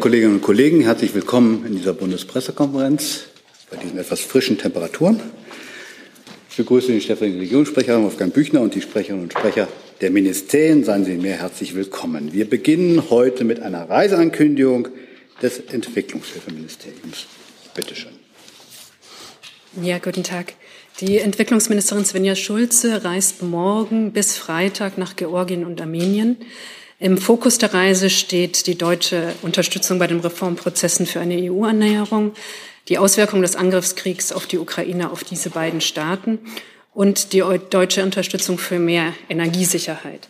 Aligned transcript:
Kolleginnen 0.00 0.36
und 0.36 0.42
Kollegen, 0.42 0.80
herzlich 0.80 1.14
willkommen 1.14 1.66
in 1.66 1.76
dieser 1.76 1.92
Bundespressekonferenz 1.92 3.24
bei 3.70 3.76
diesen 3.76 3.98
etwas 3.98 4.20
frischen 4.20 4.56
Temperaturen. 4.56 5.20
Ich 6.48 6.56
begrüße 6.56 6.88
den 6.88 7.00
stellvertretenden 7.00 7.42
Regierungssprecher 7.42 8.02
Wolfgang 8.02 8.32
Büchner 8.32 8.62
und 8.62 8.74
die 8.74 8.80
Sprecherinnen 8.80 9.24
und 9.24 9.32
Sprecher 9.32 9.68
der 10.00 10.10
Ministerien. 10.10 10.82
Seien 10.82 11.04
Sie 11.04 11.18
mir 11.18 11.34
herzlich 11.34 11.74
willkommen. 11.74 12.32
Wir 12.32 12.48
beginnen 12.48 13.10
heute 13.10 13.44
mit 13.44 13.60
einer 13.60 13.88
Reiseankündigung 13.88 14.88
des 15.42 15.60
Entwicklungshilfeministeriums. 15.60 17.26
Bitte 17.74 17.94
schön. 17.94 18.12
Ja, 19.82 19.98
guten 19.98 20.24
Tag. 20.24 20.54
Die 21.00 21.18
Entwicklungsministerin 21.18 22.06
Svenja 22.06 22.34
Schulze 22.34 23.04
reist 23.04 23.42
morgen 23.42 24.12
bis 24.12 24.38
Freitag 24.38 24.96
nach 24.96 25.16
Georgien 25.16 25.66
und 25.66 25.80
Armenien. 25.82 26.38
Im 27.02 27.18
Fokus 27.18 27.58
der 27.58 27.74
Reise 27.74 28.10
steht 28.10 28.68
die 28.68 28.78
deutsche 28.78 29.34
Unterstützung 29.42 29.98
bei 29.98 30.06
den 30.06 30.20
Reformprozessen 30.20 31.04
für 31.04 31.18
eine 31.18 31.34
EU-Annäherung, 31.50 32.30
die 32.88 32.96
Auswirkungen 32.96 33.42
des 33.42 33.56
Angriffskriegs 33.56 34.30
auf 34.30 34.46
die 34.46 34.58
Ukraine 34.58 35.10
auf 35.10 35.24
diese 35.24 35.50
beiden 35.50 35.80
Staaten 35.80 36.38
und 36.94 37.32
die 37.32 37.42
deutsche 37.70 38.04
Unterstützung 38.04 38.56
für 38.56 38.78
mehr 38.78 39.14
Energiesicherheit. 39.28 40.28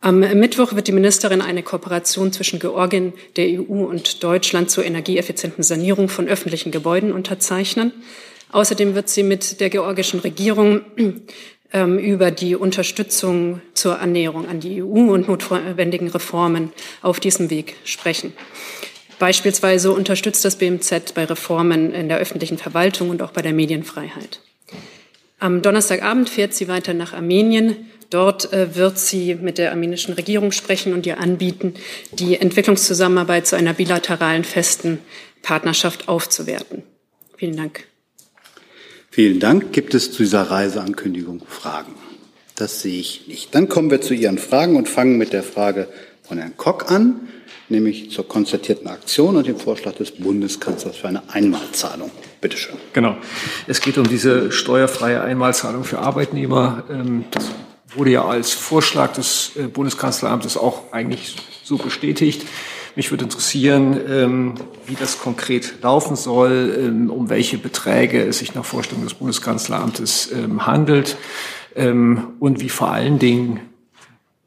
Am 0.00 0.18
Mittwoch 0.18 0.74
wird 0.74 0.88
die 0.88 0.92
Ministerin 0.92 1.42
eine 1.42 1.62
Kooperation 1.62 2.32
zwischen 2.32 2.58
Georgien, 2.58 3.12
der 3.36 3.60
EU 3.60 3.84
und 3.84 4.24
Deutschland 4.24 4.68
zur 4.68 4.84
energieeffizienten 4.84 5.62
Sanierung 5.62 6.08
von 6.08 6.26
öffentlichen 6.26 6.72
Gebäuden 6.72 7.12
unterzeichnen. 7.12 7.92
Außerdem 8.50 8.96
wird 8.96 9.08
sie 9.08 9.22
mit 9.22 9.60
der 9.60 9.70
georgischen 9.70 10.18
Regierung 10.18 10.80
über 11.72 12.30
die 12.30 12.56
Unterstützung 12.56 13.60
zur 13.74 14.00
Annäherung 14.00 14.48
an 14.48 14.58
die 14.58 14.82
EU 14.82 15.12
und 15.12 15.28
notwendigen 15.28 16.08
Reformen 16.08 16.72
auf 17.00 17.20
diesem 17.20 17.48
Weg 17.50 17.76
sprechen. 17.84 18.32
Beispielsweise 19.20 19.92
unterstützt 19.92 20.44
das 20.44 20.56
BMZ 20.56 21.14
bei 21.14 21.26
Reformen 21.26 21.92
in 21.92 22.08
der 22.08 22.18
öffentlichen 22.18 22.56
Verwaltung 22.56 23.10
und 23.10 23.22
auch 23.22 23.32
bei 23.32 23.42
der 23.42 23.52
Medienfreiheit. 23.52 24.40
Am 25.38 25.62
Donnerstagabend 25.62 26.28
fährt 26.28 26.54
sie 26.54 26.68
weiter 26.68 26.94
nach 26.94 27.12
Armenien. 27.12 27.90
Dort 28.08 28.52
äh, 28.52 28.74
wird 28.74 28.98
sie 28.98 29.34
mit 29.34 29.58
der 29.58 29.70
armenischen 29.70 30.14
Regierung 30.14 30.52
sprechen 30.52 30.94
und 30.94 31.06
ihr 31.06 31.18
anbieten, 31.18 31.74
die 32.12 32.40
Entwicklungszusammenarbeit 32.40 33.46
zu 33.46 33.56
einer 33.56 33.74
bilateralen 33.74 34.44
festen 34.44 34.98
Partnerschaft 35.42 36.08
aufzuwerten. 36.08 36.82
Vielen 37.36 37.56
Dank. 37.56 37.89
Vielen 39.20 39.38
Dank. 39.38 39.74
Gibt 39.74 39.92
es 39.92 40.12
zu 40.12 40.22
dieser 40.22 40.44
Reiseankündigung 40.44 41.42
Fragen? 41.46 41.92
Das 42.56 42.80
sehe 42.80 42.98
ich 42.98 43.28
nicht. 43.28 43.54
Dann 43.54 43.68
kommen 43.68 43.90
wir 43.90 44.00
zu 44.00 44.14
Ihren 44.14 44.38
Fragen 44.38 44.76
und 44.76 44.88
fangen 44.88 45.18
mit 45.18 45.34
der 45.34 45.42
Frage 45.42 45.88
von 46.22 46.38
Herrn 46.38 46.56
Kock 46.56 46.90
an, 46.90 47.28
nämlich 47.68 48.10
zur 48.10 48.26
konzertierten 48.26 48.88
Aktion 48.88 49.36
und 49.36 49.46
dem 49.46 49.58
Vorschlag 49.58 49.92
des 49.96 50.12
Bundeskanzlers 50.12 50.96
für 50.96 51.08
eine 51.08 51.22
Einmalzahlung. 51.28 52.10
Bitte 52.40 52.56
schön. 52.56 52.76
Genau. 52.94 53.18
Es 53.66 53.82
geht 53.82 53.98
um 53.98 54.08
diese 54.08 54.52
steuerfreie 54.52 55.20
Einmalzahlung 55.20 55.84
für 55.84 55.98
Arbeitnehmer. 55.98 56.84
Ähm, 56.90 57.26
das 57.30 57.44
wurde 57.94 58.12
ja 58.12 58.24
als 58.24 58.52
Vorschlag 58.52 59.12
des 59.12 59.50
äh, 59.56 59.64
Bundeskanzleramtes 59.64 60.56
auch 60.56 60.94
eigentlich 60.94 61.36
so 61.62 61.76
bestätigt. 61.76 62.46
Mich 62.96 63.10
würde 63.10 63.24
interessieren, 63.24 63.98
ähm, 64.08 64.54
wie 64.86 64.94
das 64.94 65.20
konkret 65.20 65.74
laufen 65.82 66.16
soll, 66.16 66.76
ähm, 66.78 67.10
um 67.10 67.30
welche 67.30 67.58
Beträge 67.58 68.22
es 68.22 68.38
sich 68.38 68.54
nach 68.54 68.64
Vorstellung 68.64 69.04
des 69.04 69.14
Bundeskanzleramtes 69.14 70.32
ähm, 70.32 70.66
handelt 70.66 71.16
und 71.72 72.60
wie 72.60 72.68
vor 72.68 72.90
allen 72.90 73.20
Dingen, 73.20 73.60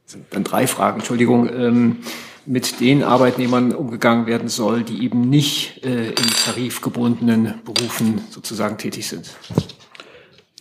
sind 0.06 0.26
dann 0.32 0.44
drei 0.44 0.68
Fragen, 0.68 1.00
Entschuldigung, 1.00 2.02
mit 2.46 2.82
den 2.82 3.02
Arbeitnehmern 3.02 3.72
umgegangen 3.72 4.28
werden 4.28 4.50
soll, 4.50 4.84
die 4.84 5.06
eben 5.06 5.30
nicht 5.30 5.86
äh, 5.86 6.10
in 6.10 6.30
tarifgebundenen 6.46 7.62
Berufen 7.64 8.20
sozusagen 8.30 8.78
tätig 8.78 9.08
sind. 9.08 9.38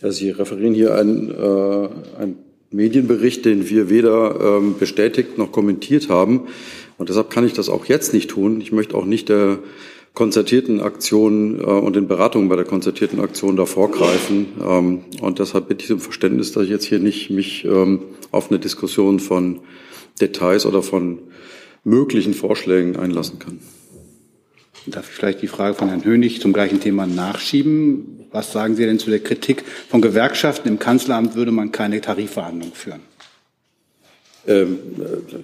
Ja, 0.01 0.09
Sie 0.11 0.29
referieren 0.29 0.73
hier 0.73 0.95
einen, 0.95 1.31
äh, 1.31 1.89
einen 2.21 2.37
Medienbericht, 2.71 3.43
den 3.43 3.69
wir 3.69 3.89
weder 3.89 4.61
bestätigt 4.79 5.37
noch 5.37 5.51
kommentiert 5.51 6.07
haben. 6.07 6.47
Und 6.97 7.09
deshalb 7.09 7.29
kann 7.29 7.45
ich 7.45 7.53
das 7.53 7.69
auch 7.69 7.85
jetzt 7.85 8.13
nicht 8.13 8.29
tun. 8.29 8.61
Ich 8.61 8.71
möchte 8.71 8.95
auch 8.95 9.05
nicht 9.05 9.29
der 9.29 9.59
konzertierten 10.13 10.79
Aktion 10.79 11.59
äh, 11.59 11.63
und 11.63 11.95
den 11.95 12.07
Beratungen 12.07 12.49
bei 12.49 12.55
der 12.55 12.65
konzertierten 12.65 13.19
Aktion 13.19 13.55
da 13.55 13.65
vorgreifen. 13.65 14.47
Ähm, 14.61 15.01
und 15.21 15.39
deshalb 15.39 15.67
bitte 15.67 15.85
ich 15.85 15.91
um 15.91 15.99
Verständnis, 15.99 16.51
dass 16.51 16.63
ich 16.63 16.69
jetzt 16.69 16.85
hier 16.85 16.99
nicht 16.99 17.29
mich 17.29 17.65
ähm, 17.65 18.01
auf 18.31 18.49
eine 18.49 18.59
Diskussion 18.59 19.19
von 19.19 19.59
Details 20.21 20.65
oder 20.65 20.83
von 20.83 21.19
möglichen 21.83 22.33
Vorschlägen 22.33 22.95
einlassen 22.95 23.39
kann. 23.39 23.59
Darf 24.85 25.09
ich 25.09 25.15
vielleicht 25.15 25.41
die 25.41 25.47
Frage 25.47 25.75
von 25.75 25.87
Herrn 25.87 26.03
Hönig 26.03 26.41
zum 26.41 26.51
gleichen 26.51 26.81
Thema 26.81 27.07
nachschieben? 27.07 28.25
Was 28.31 28.51
sagen 28.51 28.75
Sie 28.75 28.85
denn 28.85 28.99
zu 28.99 29.09
der 29.09 29.19
Kritik 29.19 29.63
von 29.89 30.01
Gewerkschaften? 30.01 30.67
Im 30.67 30.79
Kanzleramt 30.79 31.35
würde 31.35 31.51
man 31.51 31.71
keine 31.71 32.01
Tarifverhandlungen 32.01 32.73
führen. 32.73 32.99
Ähm, 34.47 34.79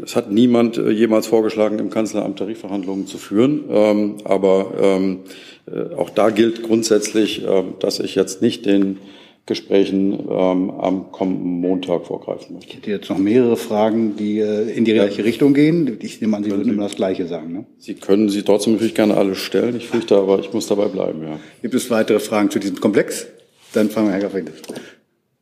es 0.03 0.15
hat 0.15 0.31
niemand 0.31 0.77
äh, 0.77 0.89
jemals 0.89 1.27
vorgeschlagen, 1.27 1.79
im 1.79 1.89
Kanzleramt 1.89 2.39
Tarifverhandlungen 2.39 3.07
zu 3.07 3.17
führen. 3.17 3.63
Ähm, 3.69 4.17
aber 4.23 4.73
ähm, 4.81 5.19
äh, 5.67 5.95
auch 5.95 6.09
da 6.09 6.29
gilt 6.29 6.63
grundsätzlich, 6.63 7.43
dass 7.79 7.99
ich 7.99 8.15
jetzt 8.15 8.41
nicht 8.41 8.65
den 8.65 8.97
Gesprächen 9.45 10.29
am 10.29 11.11
kommenden 11.11 11.59
Montag 11.59 12.05
vorgreifen 12.05 12.53
möchte. 12.53 12.69
Ich 12.69 12.77
hätte 12.77 12.91
jetzt 12.91 13.09
noch 13.09 13.17
mehrere 13.17 13.57
Fragen, 13.57 14.15
die 14.15 14.37
äh, 14.37 14.69
in 14.69 14.85
die 14.85 14.93
gleiche 14.93 15.23
Richtung 15.23 15.55
gehen. 15.55 15.97
Ich 16.01 16.21
nehme 16.21 16.37
an, 16.37 16.43
Sie 16.43 16.51
würden 16.51 16.71
immer 16.71 16.83
das 16.83 16.95
Gleiche 16.95 17.25
sagen. 17.25 17.53
Ne? 17.53 17.65
Sie 17.79 17.95
können 17.95 18.29
sie 18.29 18.43
trotzdem 18.43 18.73
natürlich 18.73 18.93
gerne 18.93 19.17
alle 19.17 19.33
stellen. 19.33 19.75
Ich 19.75 19.87
fürchte 19.87 20.17
aber, 20.17 20.39
ich 20.39 20.53
muss 20.53 20.67
dabei 20.67 20.85
bleiben. 20.85 21.23
Ja. 21.23 21.39
Gibt 21.63 21.73
es 21.73 21.89
weitere 21.89 22.19
Fragen 22.19 22.51
zu 22.51 22.59
diesem 22.59 22.79
Komplex? 22.79 23.25
Dann 23.73 23.89
fangen 23.89 24.09
wir, 24.09 24.13
Herr 24.13 24.21
Gaffin. 24.21 24.45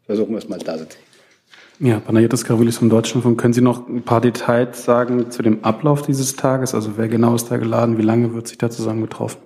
Versuchen 0.06 0.32
wir 0.32 0.38
es 0.38 0.48
mal 0.48 0.60
da 0.60 0.78
sitzen. 0.78 1.00
Ja, 1.80 2.00
Panayotis 2.00 2.44
Karoulis 2.44 2.80
vom 2.80 2.90
Deutschlandfunk. 2.90 3.40
Können 3.40 3.54
Sie 3.54 3.62
noch 3.62 3.88
ein 3.88 4.02
paar 4.02 4.20
Details 4.20 4.84
sagen 4.84 5.30
zu 5.30 5.44
dem 5.44 5.64
Ablauf 5.64 6.02
dieses 6.02 6.36
Tages? 6.36 6.74
Also 6.74 6.94
wer 6.96 7.08
genau 7.08 7.36
ist 7.36 7.52
da 7.52 7.58
geladen? 7.58 8.00
Wie 8.00 8.04
lange 8.04 8.34
wird 8.34 8.48
sich 8.48 8.58
da 8.58 8.72
zusammen 8.72 9.04
getroffen? 9.04 9.38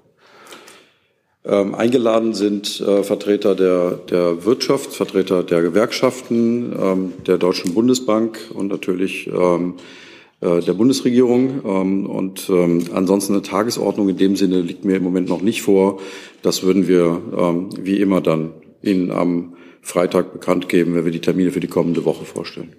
Ähm, 1.44 1.76
eingeladen 1.76 2.34
sind 2.34 2.80
äh, 2.80 3.04
Vertreter 3.04 3.54
der, 3.54 4.00
der 4.10 4.46
Wirtschaft, 4.46 4.94
Vertreter 4.94 5.44
der 5.44 5.62
Gewerkschaften, 5.62 6.74
ähm, 6.82 7.14
der 7.28 7.38
Deutschen 7.38 7.74
Bundesbank 7.74 8.40
und 8.54 8.68
natürlich 8.68 9.28
ähm, 9.28 9.74
äh, 10.40 10.62
der 10.62 10.74
Bundesregierung. 10.74 11.62
Ähm, 11.66 12.06
und 12.06 12.50
ähm, 12.50 12.86
ansonsten 12.94 13.34
eine 13.34 13.42
Tagesordnung 13.42 14.08
in 14.08 14.16
dem 14.16 14.38
Sinne 14.38 14.62
liegt 14.62 14.86
mir 14.86 14.96
im 14.96 15.04
Moment 15.04 15.28
noch 15.28 15.42
nicht 15.42 15.64
vor. 15.64 16.00
Das 16.44 16.64
würden 16.64 16.88
wir 16.88 17.22
ähm, 17.38 17.70
wie 17.78 18.00
immer 18.00 18.22
dann 18.22 18.52
Ihnen 18.82 19.12
am 19.12 19.56
Freitag 19.82 20.34
bekannt 20.34 20.70
geben, 20.70 20.96
wenn 20.96 21.06
wir 21.06 21.12
die 21.12 21.22
Termine 21.22 21.52
für 21.52 21.60
die 21.60 21.68
kommende 21.68 22.06
Woche 22.06 22.26
vorstellen. 22.26 22.74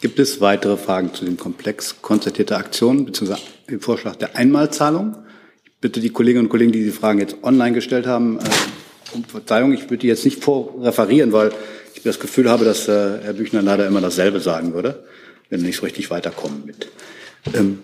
Gibt 0.00 0.18
es 0.18 0.40
weitere 0.40 0.76
Fragen 0.76 1.14
zu 1.14 1.24
dem 1.24 1.36
Komplex 1.36 2.02
konzertierter 2.02 2.56
Aktionen 2.56 3.04
bzw. 3.04 3.36
dem 3.70 3.80
Vorschlag 3.80 4.16
der 4.16 4.36
Einmalzahlung? 4.36 5.16
Ich 5.64 5.72
bitte 5.80 6.00
die 6.00 6.10
Kolleginnen 6.10 6.46
und 6.46 6.50
Kollegen, 6.50 6.72
die 6.72 6.80
diese 6.80 6.98
Fragen 6.98 7.20
jetzt 7.20 7.36
online 7.42 7.72
gestellt 7.72 8.06
haben, 8.06 8.38
äh, 8.38 9.14
um 9.14 9.22
Verzeihung. 9.24 9.72
Ich 9.72 9.84
würde 9.84 9.98
die 9.98 10.08
jetzt 10.08 10.24
nicht 10.24 10.42
vorreferieren, 10.42 11.32
weil 11.32 11.52
ich 11.94 12.02
das 12.02 12.18
Gefühl 12.18 12.50
habe, 12.50 12.64
dass 12.64 12.88
äh, 12.88 13.18
Herr 13.22 13.34
Büchner 13.34 13.62
leider 13.62 13.86
immer 13.86 14.00
dasselbe 14.00 14.40
sagen 14.40 14.74
würde, 14.74 15.04
wenn 15.50 15.60
wir 15.60 15.66
nicht 15.66 15.76
so 15.76 15.84
richtig 15.84 16.10
weiterkommen 16.10 16.64
mit. 16.66 16.88
Ähm, 17.54 17.78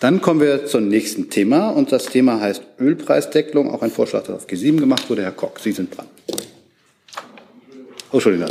dann 0.00 0.22
kommen 0.22 0.40
wir 0.40 0.64
zum 0.66 0.88
nächsten 0.88 1.28
Thema 1.28 1.70
und 1.70 1.90
das 1.90 2.06
Thema 2.06 2.40
heißt 2.40 2.62
Ölpreisdeckelung, 2.78 3.70
auch 3.70 3.82
ein 3.82 3.90
Vorschlag, 3.90 4.22
der 4.22 4.36
auf 4.36 4.46
G7 4.46 4.78
gemacht 4.78 5.10
wurde. 5.10 5.22
Herr 5.24 5.32
Koch, 5.32 5.58
Sie 5.58 5.72
sind 5.72 5.96
dran. 5.96 6.06
Oh, 8.10 8.16
Entschuldigung, 8.16 8.48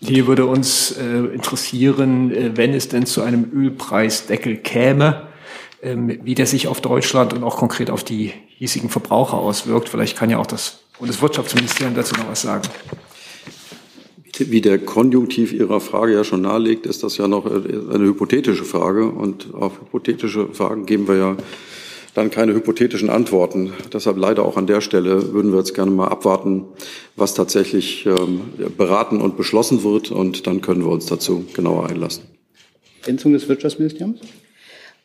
Hier 0.00 0.28
würde 0.28 0.46
uns 0.46 0.92
äh, 0.92 1.02
interessieren, 1.34 2.32
äh, 2.32 2.56
wenn 2.56 2.72
es 2.72 2.88
denn 2.88 3.04
zu 3.04 3.22
einem 3.22 3.50
Ölpreisdeckel 3.52 4.58
käme, 4.58 5.26
ähm, 5.82 6.20
wie 6.22 6.36
der 6.36 6.46
sich 6.46 6.68
auf 6.68 6.80
Deutschland 6.80 7.32
und 7.32 7.42
auch 7.42 7.56
konkret 7.56 7.90
auf 7.90 8.04
die 8.04 8.32
hiesigen 8.46 8.88
Verbraucher 8.88 9.38
auswirkt. 9.38 9.88
Vielleicht 9.88 10.16
kann 10.16 10.30
ja 10.30 10.38
auch 10.38 10.46
das 10.46 10.80
Bundeswirtschaftsministerium 11.00 11.96
dazu 11.96 12.14
noch 12.14 12.28
was 12.28 12.42
sagen. 12.42 12.68
Wie 14.38 14.60
der 14.60 14.78
Konjunktiv 14.78 15.52
Ihrer 15.52 15.80
Frage 15.80 16.14
ja 16.14 16.24
schon 16.24 16.42
nahelegt, 16.42 16.86
ist 16.86 17.02
das 17.02 17.16
ja 17.16 17.26
noch 17.26 17.46
äh, 17.46 17.48
eine 17.92 18.04
hypothetische 18.04 18.64
Frage. 18.64 19.06
Und 19.06 19.52
auf 19.52 19.80
hypothetische 19.80 20.46
Fragen 20.52 20.86
geben 20.86 21.08
wir 21.08 21.16
ja 21.16 21.36
dann 22.20 22.30
keine 22.30 22.54
hypothetischen 22.54 23.10
Antworten. 23.10 23.72
Deshalb 23.92 24.16
leider 24.18 24.44
auch 24.44 24.56
an 24.56 24.66
der 24.66 24.80
Stelle 24.80 25.32
würden 25.32 25.52
wir 25.52 25.58
jetzt 25.58 25.74
gerne 25.74 25.90
mal 25.90 26.08
abwarten, 26.08 26.66
was 27.16 27.34
tatsächlich 27.34 28.06
ähm, 28.06 28.42
beraten 28.76 29.20
und 29.20 29.36
beschlossen 29.36 29.82
wird. 29.82 30.10
Und 30.10 30.46
dann 30.46 30.60
können 30.60 30.84
wir 30.84 30.90
uns 30.90 31.06
dazu 31.06 31.44
genauer 31.54 31.88
einlassen. 31.88 32.24
Ergänzung 33.00 33.32
des 33.32 33.48
Wirtschaftsministeriums? 33.48 34.20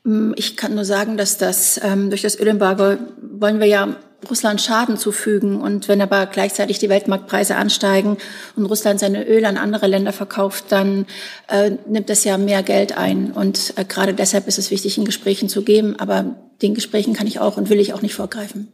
Mm, 0.05 0.31
ich 0.35 0.55
kann 0.55 0.75
nur 0.75 0.85
sagen, 0.85 1.17
dass 1.17 1.37
das 1.37 1.79
ähm, 1.83 2.09
durch 2.09 2.21
das 2.21 2.39
Ölembargo 2.39 2.97
wollen 3.21 3.59
wir 3.59 3.67
ja 3.67 3.97
Russland 4.29 4.61
Schaden 4.61 4.97
zufügen. 4.97 5.59
Und 5.59 5.87
wenn 5.87 6.01
aber 6.01 6.25
gleichzeitig 6.27 6.79
die 6.79 6.89
Weltmarktpreise 6.89 7.55
ansteigen 7.55 8.17
und 8.55 8.65
Russland 8.65 8.99
seine 8.99 9.27
Öl 9.27 9.45
an 9.45 9.57
andere 9.57 9.87
Länder 9.87 10.13
verkauft, 10.13 10.65
dann 10.69 11.05
äh, 11.47 11.71
nimmt 11.87 12.09
das 12.09 12.23
ja 12.23 12.37
mehr 12.37 12.63
Geld 12.63 12.97
ein. 12.97 13.31
Und 13.31 13.73
äh, 13.75 13.83
gerade 13.83 14.13
deshalb 14.13 14.47
ist 14.47 14.57
es 14.57 14.71
wichtig, 14.71 14.97
in 14.97 15.05
Gesprächen 15.05 15.49
zu 15.49 15.63
geben. 15.63 15.99
Aber 15.99 16.35
den 16.61 16.73
Gesprächen 16.73 17.13
kann 17.13 17.27
ich 17.27 17.39
auch 17.39 17.57
und 17.57 17.69
will 17.69 17.79
ich 17.79 17.93
auch 17.93 18.01
nicht 18.01 18.15
vorgreifen. 18.15 18.71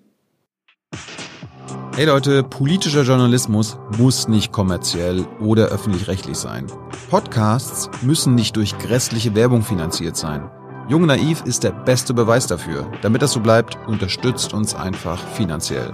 Hey 1.96 2.06
Leute, 2.06 2.44
politischer 2.44 3.04
Journalismus 3.04 3.78
muss 3.98 4.30
nicht 4.30 4.54
kommerziell 4.54 5.26
oder 5.42 5.68
öffentlich-rechtlich 5.68 6.38
sein. 6.38 6.68
Podcasts 7.10 7.90
müssen 8.02 8.34
nicht 8.34 8.56
durch 8.56 8.78
grässliche 8.78 9.36
Werbung 9.36 9.62
finanziert 9.62 10.16
sein. 10.16 10.50
Jung 10.88 11.06
Naiv 11.06 11.44
ist 11.46 11.64
der 11.64 11.72
beste 11.72 12.14
Beweis 12.14 12.48
dafür. 12.48 12.92
Damit 13.02 13.22
das 13.22 13.32
so 13.32 13.40
bleibt, 13.40 13.78
unterstützt 13.88 14.54
uns 14.54 14.76
einfach 14.76 15.20
finanziell. 15.34 15.90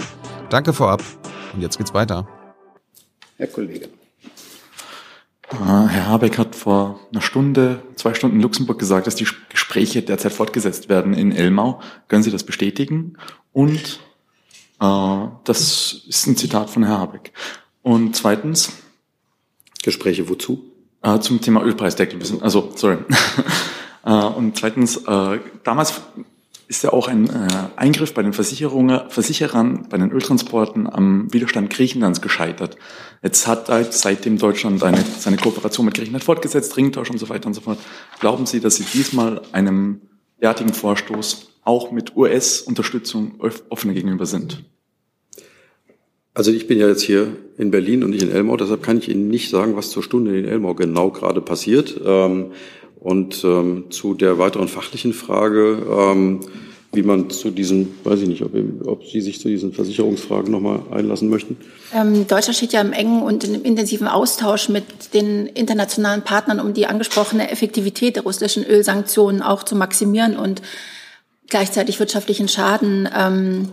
Danke 0.50 0.74
vorab 0.74 1.04
und 1.54 1.62
jetzt 1.62 1.78
geht's 1.78 1.94
weiter. 1.94 2.28
Herr 3.38 3.48
Kollege. 3.48 3.90
Ah, 5.50 5.88
Herr 5.88 6.08
Habeck 6.08 6.38
hat 6.38 6.56
vor 6.56 7.00
einer 7.12 7.22
Stunde, 7.22 7.82
zwei 7.96 8.14
Stunden 8.14 8.38
in 8.38 8.42
Luxemburg 8.42 8.80
gesagt, 8.80 9.08
dass 9.08 9.16
die 9.16 9.28
Gespräche 9.50 10.02
derzeit 10.02 10.34
fortgesetzt 10.34 10.90
werden 10.90 11.14
in 11.14 11.32
Elmau. 11.32 11.80
Können 12.08 12.24
Sie 12.24 12.32
das 12.32 12.44
bestätigen? 12.44 13.18
Und 13.54 14.00
äh, 14.82 15.28
das 15.44 16.02
ist 16.08 16.28
ein 16.28 16.36
Zitat 16.36 16.70
von 16.70 16.84
Herrn 16.84 17.00
Habeck. 17.00 17.32
Und 17.82 18.16
zweitens. 18.16 18.72
Gespräche 19.84 20.28
wozu? 20.28 20.64
Äh, 21.02 21.20
zum 21.20 21.40
Thema 21.40 21.64
Ölpreisdeckel. 21.64 22.20
Also, 22.42 22.72
sorry. 22.76 22.98
äh, 24.08 24.10
und 24.10 24.58
zweitens, 24.58 24.98
äh, 25.06 25.40
damals 25.64 26.02
ist 26.70 26.84
ja 26.84 26.92
auch 26.94 27.08
ein 27.08 27.30
äh, 27.30 27.48
Eingriff 27.76 28.14
bei 28.14 28.24
den 28.24 28.34
Versicherungen, 28.34 29.10
Versicherern 29.10 29.88
bei 29.90 29.98
den 29.98 30.12
Öltransporten 30.12 30.88
am 30.88 31.32
Widerstand 31.34 31.70
Griechenlands 31.70 32.22
gescheitert. 32.22 32.78
Jetzt 33.22 33.48
hat 33.48 33.70
halt 33.70 33.94
seitdem 33.94 34.38
Deutschland 34.38 34.82
eine, 34.84 35.04
seine 35.20 35.38
Kooperation 35.38 35.86
mit 35.86 35.96
Griechenland 35.96 36.24
fortgesetzt, 36.24 36.76
Ringtausch 36.78 37.10
und 37.10 37.20
so 37.20 37.30
weiter 37.30 37.48
und 37.48 37.54
so 37.54 37.62
fort. 37.62 37.80
Glauben 38.20 38.46
Sie, 38.46 38.60
dass 38.60 38.78
Sie 38.78 38.86
diesmal 38.94 39.42
einem 39.52 40.02
derartigen 40.42 40.74
Vorstoß 40.74 41.48
auch 41.64 41.92
mit 41.92 42.16
US-Unterstützung 42.16 43.36
offener 43.70 43.94
gegenüber 43.94 44.26
sind? 44.26 44.64
Also 46.34 46.52
ich 46.52 46.68
bin 46.68 46.80
ja 46.80 46.88
jetzt 46.88 47.02
hier 47.02 47.36
in 47.58 47.72
Berlin 47.72 48.04
und 48.04 48.12
nicht 48.12 48.22
in 48.22 48.32
Elmau, 48.32 48.56
deshalb 48.58 48.84
kann 48.84 49.00
ich 49.00 49.10
Ihnen 49.10 49.28
nicht 49.28 49.50
sagen, 49.50 49.76
was 49.76 49.90
zur 49.90 50.04
Stunde 50.04 50.38
in 50.38 50.46
Elmau 50.46 50.76
genau 50.76 51.10
gerade 51.10 51.42
passiert. 51.42 52.00
Ähm, 52.06 52.52
und 53.08 53.42
ähm, 53.46 53.86
zu 53.90 54.16
der 54.16 54.38
weiteren 54.38 54.68
fachlichen 54.68 55.14
Frage, 55.14 55.82
ähm, 55.90 56.42
wie 56.92 57.04
man 57.04 57.30
zu 57.30 57.52
diesen, 57.52 57.96
weiß 58.04 58.20
ich 58.20 58.28
nicht, 58.28 58.42
ob, 58.42 58.52
ob 58.86 59.06
Sie 59.06 59.22
sich 59.22 59.40
zu 59.40 59.48
diesen 59.48 59.72
Versicherungsfragen 59.72 60.52
nochmal 60.52 60.82
einlassen 60.92 61.30
möchten. 61.30 61.56
Ähm, 61.94 62.28
Deutschland 62.28 62.58
steht 62.58 62.74
ja 62.74 62.82
im 62.82 62.92
engen 62.92 63.22
und 63.22 63.46
im 63.46 63.64
intensiven 63.64 64.10
Austausch 64.10 64.68
mit 64.68 65.14
den 65.14 65.48
internationalen 65.48 66.24
Partnern, 66.24 66.60
um 66.60 66.74
die 66.74 66.86
angesprochene 66.86 67.50
Effektivität 67.50 68.18
der 68.18 68.24
russischen 68.24 68.66
Ölsanktionen 68.66 69.42
auch 69.42 69.64
zu 69.64 69.78
maximieren 69.78 70.36
und 70.36 70.62
gleichzeitig 71.48 72.00
wirtschaftlichen 72.00 72.50
Schaden 72.50 73.08
ähm, 73.18 73.70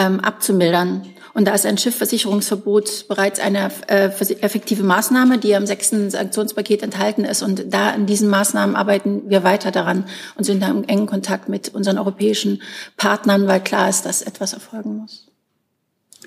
ähm, 0.00 0.20
abzumildern. 0.20 1.06
Und 1.32 1.44
da 1.44 1.54
ist 1.54 1.64
ein 1.64 1.78
Schiffversicherungsverbot 1.78 3.06
bereits 3.06 3.38
eine 3.38 3.70
äh, 3.86 4.10
effektive 4.40 4.82
Maßnahme, 4.82 5.38
die 5.38 5.52
im 5.52 5.66
sechsten 5.66 6.10
Sanktionspaket 6.10 6.82
enthalten 6.82 7.24
ist. 7.24 7.42
Und 7.42 7.72
da 7.72 7.90
in 7.90 8.06
diesen 8.06 8.28
Maßnahmen 8.28 8.74
arbeiten 8.74 9.28
wir 9.28 9.44
weiter 9.44 9.70
daran 9.70 10.06
und 10.36 10.44
sind 10.44 10.62
da 10.62 10.68
im 10.68 10.82
engen 10.84 11.06
Kontakt 11.06 11.48
mit 11.48 11.72
unseren 11.72 11.98
europäischen 11.98 12.62
Partnern, 12.96 13.46
weil 13.46 13.62
klar 13.62 13.88
ist, 13.88 14.06
dass 14.06 14.22
etwas 14.22 14.54
erfolgen 14.54 14.96
muss. 14.96 15.26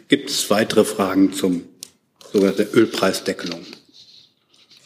Gibt 0.08 0.30
es 0.30 0.50
weitere 0.50 0.86
Fragen 0.86 1.34
zum 1.34 1.64
sogenannten 2.32 2.68
Ölpreisdeckelung? 2.74 3.66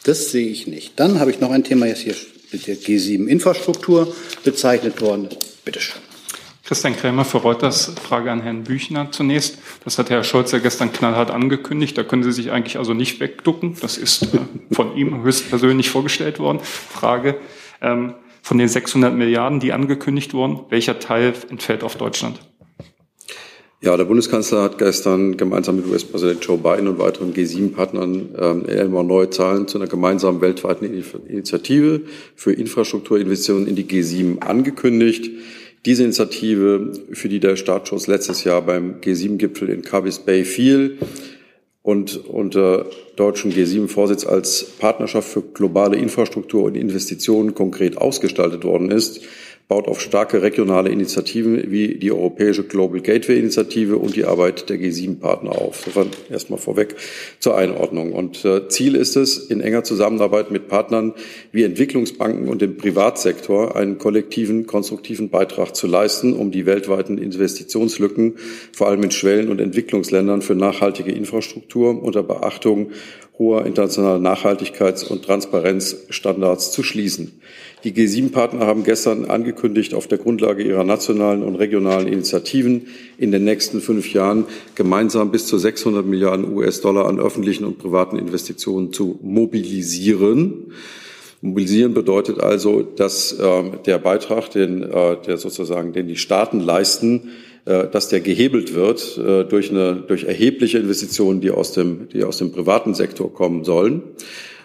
Das 0.04 0.32
sehe 0.32 0.48
ich 0.48 0.68
nicht. 0.68 1.00
Dann 1.00 1.20
habe 1.20 1.32
ich 1.32 1.42
noch 1.42 1.52
ein 1.52 1.64
Thema 1.64 1.86
jetzt 1.86 2.02
hier 2.02 2.16
mit 2.52 2.66
der 2.66 2.78
G7 2.78 3.28
Infrastruktur 3.28 4.16
bezeichnet 4.44 5.02
worden. 5.02 5.30
Bitte 5.66 5.82
schön. 5.82 6.07
Christian 6.68 6.98
Krämer 6.98 7.24
für 7.24 7.38
Reuters. 7.38 7.94
Frage 8.04 8.30
an 8.30 8.42
Herrn 8.42 8.66
Büchner 8.66 9.10
zunächst. 9.10 9.58
Das 9.86 9.98
hat 9.98 10.10
Herr 10.10 10.26
Scholz 10.26 10.52
ja 10.52 10.60
gestern 10.60 10.92
knallhart 10.92 11.32
angekündigt. 11.32 11.98
Da 11.98 12.04
können 12.04 12.24
Sie 12.24 12.34
sich 12.34 12.52
eigentlich 12.52 12.78
also 12.78 12.94
nicht 12.94 13.22
wegducken. 13.22 13.78
Das 13.80 13.98
ist 13.98 14.34
äh, 14.34 14.40
von 14.74 14.98
ihm 14.98 15.24
höchstpersönlich 15.24 15.90
vorgestellt 15.90 16.40
worden. 16.40 16.60
Frage, 16.60 17.38
ähm, 17.82 18.16
von 18.42 18.58
den 18.58 18.68
600 18.68 19.16
Milliarden, 19.16 19.62
die 19.62 19.72
angekündigt 19.72 20.34
wurden, 20.34 20.60
welcher 20.68 21.00
Teil 21.00 21.34
entfällt 21.50 21.86
auf 21.86 21.96
Deutschland? 21.96 22.42
Ja, 23.80 23.96
der 23.96 24.04
Bundeskanzler 24.04 24.64
hat 24.64 24.78
gestern 24.78 25.38
gemeinsam 25.38 25.78
mit 25.78 25.88
US-Präsident 25.88 26.44
Joe 26.44 26.58
Biden 26.58 26.90
und 26.90 27.00
weiteren 27.00 27.34
G7-Partnern 27.34 28.36
ähm, 28.38 28.66
Elmar 28.66 29.04
neue 29.04 29.30
Zahlen 29.30 29.70
zu 29.70 29.78
einer 29.78 29.88
gemeinsamen 29.88 30.42
weltweiten 30.42 30.84
Initiative 30.84 32.02
für 32.36 32.52
Infrastrukturinvestitionen 32.52 33.68
in 33.68 33.78
die 33.78 33.86
G7 33.86 34.40
angekündigt. 34.40 35.30
Diese 35.88 36.04
Initiative, 36.04 36.92
für 37.14 37.30
die 37.30 37.40
der 37.40 37.56
Startschuss 37.56 38.08
letztes 38.08 38.44
Jahr 38.44 38.62
beim 38.62 39.00
G7-Gipfel 39.00 39.70
in 39.70 39.84
Carbis 39.84 40.20
Bay 40.20 40.44
fiel 40.44 40.98
und 41.82 42.26
unter 42.26 42.88
deutschen 43.16 43.54
G7-Vorsitz 43.54 44.26
als 44.26 44.66
Partnerschaft 44.66 45.30
für 45.30 45.42
globale 45.42 45.96
Infrastruktur 45.96 46.64
und 46.64 46.76
Investitionen 46.76 47.56
konkret 47.56 47.98
ausgestaltet 47.98 48.66
worden 48.66 48.92
ist, 48.92 49.22
baut 49.68 49.90
auf 49.90 50.00
starke 50.00 50.42
regionale 50.42 50.90
Initiativen 50.90 51.72
wie 51.72 51.96
die 51.96 52.12
Europäische 52.12 52.64
Global 52.64 53.02
Gateway 53.02 53.38
Initiative 53.38 53.98
und 53.98 54.16
die 54.16 54.24
Arbeit 54.24 54.70
der 54.70 54.78
G7-Partner 54.78 55.52
auf. 55.52 55.86
Insofern 55.86 56.12
erstmal 56.30 56.60
vorweg 56.60 56.96
zur 57.40 57.58
Einordnung. 57.58 58.14
Und 58.14 58.46
äh, 58.46 58.70
Ziel 58.70 58.96
ist 58.96 59.18
es, 59.18 59.38
in 59.38 59.60
enger 59.60 59.84
Zusammenarbeit 59.84 60.52
mit 60.52 60.70
Partnern 60.70 61.14
wie 61.52 61.64
Entwicklungsbanken 61.64 62.48
und 62.48 62.62
dem 62.62 62.78
Privatsektor 62.78 63.76
einen 63.76 63.98
kollektiven, 63.98 64.68
konstruktiven 64.68 65.30
Beitrag 65.30 65.76
zu 65.76 65.88
leisten, 65.88 66.34
um 66.34 66.52
die 66.52 66.66
weltweiten 66.66 67.18
Investitionslücken, 67.18 68.36
vor 68.72 68.88
allem 68.88 69.04
in 69.04 69.12
Schwellen- 69.12 69.50
und 69.50 69.60
Entwicklungsländern, 69.60 70.42
für 70.42 70.56
nachhaltige 70.56 71.12
Infrastruktur 71.12 72.02
unter 72.02 72.24
Beachtung 72.24 72.92
hoher 73.40 73.66
internationaler 73.66 74.20
Nachhaltigkeits- 74.20 75.08
und 75.08 75.24
Transparenzstandards 75.24 76.72
zu 76.72 76.82
schließen. 76.84 77.40
Die 77.84 77.94
G7-Partner 77.94 78.66
haben 78.66 78.84
gestern 78.84 79.26
angekündigt, 79.26 79.94
auf 79.94 80.08
der 80.08 80.18
Grundlage 80.18 80.64
ihrer 80.64 80.84
nationalen 80.84 81.44
und 81.44 81.56
regionalen 81.56 82.08
Initiativen 82.08 82.88
in 83.20 83.32
den 83.32 83.44
nächsten 83.44 83.82
fünf 83.82 84.12
Jahren 84.14 84.46
gemeinsam 84.74 85.32
bis 85.32 85.46
zu 85.46 85.60
600 85.60 86.06
Milliarden 86.06 86.52
US-Dollar 86.56 87.06
an 87.06 87.20
öffentlichen 87.20 87.66
und 87.66 87.78
privaten 87.78 88.18
Investitionen 88.18 88.92
zu 88.92 89.20
mobilisieren. 89.22 90.74
Mobilisieren 91.42 91.94
bedeutet 91.94 92.40
also, 92.40 92.82
dass 92.82 93.34
äh, 93.34 93.64
der 93.86 94.00
Beitrag, 94.00 94.50
den, 94.50 94.82
äh, 94.82 95.18
der 95.28 95.38
sozusagen, 95.38 95.94
den 95.94 96.08
die 96.08 96.16
Staaten 96.16 96.60
leisten, 96.60 97.30
dass 97.68 98.10
der 98.10 98.22
gehebelt 98.22 98.74
wird 98.74 99.18
äh, 99.18 99.44
durch, 99.44 99.70
eine, 99.70 99.96
durch 100.08 100.24
erhebliche 100.24 100.78
Investitionen, 100.78 101.42
die 101.42 101.52
aus 101.52 101.74
dem, 101.74 102.08
die 102.10 102.24
aus 102.24 102.38
dem 102.38 102.52
privaten 102.52 102.94
Sektor 102.94 103.34
kommen 103.34 103.64
sollen. 103.64 104.04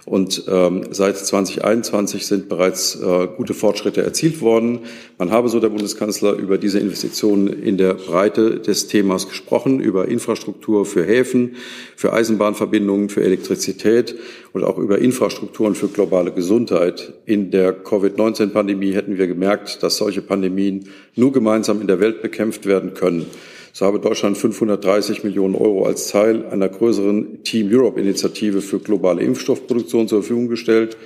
Und 0.04 0.44
ähm, 0.49 0.87
seit 0.90 1.16
2021 1.16 2.26
sind 2.26 2.49
bereits 2.49 3.00
äh, 3.00 3.28
gute 3.37 3.54
Fortschritte 3.54 4.02
erzielt 4.02 4.40
worden. 4.40 4.80
Man 5.16 5.30
habe, 5.30 5.49
so 5.49 5.61
der 5.61 5.68
Bundeskanzler, 5.68 6.32
über 6.32 6.59
diese 6.59 6.80
Investitionen 6.80 7.47
in 7.47 7.78
der 7.78 7.94
Breite 7.94 8.59
des 8.59 8.88
Themas 8.88 9.28
gesprochen, 9.28 9.78
über 9.78 10.09
Infrastruktur 10.09 10.87
für 10.87 11.04
Häfen, 11.04 11.54
für 11.94 12.12
Eisenbahnverbindungen, 12.12 13.11
für 13.11 13.23
Elektrizität 13.23 14.16
und 14.52 14.64
auch 14.64 14.78
über 14.78 14.99
Infrastrukturen 14.99 15.76
für 15.76 15.87
globale 15.87 16.32
Gesundheit. 16.32 17.12
In 17.25 17.52
der 17.52 17.73
Covid-19-Pandemie 17.73 18.94
hätten 18.94 19.18
wir 19.18 19.28
gemerkt, 19.28 19.85
dass 19.85 19.99
solche 19.99 20.21
Pandemien 20.21 20.88
nur 21.14 21.32
gemeinsam 21.32 21.80
in 21.80 21.87
der 21.87 22.00
Welt 22.00 22.23
bekämpft 22.23 22.66
werden 22.66 22.94
können. 22.94 23.26
So 23.74 23.86
habe 23.86 24.00
Deutschland 24.00 24.36
530 24.36 25.24
Millionen 25.24 25.54
Euro 25.54 25.86
als 25.86 26.08
Teil 26.08 26.44
einer 26.46 26.68
größeren 26.68 27.42
Team 27.42 27.70
Europe 27.72 27.98
Initiative 27.98 28.60
für 28.60 28.78
globale 28.78 29.22
Impfstoffproduktion 29.22 30.08
zur 30.08 30.22
Verfügung 30.22 30.48
gestellt. 30.48 30.98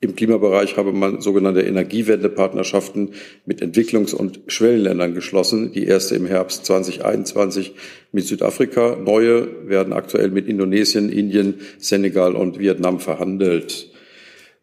Im 0.00 0.14
Klimabereich 0.14 0.76
habe 0.76 0.92
man 0.92 1.20
sogenannte 1.20 1.62
Energiewendepartnerschaften 1.62 3.14
mit 3.44 3.60
Entwicklungs- 3.60 4.14
und 4.14 4.40
Schwellenländern 4.46 5.14
geschlossen. 5.14 5.72
Die 5.72 5.84
erste 5.84 6.14
im 6.14 6.26
Herbst 6.26 6.64
2021 6.66 7.74
mit 8.12 8.24
Südafrika. 8.24 8.96
Neue 8.96 9.68
werden 9.68 9.92
aktuell 9.92 10.30
mit 10.30 10.46
Indonesien, 10.46 11.10
Indien, 11.10 11.54
Senegal 11.78 12.36
und 12.36 12.60
Vietnam 12.60 13.00
verhandelt. 13.00 13.92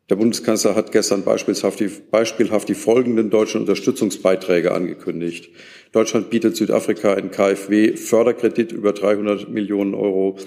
Der 0.10 0.16
Bundeskanzler 0.16 0.76
hat 0.76 0.92
gestern 0.92 1.24
beispielhaft 1.24 1.80
die, 1.80 1.88
beispielhaft 1.88 2.68
die 2.68 2.74
folgenden 2.74 3.30
deutschen 3.30 3.62
Unterstützungsbeiträge 3.62 4.72
angekündigt. 4.74 5.50
Deutschland 5.92 6.30
bietet 6.30 6.56
Südafrika 6.56 7.14
einen 7.14 7.32
KfW-Förderkredit 7.32 8.72
über 8.72 8.94
300 8.94 9.50
Millionen 9.50 9.96
Euro 9.96 10.38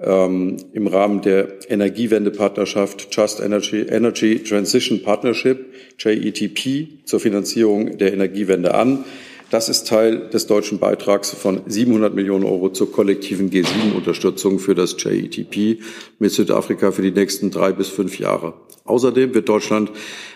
ähm, 0.00 0.56
im 0.72 0.86
Rahmen 0.86 1.20
der 1.22 1.48
Energiewendepartnerschaft 1.68 3.08
Just 3.10 3.40
Energy, 3.40 3.82
Energy 3.82 4.42
Transition 4.42 5.02
Partnership, 5.02 5.66
JETP, 5.98 7.04
zur 7.04 7.20
Finanzierung 7.20 7.98
der 7.98 8.12
Energiewende 8.12 8.74
an. 8.74 9.04
Das 9.50 9.70
ist 9.70 9.88
Teil 9.88 10.28
des 10.28 10.46
deutschen 10.46 10.78
Beitrags 10.78 11.30
von 11.30 11.62
700 11.66 12.14
Millionen 12.14 12.44
Euro 12.44 12.68
zur 12.68 12.92
kollektiven 12.92 13.48
G7-Unterstützung 13.48 14.58
für 14.58 14.74
das 14.74 14.94
JETP 14.98 15.80
mit 16.18 16.32
Südafrika 16.32 16.90
für 16.90 17.00
die 17.00 17.12
nächsten 17.12 17.50
drei 17.50 17.72
bis 17.72 17.88
fünf 17.88 18.18
Jahre. 18.18 18.52
Außerdem 18.84 19.32
wird 19.32 19.48
Deutschland 19.48 19.90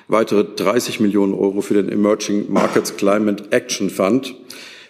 weitere 0.09 0.45
30 0.45 1.01
Millionen 1.01 1.35
Euro 1.35 1.61
für 1.61 1.75
den 1.75 1.91
Emerging 1.91 2.51
Markets 2.51 2.97
Climate 2.97 3.45
Action 3.51 3.91
Fund 3.91 4.35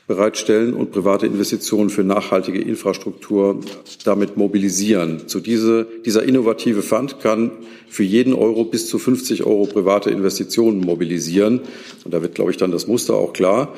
bereitstellen 0.07 0.75
und 0.75 0.93
private 0.93 1.27
Investitionen 1.27 1.91
für 1.91 2.05
nachhaltige 2.05 2.61
Infrastruktur 2.61 3.59
damit 4.05 4.37
mobilisieren. 4.37 5.27
Zu 5.27 5.41
diese, 5.41 5.89
dieser 6.05 6.23
innovative 6.23 6.83
Fund 6.83 7.19
kann 7.19 7.51
für 7.89 8.05
jeden 8.05 8.35
Euro 8.35 8.65
bis 8.65 8.89
zu 8.89 9.01
50 9.01 9.45
Euro 9.45 9.67
private 9.67 10.11
Investitionen 10.11 10.81
mobilisieren. 10.81 11.61
Und 12.05 12.15
da 12.15 12.23
wird, 12.23 12.37
glaube 12.37 12.53
ich, 12.53 12.57
dann 12.57 12.71
das 12.71 12.87
Muster 12.87 13.15
auch 13.15 13.33
klar. 13.33 13.75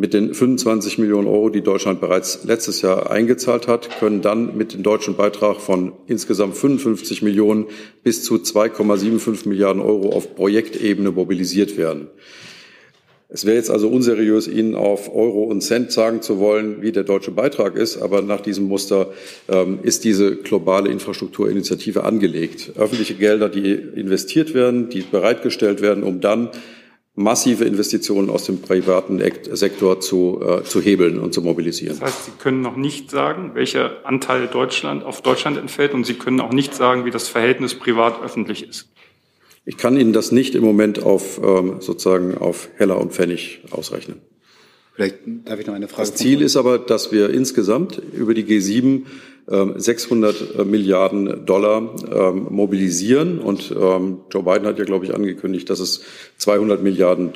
Mit 0.00 0.14
den 0.14 0.32
25 0.32 0.96
Millionen 0.96 1.28
Euro, 1.28 1.50
die 1.50 1.60
Deutschland 1.60 2.00
bereits 2.00 2.44
letztes 2.44 2.80
Jahr 2.80 3.10
eingezahlt 3.10 3.68
hat, 3.68 3.98
können 3.98 4.22
dann 4.22 4.56
mit 4.56 4.72
dem 4.72 4.82
deutschen 4.82 5.14
Beitrag 5.14 5.60
von 5.60 5.92
insgesamt 6.06 6.56
55 6.56 7.20
Millionen 7.20 7.66
bis 8.02 8.24
zu 8.24 8.36
2,75 8.36 9.46
Milliarden 9.46 9.82
Euro 9.82 10.08
auf 10.08 10.34
Projektebene 10.34 11.10
mobilisiert 11.10 11.76
werden. 11.76 12.06
Es 13.28 13.44
wäre 13.44 13.56
jetzt 13.56 13.70
also 13.70 13.90
unseriös, 13.90 14.48
Ihnen 14.48 14.74
auf 14.74 15.14
Euro 15.14 15.42
und 15.42 15.60
Cent 15.60 15.92
sagen 15.92 16.22
zu 16.22 16.38
wollen, 16.38 16.80
wie 16.80 16.92
der 16.92 17.04
deutsche 17.04 17.30
Beitrag 17.30 17.76
ist, 17.76 17.98
aber 17.98 18.22
nach 18.22 18.40
diesem 18.40 18.68
Muster 18.68 19.12
ähm, 19.50 19.80
ist 19.82 20.04
diese 20.04 20.34
globale 20.36 20.88
Infrastrukturinitiative 20.88 22.04
angelegt. 22.04 22.72
Öffentliche 22.78 23.16
Gelder, 23.16 23.50
die 23.50 23.72
investiert 23.72 24.54
werden, 24.54 24.88
die 24.88 25.02
bereitgestellt 25.02 25.82
werden, 25.82 26.04
um 26.04 26.22
dann 26.22 26.48
massive 27.20 27.64
Investitionen 27.64 28.30
aus 28.30 28.44
dem 28.44 28.60
privaten 28.60 29.20
Sektor 29.52 30.00
zu, 30.00 30.40
äh, 30.42 30.64
zu 30.64 30.80
hebeln 30.80 31.18
und 31.18 31.34
zu 31.34 31.42
mobilisieren. 31.42 31.98
Das 32.00 32.14
heißt, 32.14 32.24
Sie 32.26 32.32
können 32.38 32.62
noch 32.62 32.76
nicht 32.76 33.10
sagen, 33.10 33.52
welcher 33.54 34.04
Anteil 34.04 34.48
Deutschland 34.48 35.04
auf 35.04 35.20
Deutschland 35.20 35.58
entfällt 35.58 35.94
und 35.94 36.04
Sie 36.04 36.14
können 36.14 36.40
auch 36.40 36.52
nicht 36.52 36.74
sagen, 36.74 37.04
wie 37.04 37.10
das 37.10 37.28
Verhältnis 37.28 37.74
privat-öffentlich 37.74 38.66
ist. 38.66 38.88
Ich 39.66 39.76
kann 39.76 39.96
Ihnen 39.96 40.12
das 40.12 40.32
nicht 40.32 40.54
im 40.54 40.64
Moment 40.64 41.02
auf 41.02 41.40
ähm, 41.42 41.76
sozusagen 41.80 42.38
auf 42.38 42.70
Heller 42.76 42.98
und 42.98 43.12
Pfennig 43.12 43.60
ausrechnen. 43.70 44.20
Vielleicht 44.94 45.18
darf 45.44 45.60
ich 45.60 45.66
noch 45.66 45.74
eine 45.74 45.88
Frage. 45.88 46.02
Das 46.08 46.14
Ziel 46.14 46.42
ist 46.42 46.56
aber, 46.56 46.78
dass 46.78 47.12
wir 47.12 47.30
insgesamt 47.30 48.02
über 48.12 48.34
die 48.34 48.44
G7 48.44 49.02
600 49.50 50.54
ähm, 50.58 50.70
Milliarden 50.70 51.44
Dollar 51.44 51.94
ähm, 52.12 52.46
mobilisieren. 52.50 53.40
Und 53.40 53.72
ähm, 53.72 54.18
Joe 54.30 54.44
Biden 54.44 54.66
hat 54.66 54.78
ja, 54.78 54.84
glaube 54.84 55.04
ich, 55.04 55.14
angekündigt, 55.14 55.68
dass 55.68 55.80
es 55.80 56.02
200 56.38 56.82
Milliarden 56.82 57.32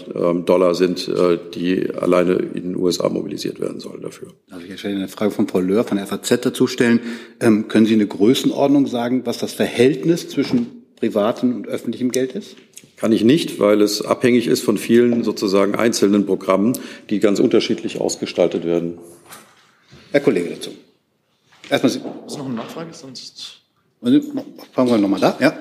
Dollar 0.46 0.74
sind, 0.74 1.08
äh, 1.08 1.38
die 1.54 1.90
alleine 1.94 2.34
in 2.34 2.62
den 2.62 2.76
USA 2.76 3.08
mobilisiert 3.08 3.60
werden 3.60 3.80
sollen 3.80 4.02
dafür. 4.02 4.28
Darf 4.48 4.60
ich 4.64 4.78
stelle 4.78 4.96
eine 4.96 5.08
Frage 5.08 5.32
von 5.32 5.46
Paul 5.46 5.64
Löhr 5.64 5.84
von 5.84 5.96
der 5.96 6.06
FAZ 6.06 6.40
dazu 6.40 6.66
stellen. 6.66 7.00
können 7.40 7.86
Sie 7.86 7.94
eine 7.94 8.06
Größenordnung 8.06 8.86
sagen, 8.86 9.22
was 9.24 9.38
das 9.38 9.52
Verhältnis 9.52 10.28
zwischen 10.28 10.84
privatem 10.96 11.54
und 11.56 11.68
öffentlichem 11.68 12.10
Geld 12.10 12.32
ist? 12.32 12.56
Kann 12.96 13.12
ich 13.12 13.24
nicht, 13.24 13.58
weil 13.58 13.82
es 13.82 14.02
abhängig 14.02 14.46
ist 14.46 14.62
von 14.62 14.78
vielen 14.78 15.24
sozusagen 15.24 15.74
einzelnen 15.74 16.26
Programmen, 16.26 16.78
die 17.10 17.18
ganz 17.18 17.40
unterschiedlich 17.40 18.00
ausgestaltet 18.00 18.64
werden. 18.64 18.98
Herr 20.12 20.20
Kollege 20.20 20.50
dazu. 20.50 20.70
Erstmal. 21.70 21.92
Ist 22.26 22.38
noch 22.38 22.46
eine 22.46 22.54
Nachfrage? 22.54 22.92
Sonst. 22.92 23.60
Fangen 24.00 24.90
wir 24.90 24.98
nochmal 24.98 25.20
da. 25.20 25.36
Ja. 25.40 25.56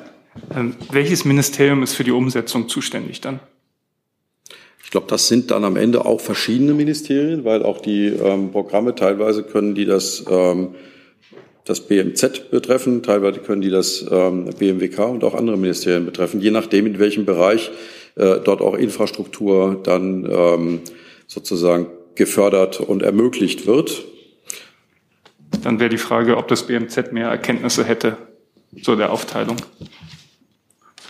Ähm, 0.56 0.76
welches 0.92 1.26
Ministerium 1.26 1.84
ist 1.84 1.94
für 1.94 2.04
die 2.04 2.12
Umsetzung 2.12 2.68
zuständig 2.68 3.22
dann? 3.22 3.40
Ich 4.84 4.92
glaube, 4.92 5.08
das 5.08 5.28
sind 5.28 5.52
dann 5.52 5.64
am 5.64 5.76
Ende 5.76 6.06
auch 6.06 6.20
verschiedene 6.20 6.74
Ministerien, 6.74 7.46
weil 7.46 7.64
auch 7.64 7.82
die 7.82 8.08
ähm, 8.08 8.52
Programme 8.52 8.96
teilweise 8.96 9.44
können 9.44 9.76
die 9.76 9.86
das 9.86 10.26
ähm, 10.30 10.76
das 11.66 11.80
BMZ 11.82 12.52
betreffen, 12.52 13.04
teilweise 13.04 13.40
können 13.40 13.62
die 13.62 13.70
das 13.70 14.06
ähm, 14.12 14.50
BMWK 14.58 15.00
und 15.10 15.24
auch 15.24 15.34
andere 15.34 15.58
Ministerien 15.58 16.06
betreffen, 16.06 16.42
je 16.42 16.52
nachdem, 16.52 16.86
in 16.86 17.00
welchem 17.00 17.26
Bereich 17.26 17.72
äh, 18.16 18.40
dort 18.44 18.62
auch 18.62 18.76
Infrastruktur 18.76 19.80
dann 19.82 20.30
ähm, 20.30 20.82
sozusagen 21.28 21.88
gefördert 22.16 22.80
und 22.82 23.02
ermöglicht 23.02 23.66
wird. 23.66 24.04
Dann 25.62 25.80
wäre 25.80 25.90
die 25.90 25.98
Frage, 25.98 26.38
ob 26.38 26.48
das 26.48 26.68
BMZ 26.68 27.12
mehr 27.12 27.28
Erkenntnisse 27.28 27.84
hätte 27.84 28.18
zu 28.82 28.96
der 28.96 29.12
Aufteilung. 29.12 29.58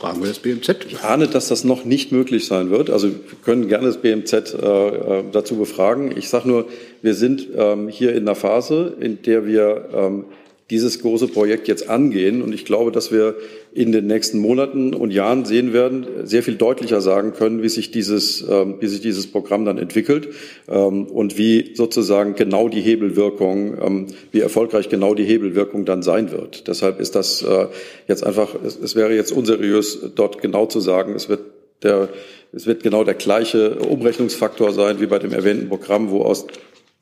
Fragen 0.03 0.21
wir 0.21 0.27
das 0.27 0.39
BMZ. 0.39 0.85
Ich 0.89 1.01
ahne, 1.01 1.27
dass 1.27 1.47
das 1.47 1.63
noch 1.63 1.85
nicht 1.85 2.11
möglich 2.11 2.45
sein 2.45 2.69
wird. 2.69 2.89
Also 2.89 3.07
wir 3.07 3.19
können 3.43 3.69
gerne 3.69 3.87
das 3.87 4.01
BMZ 4.01 4.33
äh, 4.33 4.47
äh, 4.47 5.23
dazu 5.31 5.55
befragen. 5.55 6.15
Ich 6.17 6.27
sage 6.27 6.47
nur, 6.47 6.67
wir 7.01 7.13
sind 7.13 7.47
ähm, 7.55 7.87
hier 7.87 8.13
in 8.13 8.23
einer 8.23 8.35
Phase, 8.35 8.97
in 8.99 9.21
der 9.21 9.45
wir 9.45 9.89
ähm, 9.93 10.25
dieses 10.73 10.99
große 10.99 11.27
Projekt 11.27 11.67
jetzt 11.67 11.87
angehen. 11.87 12.41
Und 12.41 12.51
ich 12.51 12.65
glaube, 12.65 12.91
dass 12.91 13.11
wir 13.11 13.35
in 13.73 13.91
den 13.91 14.07
nächsten 14.07 14.39
Monaten 14.39 14.95
und 14.95 15.11
Jahren 15.11 15.45
sehen 15.45 15.71
werden, 15.71 16.07
sehr 16.23 16.41
viel 16.41 16.55
deutlicher 16.55 16.99
sagen 16.99 17.33
können, 17.33 17.61
wie 17.61 17.69
sich 17.69 17.91
dieses, 17.91 18.43
ähm, 18.49 18.77
wie 18.79 18.87
sich 18.87 18.99
dieses 18.99 19.27
Programm 19.27 19.65
dann 19.65 19.77
entwickelt 19.77 20.29
ähm, 20.67 21.05
und 21.05 21.37
wie 21.37 21.75
sozusagen 21.75 22.33
genau 22.33 22.69
die 22.69 22.81
Hebelwirkung, 22.81 23.77
ähm, 23.79 24.07
wie 24.31 24.39
erfolgreich 24.39 24.89
genau 24.89 25.13
die 25.13 25.25
Hebelwirkung 25.25 25.85
dann 25.85 26.01
sein 26.01 26.31
wird. 26.31 26.67
Deshalb 26.67 26.99
ist 26.99 27.13
das 27.13 27.43
äh, 27.43 27.67
jetzt 28.07 28.25
einfach, 28.25 28.55
es, 28.65 28.95
wäre 28.95 29.13
jetzt 29.13 29.31
unseriös, 29.31 29.99
dort 30.15 30.41
genau 30.41 30.65
zu 30.65 30.79
sagen, 30.79 31.13
es 31.13 31.29
wird 31.29 31.41
der, 31.83 32.09
es 32.51 32.65
wird 32.65 32.81
genau 32.81 33.03
der 33.03 33.13
gleiche 33.13 33.75
Umrechnungsfaktor 33.75 34.71
sein 34.71 34.99
wie 34.99 35.05
bei 35.05 35.19
dem 35.19 35.33
erwähnten 35.33 35.69
Programm, 35.69 36.09
wo 36.09 36.23
aus 36.23 36.47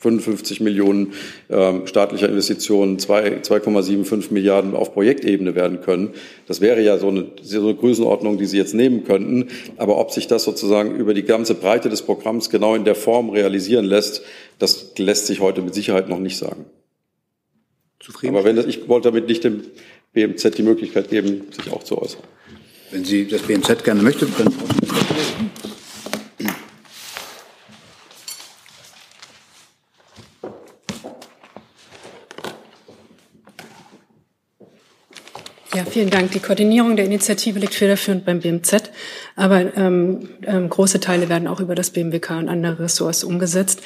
55 0.01 0.61
Millionen 0.61 1.13
ähm, 1.49 1.85
staatlicher 1.85 2.27
Investitionen 2.27 2.97
2,75 2.97 4.33
Milliarden 4.33 4.75
auf 4.75 4.93
Projektebene 4.93 5.53
werden 5.53 5.81
können. 5.81 6.09
Das 6.47 6.59
wäre 6.59 6.81
ja 6.81 6.97
so 6.97 7.09
eine, 7.09 7.27
so 7.41 7.61
eine 7.61 7.75
Größenordnung, 7.75 8.39
die 8.39 8.47
Sie 8.47 8.57
jetzt 8.57 8.73
nehmen 8.73 9.03
könnten. 9.03 9.49
Aber 9.77 9.97
ob 9.97 10.11
sich 10.11 10.25
das 10.25 10.43
sozusagen 10.43 10.95
über 10.95 11.13
die 11.13 11.23
ganze 11.23 11.53
Breite 11.53 11.89
des 11.89 12.01
Programms 12.01 12.49
genau 12.49 12.73
in 12.73 12.83
der 12.83 12.95
Form 12.95 13.29
realisieren 13.29 13.85
lässt, 13.85 14.23
das 14.57 14.93
lässt 14.97 15.27
sich 15.27 15.39
heute 15.39 15.61
mit 15.61 15.75
Sicherheit 15.75 16.09
noch 16.09 16.19
nicht 16.19 16.37
sagen. 16.37 16.65
Zufrieden? 17.99 18.35
Aber 18.35 18.43
wenn 18.43 18.55
das, 18.55 18.65
ich 18.65 18.89
wollte 18.89 19.09
damit 19.09 19.27
nicht 19.27 19.43
dem 19.43 19.61
BMZ 20.13 20.57
die 20.57 20.63
Möglichkeit 20.63 21.09
geben, 21.09 21.43
sich 21.51 21.71
auch 21.71 21.83
zu 21.83 22.01
äußern. 22.01 22.21
Wenn 22.89 23.05
Sie 23.05 23.27
das 23.27 23.43
BMZ 23.43 23.83
gerne 23.83 24.01
möchte, 24.01 24.27
dann 24.37 24.51
vielen 35.91 36.09
Dank. 36.09 36.31
Die 36.31 36.39
Koordinierung 36.39 36.95
der 36.95 37.05
Initiative 37.05 37.59
liegt 37.59 37.73
federführend 37.73 38.23
beim 38.23 38.39
BMZ, 38.39 38.91
aber 39.35 39.75
ähm, 39.75 40.29
ähm, 40.45 40.69
große 40.69 41.01
Teile 41.01 41.27
werden 41.27 41.47
auch 41.47 41.59
über 41.59 41.75
das 41.75 41.89
BMWK 41.89 42.37
und 42.37 42.47
andere 42.47 42.79
Ressorts 42.79 43.25
umgesetzt. 43.25 43.81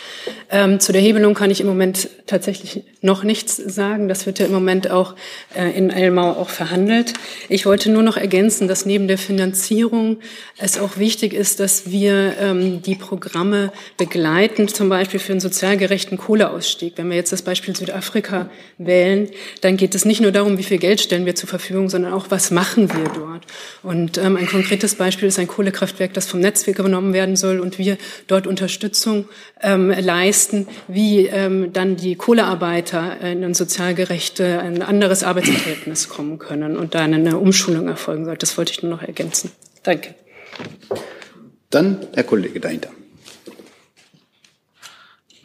Ähm, 0.51 0.79
zu 0.79 0.91
der 0.91 1.01
Hebelung 1.01 1.33
kann 1.33 1.49
ich 1.49 1.61
im 1.61 1.67
Moment 1.67 2.09
tatsächlich 2.27 2.83
noch 3.01 3.23
nichts 3.23 3.55
sagen. 3.57 4.07
Das 4.07 4.25
wird 4.25 4.39
ja 4.39 4.45
im 4.45 4.51
Moment 4.51 4.91
auch 4.91 5.15
äh, 5.55 5.75
in 5.75 5.89
Elmau 5.89 6.33
auch 6.33 6.49
verhandelt. 6.49 7.13
Ich 7.49 7.65
wollte 7.65 7.89
nur 7.89 8.03
noch 8.03 8.17
ergänzen, 8.17 8.67
dass 8.67 8.85
neben 8.85 9.07
der 9.07 9.17
Finanzierung 9.17 10.17
es 10.57 10.77
auch 10.77 10.97
wichtig 10.97 11.33
ist, 11.33 11.59
dass 11.59 11.89
wir 11.89 12.35
ähm, 12.39 12.83
die 12.83 12.95
Programme 12.95 13.71
begleiten, 13.97 14.67
zum 14.67 14.89
Beispiel 14.89 15.19
für 15.19 15.33
einen 15.33 15.39
sozial 15.39 15.77
gerechten 15.77 16.17
Kohleausstieg. 16.17 16.93
Wenn 16.97 17.09
wir 17.09 17.17
jetzt 17.17 17.31
das 17.31 17.41
Beispiel 17.41 17.75
Südafrika 17.75 18.49
wählen, 18.77 19.29
dann 19.61 19.75
geht 19.77 19.95
es 19.95 20.05
nicht 20.05 20.21
nur 20.21 20.31
darum, 20.31 20.57
wie 20.59 20.63
viel 20.63 20.77
Geld 20.77 21.01
stellen 21.01 21.25
wir 21.25 21.35
zur 21.35 21.49
Verfügung, 21.49 21.89
sondern 21.95 22.11
auch, 22.11 22.25
was 22.29 22.51
machen 22.51 22.89
wir 22.89 23.05
dort. 23.05 23.45
Und 23.81 24.17
ähm, 24.17 24.35
ein 24.35 24.47
konkretes 24.47 24.95
Beispiel 24.95 25.29
ist 25.29 25.39
ein 25.39 25.47
Kohlekraftwerk, 25.47 26.13
das 26.13 26.27
vom 26.27 26.41
Netz 26.41 26.65
genommen 26.65 27.13
werden 27.13 27.37
soll 27.37 27.61
und 27.61 27.79
wir 27.79 27.97
dort 28.27 28.47
Unterstützung 28.47 29.29
ähm, 29.61 29.91
leisten, 29.91 30.67
wie 30.89 31.27
ähm, 31.27 31.71
dann 31.71 31.95
die 31.95 32.15
Kohlearbeiter 32.15 33.21
in 33.21 33.45
ein 33.45 33.53
sozial 33.53 33.95
gerechte, 33.95 34.59
ein 34.59 34.81
anderes 34.81 35.23
Arbeitsverhältnis 35.23 36.09
kommen 36.09 36.37
können 36.37 36.75
und 36.75 36.95
da 36.95 37.03
eine 37.03 37.37
Umschulung 37.37 37.87
erfolgen 37.87 38.25
soll. 38.25 38.35
Das 38.35 38.57
wollte 38.57 38.73
ich 38.73 38.83
nur 38.83 38.91
noch 38.91 39.01
ergänzen. 39.01 39.51
Danke. 39.83 40.15
Dann 41.69 41.99
Herr 42.13 42.23
Kollege 42.23 42.59
dahinter. 42.59 42.89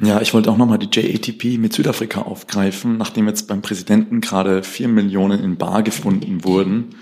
Ja, 0.02 0.22
ich 0.22 0.32
wollte 0.32 0.50
auch 0.50 0.56
nochmal 0.56 0.78
die 0.78 0.88
JATP 0.90 1.58
mit 1.58 1.74
Südafrika 1.74 2.22
aufgreifen. 2.22 2.96
Nachdem 2.96 3.28
jetzt 3.28 3.48
beim 3.48 3.60
Präsidenten 3.60 4.22
gerade 4.22 4.62
vier 4.62 4.88
Millionen 4.88 5.44
in 5.44 5.58
Bar 5.58 5.82
gefunden 5.82 6.42
wurden, 6.42 6.94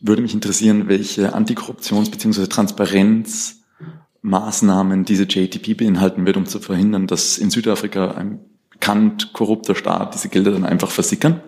würde 0.00 0.22
mich 0.22 0.34
interessieren, 0.34 0.88
welche 0.88 1.32
Antikorruptions- 1.34 2.10
bzw. 2.10 2.48
Transparenzmaßnahmen 2.48 5.04
diese 5.04 5.28
JATP 5.28 5.74
beinhalten 5.74 6.26
wird, 6.26 6.36
um 6.36 6.46
zu 6.46 6.58
verhindern, 6.58 7.06
dass 7.06 7.38
in 7.38 7.50
Südafrika 7.50 8.10
ein 8.12 8.40
bekannt 8.70 9.32
korrupter 9.32 9.76
Staat 9.76 10.14
diese 10.14 10.28
Gelder 10.28 10.50
dann 10.50 10.64
einfach 10.64 10.90
versickern. 10.90 11.40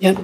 Ja, 0.00 0.14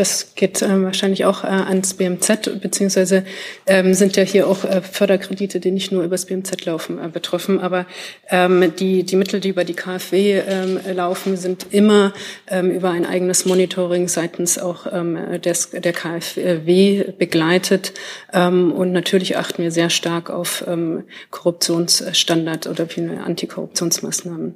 Das 0.00 0.34
geht 0.34 0.62
äh, 0.62 0.82
wahrscheinlich 0.82 1.26
auch 1.26 1.44
äh, 1.44 1.48
ans 1.48 1.92
BMZ, 1.92 2.58
beziehungsweise 2.62 3.22
ähm, 3.66 3.92
sind 3.92 4.16
ja 4.16 4.22
hier 4.22 4.48
auch 4.48 4.64
äh, 4.64 4.80
Förderkredite, 4.80 5.60
die 5.60 5.70
nicht 5.70 5.92
nur 5.92 6.02
übers 6.04 6.24
BMZ 6.24 6.64
laufen, 6.64 6.98
äh, 6.98 7.08
betroffen. 7.08 7.60
Aber 7.60 7.84
ähm, 8.30 8.72
die, 8.78 9.04
die 9.04 9.16
Mittel, 9.16 9.40
die 9.40 9.50
über 9.50 9.64
die 9.64 9.74
KfW 9.74 10.38
ähm, 10.38 10.80
laufen, 10.94 11.36
sind 11.36 11.66
immer 11.70 12.14
ähm, 12.46 12.70
über 12.70 12.92
ein 12.92 13.04
eigenes 13.04 13.44
Monitoring 13.44 14.08
seitens 14.08 14.58
auch 14.58 14.86
ähm, 14.90 15.38
des, 15.42 15.68
der 15.68 15.92
KfW 15.92 17.12
begleitet. 17.18 17.92
Ähm, 18.32 18.72
und 18.72 18.92
natürlich 18.92 19.36
achten 19.36 19.62
wir 19.62 19.70
sehr 19.70 19.90
stark 19.90 20.30
auf 20.30 20.64
ähm, 20.66 21.04
Korruptionsstandard 21.30 22.68
oder 22.68 22.88
Antikorruptionsmaßnahmen. 23.22 24.54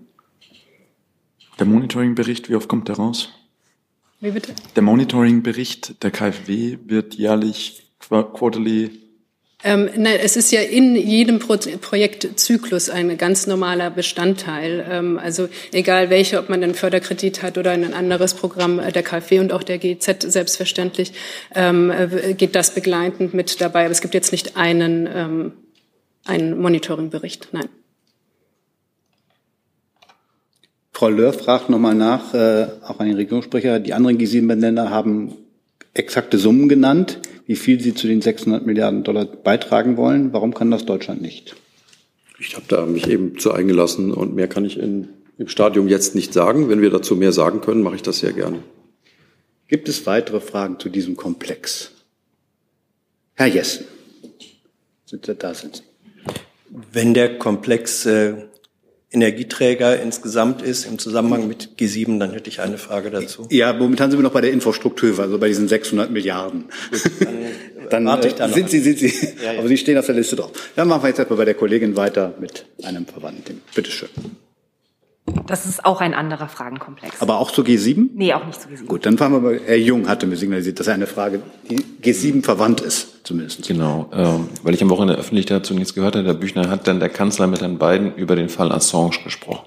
Der 1.58 1.66
Monitoringbericht, 1.66 2.48
wie 2.48 2.54
oft 2.54 2.66
kommt 2.66 2.88
der 2.88 2.96
raus? 2.96 3.28
Wie 4.24 4.30
bitte? 4.30 4.54
Der 4.74 4.82
Monitoringbericht 4.82 6.02
der 6.02 6.10
KfW 6.10 6.78
wird 6.86 7.14
jährlich, 7.14 7.82
quarterly 7.98 8.90
ähm, 9.66 9.88
nein, 9.96 10.18
es 10.22 10.36
ist 10.36 10.52
ja 10.52 10.60
in 10.60 10.94
jedem 10.94 11.38
Pro 11.38 11.56
Projektzyklus 11.56 12.90
ein 12.90 13.16
ganz 13.16 13.46
normaler 13.46 13.90
Bestandteil. 13.90 14.86
Ähm, 14.90 15.18
also 15.18 15.48
egal 15.72 16.10
welche, 16.10 16.38
ob 16.38 16.50
man 16.50 16.62
einen 16.62 16.74
Förderkredit 16.74 17.42
hat 17.42 17.56
oder 17.56 17.70
ein 17.70 17.94
anderes 17.94 18.34
Programm 18.34 18.78
äh, 18.78 18.92
der 18.92 19.02
KfW 19.02 19.40
und 19.40 19.52
auch 19.54 19.62
der 19.62 19.78
GZ 19.78 20.30
selbstverständlich, 20.30 21.12
ähm, 21.54 21.90
äh, 21.90 22.34
geht 22.34 22.54
das 22.54 22.74
begleitend 22.74 23.32
mit 23.32 23.58
dabei. 23.62 23.84
Aber 23.84 23.92
es 23.92 24.02
gibt 24.02 24.12
jetzt 24.12 24.32
nicht 24.32 24.54
einen, 24.58 25.08
ähm, 25.10 25.52
einen 26.26 26.60
Monitoringbericht, 26.60 27.48
nein. 27.52 27.70
Frau 30.94 31.08
Löhr 31.08 31.32
fragt 31.32 31.70
nochmal 31.70 31.96
nach, 31.96 32.34
äh, 32.34 32.68
auch 32.82 33.00
an 33.00 33.08
den 33.08 33.16
Regierungssprecher. 33.16 33.80
Die 33.80 33.94
anderen 33.94 34.16
G7-Länder 34.16 34.90
haben 34.90 35.34
exakte 35.92 36.38
Summen 36.38 36.68
genannt, 36.68 37.18
wie 37.46 37.56
viel 37.56 37.80
sie 37.80 37.94
zu 37.94 38.06
den 38.06 38.22
600 38.22 38.64
Milliarden 38.64 39.02
Dollar 39.02 39.24
beitragen 39.24 39.96
wollen. 39.96 40.32
Warum 40.32 40.54
kann 40.54 40.70
das 40.70 40.86
Deutschland 40.86 41.20
nicht? 41.20 41.56
Ich 42.38 42.54
habe 42.54 42.66
da 42.68 42.86
mich 42.86 43.08
eben 43.08 43.38
zu 43.38 43.52
eingelassen 43.52 44.12
und 44.12 44.36
mehr 44.36 44.46
kann 44.46 44.64
ich 44.64 44.78
in, 44.78 45.08
im 45.36 45.48
Stadium 45.48 45.88
jetzt 45.88 46.14
nicht 46.14 46.32
sagen. 46.32 46.68
Wenn 46.68 46.80
wir 46.80 46.90
dazu 46.90 47.16
mehr 47.16 47.32
sagen 47.32 47.60
können, 47.60 47.82
mache 47.82 47.96
ich 47.96 48.02
das 48.02 48.20
sehr 48.20 48.32
gerne. 48.32 48.60
Gibt 49.66 49.88
es 49.88 50.06
weitere 50.06 50.40
Fragen 50.40 50.78
zu 50.78 50.90
diesem 50.90 51.16
Komplex? 51.16 51.90
Herr 53.34 53.48
Jessen, 53.48 53.86
da 55.10 55.54
sind 55.54 55.76
Sie. 55.76 55.82
Wenn 56.92 57.14
der 57.14 57.38
Komplex 57.38 58.06
äh, 58.06 58.34
Energieträger 59.14 60.00
insgesamt 60.00 60.60
ist 60.60 60.84
im 60.86 60.98
Zusammenhang 60.98 61.48
mit 61.48 61.70
G7, 61.78 62.18
dann 62.18 62.32
hätte 62.32 62.50
ich 62.50 62.60
eine 62.60 62.78
Frage 62.78 63.10
dazu. 63.10 63.46
Ja, 63.50 63.72
momentan 63.72 64.10
sind 64.10 64.18
wir 64.18 64.24
noch 64.24 64.32
bei 64.32 64.40
der 64.40 64.52
Infrastruktur, 64.52 65.18
also 65.18 65.38
bei 65.38 65.48
diesen 65.48 65.68
600 65.68 66.10
Milliarden. 66.10 66.64
Gut, 66.90 67.02
dann, 67.90 68.04
dann, 68.06 68.22
äh, 68.22 68.32
dann 68.36 68.52
sind 68.52 68.70
Sie, 68.70 68.80
sind 68.80 68.98
Sie, 68.98 69.12
ja, 69.42 69.52
ja. 69.52 69.58
aber 69.58 69.68
Sie 69.68 69.76
stehen 69.76 69.96
auf 69.96 70.06
der 70.06 70.16
Liste 70.16 70.36
drauf. 70.36 70.50
Dann 70.76 70.88
machen 70.88 71.02
wir 71.02 71.08
jetzt 71.08 71.18
erstmal 71.18 71.38
bei 71.38 71.44
der 71.44 71.54
Kollegin 71.54 71.96
weiter 71.96 72.34
mit 72.40 72.66
einem 72.82 73.06
Verwandten. 73.06 73.62
Bitte 73.74 73.90
schön. 73.90 74.08
Das 75.46 75.64
ist 75.64 75.84
auch 75.84 76.00
ein 76.00 76.12
anderer 76.12 76.48
Fragenkomplex. 76.48 77.22
Aber 77.22 77.38
auch 77.38 77.50
zu 77.50 77.62
G7? 77.62 78.10
Nee, 78.14 78.34
auch 78.34 78.44
nicht 78.44 78.60
zu 78.60 78.68
G7. 78.68 78.86
Gut, 78.86 79.06
dann 79.06 79.16
fangen 79.16 79.34
wir 79.34 79.40
mal. 79.40 79.60
Herr 79.64 79.76
Jung 79.76 80.06
hatte 80.06 80.26
mir 80.26 80.36
signalisiert, 80.36 80.80
dass 80.80 80.86
er 80.86 80.94
eine 80.94 81.06
Frage, 81.06 81.40
die 81.70 81.78
G7 82.02 82.42
verwandt 82.42 82.82
ist, 82.82 83.26
zumindest. 83.26 83.66
Genau, 83.66 84.10
ähm, 84.12 84.48
weil 84.62 84.74
ich 84.74 84.82
am 84.82 84.90
Wochenende 84.90 85.18
öffentlich 85.18 85.46
dazu 85.46 85.72
nichts 85.72 85.94
gehört 85.94 86.16
habe. 86.16 86.26
Der 86.26 86.34
Büchner 86.34 86.68
hat 86.68 86.86
dann 86.86 87.00
der 87.00 87.08
Kanzler 87.08 87.46
mit 87.46 87.62
Herrn 87.62 87.78
Biden 87.78 88.14
über 88.16 88.36
den 88.36 88.50
Fall 88.50 88.70
Assange 88.70 89.18
gesprochen. 89.24 89.66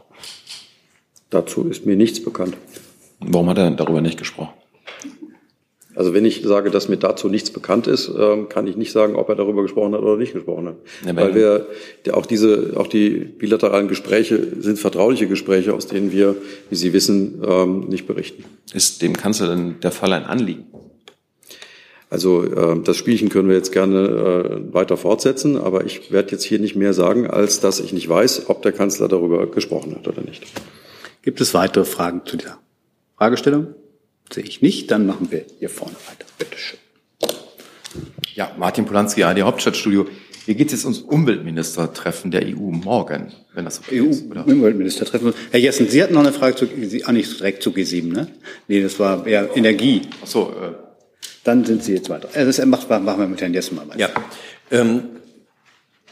Dazu 1.32 1.68
ist 1.68 1.86
mir 1.86 1.96
nichts 1.96 2.24
bekannt. 2.24 2.56
Warum 3.20 3.50
hat 3.50 3.58
er 3.58 3.72
darüber 3.72 4.02
nicht 4.02 4.20
gesprochen? 4.20 4.54
Also 5.98 6.14
wenn 6.14 6.26
ich 6.26 6.44
sage, 6.44 6.70
dass 6.70 6.90
mir 6.90 6.98
dazu 6.98 7.28
nichts 7.28 7.50
bekannt 7.50 7.88
ist, 7.88 8.12
ähm, 8.16 8.50
kann 8.50 8.68
ich 8.68 8.78
nicht 8.78 8.92
sagen, 8.92 9.16
ob 9.16 9.30
er 9.30 9.36
darüber 9.36 9.64
gesprochen 9.64 9.96
hat 9.96 10.02
oder 10.02 10.16
nicht 10.16 10.32
gesprochen 10.32 10.68
hat. 10.68 10.76
Ja, 11.04 11.16
Weil 11.16 11.34
wir 11.34 11.66
auch 12.14 12.28
diese, 12.28 12.74
auch 12.76 12.86
die 12.86 13.10
bilateralen 13.10 13.88
Gespräche 13.88 14.40
sind 14.60 14.78
vertrauliche 14.78 15.28
Gespräche, 15.28 15.74
aus 15.74 15.88
denen 15.88 16.12
wir, 16.12 16.36
wie 16.70 16.76
Sie 16.76 16.94
wissen, 16.94 17.42
ähm, 17.44 17.88
nicht 17.90 18.06
berichten. 18.06 18.44
Ist 18.74 19.02
dem 19.02 19.18
Kanzler 19.18 19.48
denn 19.48 19.80
der 19.82 19.92
Fall 19.92 20.14
ein 20.14 20.26
Anliegen? 20.26 20.66
Also 22.12 22.44
äh, 22.44 22.80
das 22.84 22.96
Spielchen 22.96 23.30
können 23.30 23.50
wir 23.50 23.56
jetzt 23.56 23.72
gerne 23.72 23.98
äh, 23.98 24.74
weiter 24.74 24.98
fortsetzen, 24.98 25.58
aber 25.58 25.84
ich 25.84 26.12
werde 26.12 26.32
jetzt 26.32 26.44
hier 26.44 26.60
nicht 26.60 26.76
mehr 26.76 26.94
sagen, 26.94 27.26
als 27.26 27.60
dass 27.60 27.80
ich 27.80 27.92
nicht 27.92 28.08
weiß, 28.08 28.50
ob 28.50 28.62
der 28.62 28.72
Kanzler 28.72 29.08
darüber 29.08 29.48
gesprochen 29.48 29.96
hat 29.96 30.08
oder 30.08 30.22
nicht. 30.22 30.44
Gibt 31.24 31.42
es 31.42 31.56
weitere 31.56 31.86
Fragen 31.86 32.22
zu 32.24 32.38
dieser 32.38 32.60
Fragestellung? 33.18 33.74
Sehe 34.34 34.44
ich 34.44 34.62
nicht. 34.62 34.92
Dann 34.92 35.06
machen 35.06 35.32
wir 35.32 35.46
hier 35.60 35.70
vorne 35.70 35.96
weiter. 36.08 36.26
Bitte 36.38 36.58
schön. 36.58 36.80
Ja, 38.36 38.52
Martin 38.58 38.86
Polanski, 38.86 39.24
AD 39.24 39.42
Hauptstadtstudio. 39.42 40.08
Hier 40.46 40.56
geht 40.56 40.68
es 40.68 40.74
jetzt 40.74 40.86
ums 40.86 41.00
Umweltministertreffen 41.00 42.32
der 42.32 42.44
EU 42.46 42.72
morgen, 42.72 43.34
wenn 43.54 43.66
das 43.66 43.80
okay 43.80 44.00
EU 44.02 44.06
ist. 44.06 44.32
EU-Umweltministertreffen. 44.32 45.34
Herr 45.52 45.60
Jessen, 45.60 45.90
Sie 45.90 46.02
hatten 46.02 46.14
noch 46.14 46.22
eine 46.22 46.32
Frage 46.32 46.56
zu, 46.56 46.68
ah, 47.04 47.12
nicht 47.12 47.40
direkt 47.40 47.64
zu 47.64 47.72
G7, 47.72 48.14
ne? 48.14 48.28
Nee, 48.70 48.82
das 48.82 48.98
war 48.98 49.28
eher 49.28 49.58
Energie. 49.58 50.04
Ach 50.24 50.28
so, 50.28 50.52
äh. 50.52 50.88
Dann 51.44 51.66
sind 51.66 51.84
Sie 51.84 51.94
jetzt 51.94 52.10
weiter. 52.10 52.30
Äh, 52.34 52.46
das 52.46 52.64
machen 52.66 53.06
wir 53.06 53.28
mit 53.28 53.42
Herrn 53.42 53.54
Jessen 53.54 53.76
mal 53.76 53.90
weiter. 53.90 54.00
Ja. 54.00 54.10
Ähm, 54.72 55.04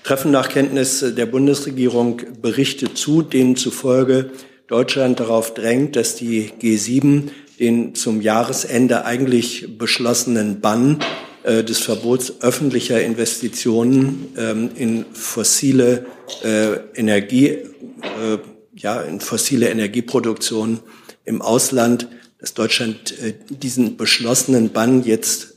Treffen 0.03 0.31
nach 0.31 0.49
Kenntnis 0.49 0.99
der 1.15 1.25
Bundesregierung 1.25 2.21
Berichte 2.41 2.93
zu, 2.93 3.21
denen 3.21 3.55
zufolge 3.55 4.31
Deutschland 4.67 5.19
darauf 5.19 5.53
drängt, 5.53 5.95
dass 5.95 6.15
die 6.15 6.51
G7 6.61 7.29
den 7.59 7.95
zum 7.95 8.21
Jahresende 8.21 9.05
eigentlich 9.05 9.77
beschlossenen 9.77 10.61
Bann 10.61 10.99
äh, 11.45 11.63
des 11.63 11.79
Verbots 11.79 12.41
öffentlicher 12.41 13.03
Investitionen 13.03 14.33
ähm, 14.35 14.71
in 14.75 15.05
fossile 15.13 16.07
äh, 16.43 16.77
Energie, 16.95 17.49
äh, 17.49 18.39
ja, 18.75 19.01
in 19.01 19.19
fossile 19.19 19.69
Energieproduktion 19.69 20.79
im 21.23 21.43
Ausland, 21.43 22.07
dass 22.39 22.55
Deutschland 22.55 23.15
diesen 23.49 23.95
beschlossenen 23.97 24.69
Bann 24.69 25.03
jetzt 25.03 25.55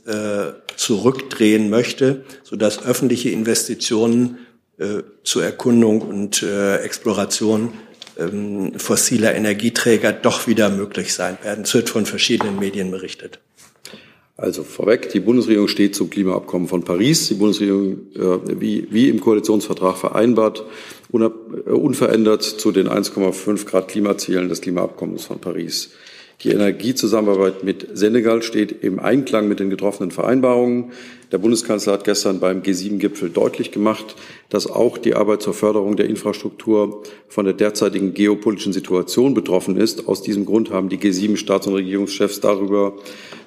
zurückdrehen 0.75 1.69
möchte, 1.69 2.23
sodass 2.43 2.83
öffentliche 2.83 3.29
Investitionen 3.29 4.39
zur 5.23 5.43
Erkundung 5.43 6.01
und 6.01 6.41
Exploration 6.41 7.73
ähm, 8.19 8.73
fossiler 8.77 9.33
Energieträger 9.35 10.11
doch 10.11 10.47
wieder 10.47 10.69
möglich 10.69 11.13
sein 11.13 11.37
werden. 11.43 11.63
Es 11.63 11.73
wird 11.73 11.89
von 11.89 12.05
verschiedenen 12.05 12.59
Medien 12.59 12.91
berichtet. 12.91 13.39
Also 14.37 14.63
vorweg, 14.63 15.09
die 15.09 15.19
Bundesregierung 15.19 15.67
steht 15.67 15.95
zum 15.95 16.09
Klimaabkommen 16.09 16.69
von 16.69 16.83
Paris. 16.83 17.27
Die 17.27 17.33
Bundesregierung, 17.33 17.97
äh, 18.15 18.61
wie, 18.61 18.87
wie 18.89 19.09
im 19.09 19.19
Koalitionsvertrag 19.19 19.97
vereinbart, 19.97 20.63
unab, 21.11 21.33
äh, 21.65 21.71
unverändert 21.71 22.43
zu 22.43 22.71
den 22.71 22.87
1,5 22.87 23.65
Grad 23.65 23.89
Klimazielen 23.89 24.47
des 24.47 24.61
Klimaabkommens 24.61 25.25
von 25.25 25.39
Paris. 25.39 25.91
Die 26.43 26.51
Energiezusammenarbeit 26.51 27.65
mit 27.65 27.87
Senegal 27.97 28.41
steht 28.41 28.83
im 28.83 28.99
Einklang 28.99 29.49
mit 29.49 29.59
den 29.59 29.69
getroffenen 29.69 30.11
Vereinbarungen. 30.11 30.93
Der 31.31 31.37
Bundeskanzler 31.37 31.93
hat 31.93 32.05
gestern 32.05 32.39
beim 32.39 32.63
G7-Gipfel 32.63 33.29
deutlich 33.29 33.71
gemacht, 33.71 34.15
dass 34.49 34.65
auch 34.65 34.97
die 34.97 35.13
Arbeit 35.13 35.43
zur 35.43 35.53
Förderung 35.53 35.95
der 35.95 36.07
Infrastruktur 36.07 37.03
von 37.27 37.45
der 37.45 37.53
derzeitigen 37.53 38.15
geopolitischen 38.15 38.73
Situation 38.73 39.35
betroffen 39.35 39.77
ist. 39.77 40.07
Aus 40.07 40.23
diesem 40.23 40.45
Grund 40.45 40.71
haben 40.71 40.89
die 40.89 40.97
G7-Staats- 40.97 41.67
und 41.67 41.75
Regierungschefs 41.75 42.39
darüber 42.39 42.95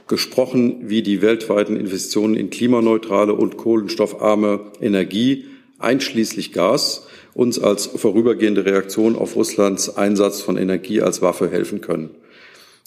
gesprochen, 0.06 0.88
wie 0.88 1.02
die 1.02 1.22
weltweiten 1.22 1.76
Investitionen 1.76 2.36
in 2.36 2.50
klimaneutrale 2.50 3.34
und 3.34 3.56
kohlenstoffarme 3.56 4.60
Energie, 4.80 5.46
einschließlich 5.80 6.52
Gas, 6.52 7.08
uns 7.34 7.58
als 7.58 7.86
vorübergehende 7.86 8.64
Reaktion 8.64 9.16
auf 9.16 9.34
Russlands 9.34 9.96
Einsatz 9.96 10.40
von 10.40 10.56
Energie 10.56 11.02
als 11.02 11.20
Waffe 11.20 11.50
helfen 11.50 11.80
können. 11.80 12.10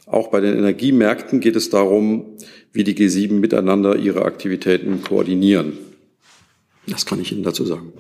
Auch 0.06 0.28
bei 0.30 0.40
den 0.40 0.58
Energiemärkten 0.58 1.40
geht 1.40 1.56
es 1.56 1.70
darum, 1.70 2.38
wie 2.72 2.84
die 2.84 2.96
G7 2.96 3.34
miteinander 3.34 3.96
ihre 3.96 4.24
Aktivitäten 4.24 5.02
koordinieren. 5.02 5.74
Das 6.88 7.06
kann 7.06 7.20
ich 7.20 7.32
Ihnen 7.32 7.44
dazu 7.44 7.66
sagen. 7.66 7.94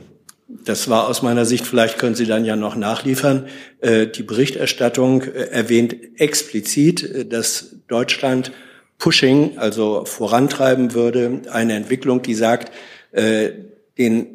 Das 0.48 0.90
war 0.90 1.08
aus 1.08 1.22
meiner 1.24 1.46
Sicht, 1.46 1.66
vielleicht 1.66 1.98
können 1.98 2.16
Sie 2.16 2.28
dann 2.28 2.46
ja 2.46 2.56
noch 2.56 2.76
nachliefern. 2.76 3.48
Äh, 3.82 4.08
die 4.08 4.24
Berichterstattung 4.24 5.24
äh, 5.24 5.50
erwähnt 5.50 5.96
explizit, 6.18 7.04
äh, 7.04 7.26
dass 7.26 7.78
Deutschland 7.88 8.52
Pushing, 8.98 9.58
also 9.58 10.06
vorantreiben 10.06 10.94
würde, 10.94 11.42
eine 11.52 11.74
Entwicklung, 11.74 12.22
die 12.22 12.34
sagt, 12.34 12.72
den 13.98 14.28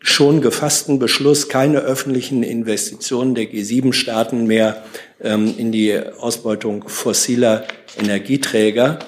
schon 0.00 0.42
gefassten 0.42 0.98
Beschluss, 0.98 1.48
keine 1.48 1.78
öffentlichen 1.78 2.42
Investitionen 2.42 3.34
der 3.34 3.44
G7-Staaten 3.44 4.46
mehr 4.46 4.84
ähm, 5.22 5.54
in 5.56 5.72
die 5.72 5.98
Ausbeutung 5.98 6.88
fossiler 6.88 7.64
Energieträger, 7.98 8.98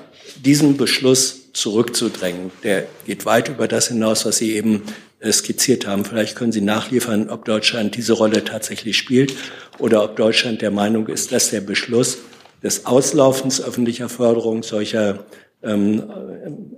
diesen 0.45 0.77
Beschluss 0.77 1.53
zurückzudrängen. 1.53 2.51
Der 2.63 2.87
geht 3.07 3.27
weit 3.27 3.49
über 3.49 3.69
das 3.69 3.89
hinaus, 3.89 4.27
was 4.27 4.39
Sie 4.39 4.55
eben 4.55 4.83
äh, 5.21 5.33
skizziert 5.33 5.87
haben. 5.87 6.05
Vielleicht 6.05 6.37
können 6.37 6.53
Sie 6.53 6.61
nachliefern, 6.61 7.31
ob 7.31 7.45
Deutschland 7.45 7.97
diese 7.97 8.13
Rolle 8.13 8.45
tatsächlich 8.45 8.97
spielt 8.97 9.35
oder 9.79 10.05
ob 10.05 10.17
Deutschland 10.17 10.63
der 10.63 10.71
Meinung 10.71 11.07
ist, 11.07 11.33
dass 11.33 11.51
der 11.51 11.61
Beschluss 11.61 12.19
des 12.63 12.87
Auslaufens 12.87 13.63
öffentlicher 13.63 14.09
Förderung 14.09 14.63
solcher 14.63 15.25
ähm, 15.63 16.03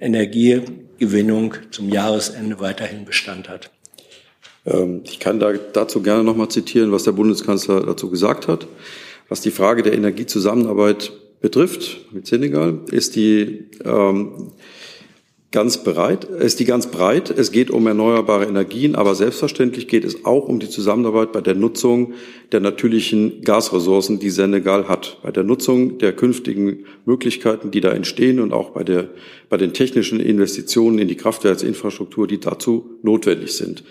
Energiegewinnung 0.01 1.55
zum 1.71 1.89
Jahresende 1.89 2.61
weiterhin 2.61 3.05
Bestand 3.05 3.49
hat. 3.49 3.71
Ähm, 4.67 5.03
ich 5.05 5.19
kann 5.19 5.41
da, 5.41 5.53
dazu 5.73 6.03
gerne 6.03 6.25
noch 6.25 6.37
mal 6.37 6.49
zitieren, 6.49 6.93
was 6.93 7.05
der 7.05 7.13
Bundeskanzler 7.13 7.85
dazu 7.85 8.11
gesagt 8.11 8.49
hat. 8.49 8.67
Was 9.29 9.41
die 9.41 9.51
Frage 9.51 9.83
der 9.83 9.95
Energiezusammenarbeit 9.95 11.13
betrifft 11.41 12.13
mit 12.13 12.27
Senegal, 12.27 12.81
ist 12.91 13.17
die 13.17 13.65
ähm, 13.85 14.53
ganz 15.53 15.83
bereit, 15.83 16.25
ist 16.25 16.61
die 16.61 16.65
ganz 16.65 16.89
breit. 16.91 17.31
Es 17.31 17.51
geht 17.51 17.71
um 17.71 17.87
erneuerbare 17.87 18.45
Energien, 18.45 18.95
aber 18.95 19.15
selbstverständlich 19.15 19.89
geht 19.89 20.05
es 20.05 20.25
auch 20.25 20.49
um 20.49 20.59
die 20.59 20.69
Zusammenarbeit 20.69 21.33
bei 21.33 21.41
der 21.41 21.55
Nutzung 21.55 22.13
der 22.53 22.61
natürlichen 22.61 23.43
Gasressourcen, 23.43 24.19
die 24.19 24.31
Senegal 24.31 24.89
hat, 24.89 25.19
bei 25.23 25.31
der 25.31 25.45
Nutzung 25.45 25.99
der 25.99 26.13
künftigen 26.13 26.85
Möglichkeiten, 27.05 27.71
die 27.71 27.81
da 27.81 27.93
entstehen 27.93 28.39
und 28.39 28.53
auch 28.53 28.71
bei 28.71 28.85
der, 28.85 29.09
bei 29.49 29.57
den 29.57 29.73
technischen 29.73 30.21
Investitionen 30.21 30.99
in 30.99 31.09
die 31.09 31.17
Kraftwerksinfrastruktur, 31.17 32.27
die 32.27 32.39
dazu 32.39 32.99
notwendig 33.03 33.55
sind. 33.55 33.83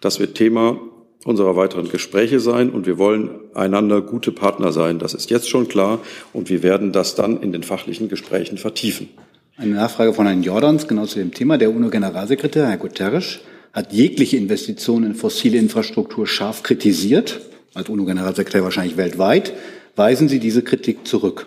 Das 0.00 0.18
wird 0.18 0.34
Thema 0.34 0.80
unserer 1.24 1.56
weiteren 1.56 1.88
Gespräche 1.88 2.40
sein 2.40 2.70
und 2.70 2.86
wir 2.86 2.98
wollen 2.98 3.30
einander 3.54 4.00
gute 4.00 4.32
Partner 4.32 4.72
sein. 4.72 4.98
Das 4.98 5.14
ist 5.14 5.30
jetzt 5.30 5.48
schon 5.48 5.68
klar 5.68 6.00
und 6.32 6.50
wir 6.50 6.62
werden 6.62 6.92
das 6.92 7.14
dann 7.14 7.40
in 7.40 7.52
den 7.52 7.62
fachlichen 7.62 8.08
Gesprächen 8.08 8.58
vertiefen. 8.58 9.08
Eine 9.56 9.74
Nachfrage 9.74 10.14
von 10.14 10.26
Herrn 10.26 10.42
Jordans, 10.42 10.88
genau 10.88 11.06
zu 11.06 11.18
dem 11.18 11.32
Thema. 11.32 11.58
Der 11.58 11.70
UNO-Generalsekretär, 11.70 12.68
Herr 12.68 12.78
Guterres, 12.78 13.40
hat 13.72 13.92
jegliche 13.92 14.36
Investitionen 14.36 15.06
in 15.06 15.14
fossile 15.14 15.58
Infrastruktur 15.58 16.26
scharf 16.26 16.62
kritisiert, 16.62 17.40
als 17.74 17.88
UNO-Generalsekretär 17.88 18.64
wahrscheinlich 18.64 18.96
weltweit. 18.96 19.52
Weisen 19.94 20.28
Sie 20.28 20.38
diese 20.38 20.62
Kritik 20.62 21.06
zurück? 21.06 21.46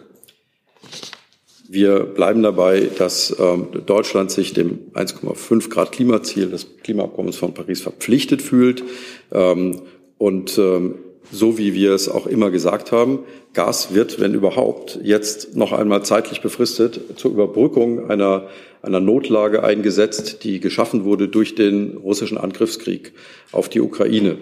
Wir 1.67 2.01
bleiben 2.01 2.43
dabei, 2.43 2.89
dass 2.97 3.35
ähm, 3.39 3.67
Deutschland 3.85 4.29
sich 4.29 4.53
dem 4.53 4.91
1,5 4.93 5.69
Grad 5.69 5.91
Klimaziel 5.91 6.49
des 6.49 6.67
Klimaabkommens 6.83 7.38
von 7.38 7.55
Paris 7.55 7.81
verpflichtet 7.81 8.43
fühlt. 8.43 8.83
Ähm, 9.31 9.81
und 10.17 10.57
ähm, 10.57 10.95
so 11.31 11.57
wie 11.57 11.73
wir 11.73 11.91
es 11.93 12.09
auch 12.09 12.27
immer 12.27 12.51
gesagt 12.51 12.91
haben, 12.91 13.19
Gas 13.53 13.93
wird, 13.93 14.19
wenn 14.19 14.33
überhaupt, 14.33 14.99
jetzt 15.01 15.55
noch 15.55 15.71
einmal 15.71 16.03
zeitlich 16.03 16.41
befristet 16.41 17.17
zur 17.17 17.31
Überbrückung 17.31 18.09
einer, 18.09 18.47
einer 18.81 18.99
Notlage 18.99 19.63
eingesetzt, 19.63 20.43
die 20.43 20.59
geschaffen 20.59 21.03
wurde 21.03 21.27
durch 21.27 21.55
den 21.55 21.97
russischen 21.97 22.38
Angriffskrieg 22.38 23.13
auf 23.51 23.69
die 23.69 23.81
Ukraine. 23.81 24.38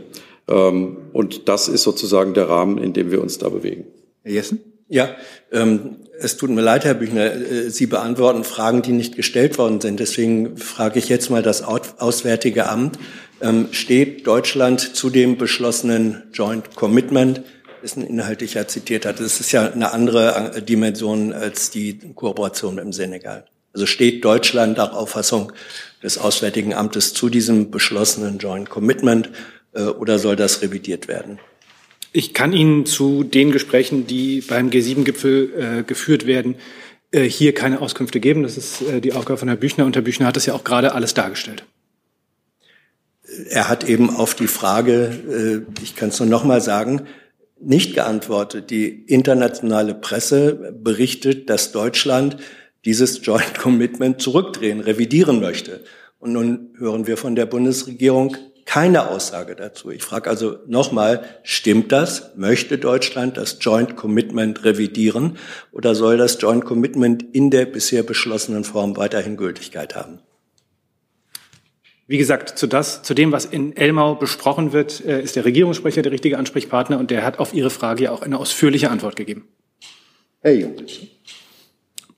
Ähm, 0.48 0.98
und 1.14 1.48
das 1.48 1.68
ist 1.68 1.84
sozusagen 1.84 2.34
der 2.34 2.50
Rahmen, 2.50 2.78
in 2.78 2.94
dem 2.94 3.12
wir 3.12 3.22
uns 3.22 3.38
da 3.38 3.50
bewegen. 3.50 3.86
Herr 4.24 4.34
Jessen? 4.34 4.60
Ja, 4.90 5.16
ähm, 5.52 5.98
es 6.20 6.38
tut 6.38 6.50
mir 6.50 6.62
leid, 6.62 6.86
Herr 6.86 6.94
Büchner, 6.94 7.34
äh, 7.34 7.70
Sie 7.70 7.86
beantworten 7.86 8.44
Fragen, 8.44 8.82
die 8.82 8.92
nicht 8.92 9.16
gestellt 9.16 9.58
worden 9.58 9.82
sind. 9.82 10.00
Deswegen 10.00 10.58
frage 10.58 11.00
ich 11.00 11.10
jetzt 11.10 11.30
mal 11.30 11.42
das 11.42 11.64
Auswärtige 11.64 12.70
Amt. 12.70 13.00
Ähm, 13.42 13.70
steht 13.72 14.26
Deutschland 14.28 14.96
zu 14.96 15.10
dem 15.10 15.38
beschlossenen 15.38 16.24
Joint 16.34 16.76
Commitment, 16.76 17.42
dessen 17.82 18.06
inhaltlich 18.06 18.54
ja 18.54 18.68
zitiert 18.68 19.06
hat? 19.06 19.20
Das 19.20 19.40
ist 19.40 19.52
ja 19.52 19.72
eine 19.72 19.92
andere 19.92 20.54
äh, 20.56 20.62
Dimension 20.62 21.34
als 21.34 21.70
die 21.70 22.00
Kooperation 22.16 22.78
im 22.78 22.94
Senegal. 22.94 23.46
Also 23.74 23.86
steht 23.86 24.24
Deutschland 24.24 24.78
nach 24.78 24.94
Auffassung 24.94 25.52
des 26.04 26.18
Auswärtigen 26.18 26.74
Amtes 26.74 27.14
zu 27.14 27.30
diesem 27.30 27.72
beschlossenen 27.72 28.38
Joint 28.38 28.70
Commitment 28.70 29.30
äh, 29.74 29.84
oder 29.84 30.20
soll 30.20 30.36
das 30.36 30.62
revidiert 30.62 31.08
werden? 31.08 31.40
Ich 32.12 32.36
kann 32.36 32.54
Ihnen 32.54 32.86
zu 32.86 33.24
den 33.24 33.52
Gesprächen, 33.52 34.06
die 34.06 34.42
beim 34.42 34.70
G7-Gipfel 34.70 35.80
äh, 35.80 35.84
geführt 35.84 36.28
werden, 36.28 36.56
äh, 37.12 37.24
hier 37.24 37.56
keine 37.56 37.82
Auskünfte 37.82 38.20
geben. 38.20 38.44
Das 38.44 38.56
ist 38.56 38.84
äh, 38.84 39.02
die 39.02 39.14
Aufgabe 39.14 39.38
von 39.38 39.48
Herrn 39.48 39.60
Büchner 39.60 39.86
und 39.86 39.96
Herr 39.96 40.04
Büchner 40.04 40.28
hat 40.28 40.36
das 40.36 40.46
ja 40.46 40.54
auch 40.54 40.64
gerade 40.64 40.94
alles 40.94 41.16
dargestellt. 41.16 41.64
Er 43.50 43.70
hat 43.70 43.88
eben 43.88 44.16
auf 44.16 44.36
die 44.36 44.48
Frage, 44.48 45.66
äh, 45.68 45.82
ich 45.82 45.96
kann 45.96 46.10
es 46.10 46.20
nur 46.20 46.30
noch 46.30 46.44
mal 46.44 46.62
sagen, 46.62 47.08
nicht 47.60 47.94
geantwortet. 47.94 48.70
Die 48.70 48.90
internationale 48.90 49.94
Presse 49.94 50.74
berichtet, 50.74 51.50
dass 51.50 51.72
Deutschland 51.72 52.38
dieses 52.86 53.26
Joint 53.26 53.58
Commitment 53.58 54.22
zurückdrehen, 54.22 54.82
revidieren 54.82 55.40
möchte. 55.40 55.82
Und 56.20 56.34
nun 56.34 56.70
hören 56.78 57.08
wir 57.08 57.18
von 57.18 57.36
der 57.36 57.46
Bundesregierung, 57.46 58.38
keine 58.66 59.10
Aussage 59.10 59.56
dazu. 59.56 59.92
Ich 59.92 60.04
frage 60.04 60.30
also 60.30 60.58
nochmal, 60.68 61.24
stimmt 61.44 61.92
das? 61.92 62.32
Möchte 62.36 62.78
Deutschland 62.78 63.38
das 63.38 63.58
Joint 63.60 63.96
Commitment 63.96 64.64
revidieren 64.64 65.38
oder 65.72 65.96
soll 65.96 66.18
das 66.18 66.42
Joint 66.42 66.64
Commitment 66.64 67.24
in 67.34 67.50
der 67.50 67.66
bisher 67.66 68.04
beschlossenen 68.04 68.64
Form 68.64 68.96
weiterhin 68.96 69.36
Gültigkeit 69.38 69.96
haben? 69.96 70.20
Wie 72.06 72.18
gesagt, 72.18 72.58
zu, 72.58 72.68
das, 72.68 73.02
zu 73.02 73.14
dem, 73.14 73.32
was 73.32 73.46
in 73.46 73.76
Elmau 73.78 74.16
besprochen 74.16 74.74
wird, 74.74 75.04
äh, 75.06 75.22
ist 75.22 75.36
der 75.36 75.46
Regierungssprecher 75.46 76.02
der 76.02 76.12
richtige 76.12 76.38
Ansprechpartner 76.38 77.00
und 77.00 77.12
der 77.12 77.24
hat 77.24 77.40
auf 77.40 77.54
Ihre 77.54 77.70
Frage 77.70 78.04
ja 78.06 78.12
auch 78.12 78.22
eine 78.22 78.38
ausführliche 78.38 78.92
Antwort 78.92 79.16
gegeben. 79.16 79.48
Herr 80.42 80.54
Jung. 80.54 80.76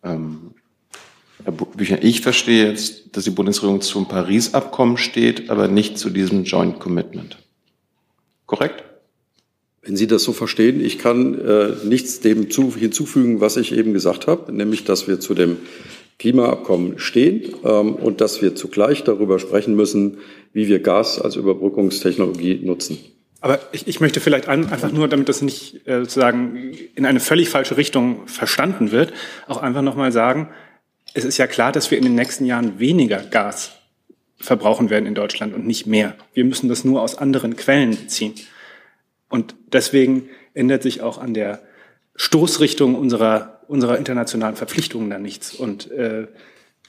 Ähm, 0.04 0.52
Herr 1.44 1.52
Büchner, 1.52 2.02
ich 2.02 2.22
verstehe 2.22 2.68
jetzt, 2.68 3.16
dass 3.16 3.26
die 3.26 3.30
Bundesregierung 3.30 3.82
zum 3.82 4.08
Paris-Abkommen 4.08 4.98
steht, 4.98 5.52
aber 5.52 5.68
nicht 5.68 6.00
zu 6.00 6.10
diesem 6.10 6.44
Joint 6.44 6.80
Commitment. 6.80 7.38
Korrekt? 8.48 8.84
Wenn 9.84 9.96
Sie 9.96 10.08
das 10.08 10.24
so 10.24 10.34
verstehen, 10.34 10.84
ich 10.84 10.98
kann 10.98 11.40
äh, 11.40 11.74
nichts 11.84 12.20
dem 12.20 12.50
zu, 12.50 12.76
hinzufügen, 12.76 13.40
was 13.40 13.58
ich 13.58 13.72
eben 13.72 13.94
gesagt 13.94 14.26
habe, 14.26 14.52
nämlich, 14.52 14.84
dass 14.84 15.08
wir 15.08 15.20
zu 15.20 15.36
dem 15.36 15.58
Klimaabkommen 16.18 17.00
stehen 17.00 17.56
ähm, 17.64 17.96
und 17.96 18.22
dass 18.22 18.42
wir 18.42 18.56
zugleich 18.56 19.04
darüber 19.04 19.40
sprechen 19.40 19.76
müssen, 19.76 20.18
wie 20.54 20.68
wir 20.68 20.80
Gas 20.80 21.20
als 21.20 21.36
Überbrückungstechnologie 21.36 22.62
nutzen. 22.64 22.98
Aber 23.42 23.60
ich, 23.74 23.88
ich 23.88 24.00
möchte 24.00 24.22
vielleicht 24.22 24.48
ein, 24.48 24.72
einfach 24.72 24.92
nur, 24.92 25.08
damit 25.08 25.30
das 25.30 25.42
nicht 25.42 25.88
äh, 25.88 26.00
sozusagen 26.00 26.72
in 26.96 27.06
eine 27.06 27.20
völlig 27.20 27.50
falsche 27.50 27.78
Richtung 27.78 28.28
verstanden 28.28 28.92
wird, 28.92 29.14
auch 29.48 29.62
einfach 29.62 29.82
nochmal 29.82 30.12
sagen, 30.12 30.50
es 31.14 31.26
ist 31.26 31.38
ja 31.38 31.48
klar, 31.48 31.72
dass 31.72 31.92
wir 31.92 31.98
in 31.98 32.04
den 32.04 32.16
nächsten 32.16 32.46
Jahren 32.46 32.80
weniger 32.80 33.20
Gas 33.20 33.74
verbrauchen 34.38 34.90
werden 34.90 35.06
in 35.06 35.16
Deutschland 35.16 35.54
und 35.54 35.66
nicht 35.66 35.86
mehr. 35.86 36.16
Wir 36.34 36.44
müssen 36.44 36.70
das 36.70 36.84
nur 36.84 37.02
aus 37.02 37.18
anderen 37.18 37.56
Quellen 37.56 37.92
beziehen. 37.92 38.34
Und 39.30 39.56
deswegen 39.72 40.30
ändert 40.54 40.84
sich 40.84 41.02
auch 41.02 41.18
an 41.18 41.34
der 41.34 41.62
Stoßrichtung 42.16 42.96
unserer, 42.96 43.55
unserer 43.68 43.98
internationalen 43.98 44.56
Verpflichtungen 44.56 45.10
dann 45.10 45.22
nichts. 45.22 45.54
Und 45.54 45.92
äh, 45.92 46.28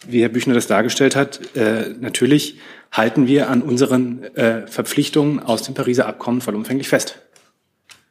wie 0.06 0.22
Herr 0.22 0.28
Büchner 0.28 0.54
das 0.54 0.66
dargestellt 0.66 1.16
hat, 1.16 1.56
äh, 1.56 1.94
natürlich 2.00 2.58
halten 2.92 3.26
wir 3.26 3.50
an 3.50 3.62
unseren 3.62 4.22
äh, 4.34 4.66
Verpflichtungen 4.66 5.40
aus 5.40 5.62
dem 5.62 5.74
Pariser 5.74 6.06
Abkommen 6.06 6.40
vollumfänglich 6.40 6.88
fest. 6.88 7.18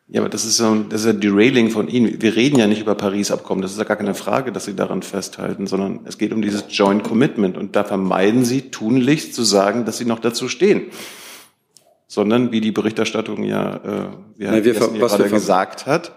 Ja, 0.08 0.22
aber 0.22 0.30
das 0.30 0.46
ist 0.46 0.58
so 0.58 0.76
das 0.76 1.02
ist 1.02 1.08
ja 1.08 1.14
Derailing 1.14 1.72
von 1.72 1.88
Ihnen. 1.88 2.22
Wir 2.22 2.36
reden 2.36 2.60
ja 2.60 2.68
nicht 2.68 2.82
über 2.82 2.94
Paris-Abkommen. 2.94 3.64
Das 3.64 3.72
ist 3.72 3.80
ja 3.80 3.86
gar 3.86 3.98
keine 3.98 4.14
Frage, 4.14 4.52
dass 4.52 4.66
Sie 4.66 4.76
daran 4.76 5.02
festhalten, 5.02 5.66
sondern 5.66 6.02
es 6.06 6.20
geht 6.20 6.32
um 6.32 6.44
dieses 6.44 6.66
Joint 6.70 7.04
Commitment. 7.04 7.58
Und 7.58 7.76
da 7.76 7.84
vermeiden 7.84 8.46
Sie 8.46 8.70
tunlichst 8.70 9.34
zu 9.34 9.44
sagen, 9.44 9.86
dass 9.86 9.98
Sie 9.98 10.06
noch 10.06 10.20
dazu 10.20 10.48
stehen. 10.48 10.92
Sondern, 12.08 12.52
wie 12.52 12.62
die 12.62 12.72
Berichterstattung 12.72 13.44
ja, 13.44 13.78
äh, 13.78 14.08
wie 14.38 14.46
Herr 14.46 14.52
Nein, 14.52 15.02
was 15.02 15.18
gerade 15.18 15.30
gesagt 15.30 15.88
hat, 15.88 16.12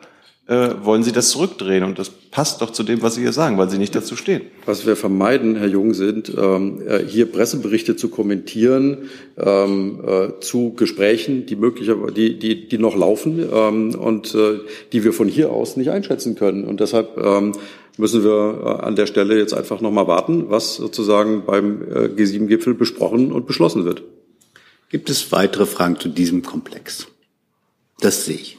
äh, 0.49 0.71
wollen 0.83 1.03
Sie 1.03 1.13
das 1.13 1.29
zurückdrehen. 1.29 1.85
Und 1.85 1.99
das 1.99 2.09
passt 2.09 2.63
doch 2.63 2.71
zu 2.71 2.83
dem, 2.83 3.03
was 3.03 3.15
Sie 3.15 3.21
hier 3.21 3.33
sagen, 3.33 3.59
weil 3.59 3.69
Sie 3.69 3.79
nicht 3.79 3.95
dazu 3.95 4.17
stehen. 4.17 4.43
Was 4.65 4.87
wir 4.87 4.97
vermeiden, 4.97 5.57
Herr 5.57 5.69
Jung, 5.69 5.93
sind 5.95 6.33
ähm, 6.37 6.83
äh, 6.87 7.05
hier 7.07 7.31
Presseberichte 7.31 7.97
zu 7.97 8.09
kommentieren 8.09 9.11
ähm, 9.37 10.01
äh, 10.07 10.41
zu 10.41 10.73
Gesprächen, 10.75 11.47
die 11.47 11.57
möglicherweise, 11.57 12.13
die, 12.13 12.39
die, 12.39 12.67
die 12.67 12.79
noch 12.79 12.97
laufen 12.97 13.47
ähm, 13.53 13.95
und 13.95 14.35
äh, 14.35 14.61
die 14.93 15.05
wir 15.05 15.13
von 15.13 15.29
hier 15.29 15.51
aus 15.51 15.77
nicht 15.77 15.91
einschätzen 15.91 16.35
können. 16.35 16.65
Und 16.65 16.81
deshalb 16.81 17.19
ähm, 17.19 17.53
müssen 17.99 18.25
wir 18.25 18.83
an 18.83 18.97
der 18.97 19.07
Stelle 19.07 19.37
jetzt 19.37 19.53
einfach 19.53 19.83
noch 19.83 19.91
mal 19.91 20.07
warten, 20.07 20.47
was 20.49 20.77
sozusagen 20.77 21.45
beim 21.45 21.83
äh, 21.83 22.07
G7-Gipfel 22.07 22.73
besprochen 22.73 23.33
und 23.33 23.47
beschlossen 23.47 23.85
wird. 23.85 24.03
Gibt 24.89 25.11
es 25.11 25.31
weitere 25.31 25.67
Fragen 25.67 26.01
zu 26.01 26.09
diesem 26.09 26.43
Komplex? 26.43 27.07
Das 28.01 28.25
sehe 28.25 28.37
ich. 28.37 28.59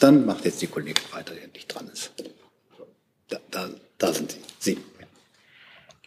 Dann 0.00 0.26
macht 0.26 0.44
jetzt 0.44 0.62
die 0.62 0.66
Kollegin 0.66 1.04
weiter, 1.12 1.34
die 1.34 1.40
endlich 1.40 1.66
dran 1.66 1.88
ist. 1.92 2.12
Da, 3.28 3.38
da, 3.50 3.68
da 3.98 4.12
sind 4.12 4.32
Sie. 4.32 4.38
Sie. 4.58 4.78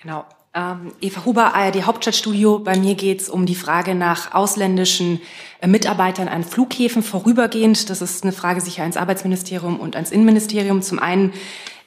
Genau. 0.01 0.25
Ähm, 0.53 0.93
Eva 0.99 1.23
Huber, 1.23 1.53
ARD 1.55 1.83
Hauptstadtstudio. 1.83 2.59
Bei 2.59 2.77
mir 2.77 2.95
geht 2.95 3.21
es 3.21 3.29
um 3.29 3.45
die 3.45 3.55
Frage 3.55 3.95
nach 3.95 4.33
ausländischen 4.33 5.21
äh, 5.61 5.67
Mitarbeitern 5.67 6.27
an 6.27 6.43
Flughäfen 6.43 7.03
vorübergehend. 7.03 7.89
Das 7.89 8.01
ist 8.01 8.23
eine 8.23 8.33
Frage 8.33 8.59
sicher 8.59 8.81
ans 8.81 8.97
Arbeitsministerium 8.97 9.79
und 9.79 9.95
ans 9.95 10.11
Innenministerium. 10.11 10.81
Zum 10.81 10.99
einen 10.99 11.33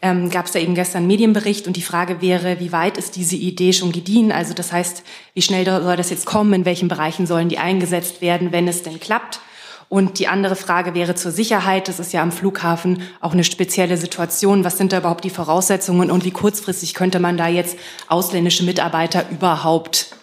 ähm, 0.01 0.31
gab 0.31 0.47
es 0.47 0.53
da 0.53 0.61
eben 0.61 0.75
gestern 0.75 0.99
einen 0.99 1.09
Medienbericht 1.09 1.67
und 1.67 1.77
die 1.77 1.83
Frage 1.83 2.23
wäre, 2.23 2.59
wie 2.59 2.73
weit 2.73 2.97
ist 2.97 3.17
diese 3.17 3.37
Idee 3.37 3.75
schon 3.75 3.93
gediehen? 3.93 4.33
Also 4.33 4.55
das 4.55 4.73
heißt, 4.73 5.03
wie 5.35 5.43
schnell 5.43 5.67
soll 5.67 5.97
das 5.97 6.09
jetzt 6.09 6.25
kommen? 6.25 6.55
In 6.55 6.65
welchen 6.65 6.89
Bereichen 6.89 7.27
sollen 7.27 7.51
die 7.51 7.59
eingesetzt 7.59 8.23
werden, 8.23 8.51
wenn 8.51 8.67
es 8.67 8.83
denn 8.83 8.99
klappt? 8.99 9.41
Und 9.89 10.19
die 10.19 10.29
andere 10.29 10.57
Frage 10.57 10.95
wäre 10.95 11.15
zur 11.15 11.31
Sicherheit. 11.31 11.89
Das 11.89 11.99
ist 12.01 12.13
ja 12.13 12.23
am 12.23 12.33
Flughafen 12.33 13.03
auch 13.21 13.33
eine 13.33 13.45
spezielle 13.45 13.97
Situation. 13.97 14.65
Was 14.65 14.79
sind 14.79 14.93
da 14.93 14.99
überhaupt 14.99 15.25
die 15.25 15.31
Voraussetzungen 15.31 16.11
und 16.11 16.25
wie 16.25 16.31
kurzfristig 16.31 16.95
könnte 16.95 17.21
man 17.21 17.37
da 17.37 17.49
jetzt 17.49 17.79
ausländische 18.09 18.65
Mitarbeiter 18.65 19.25
überhaupt 19.31 20.17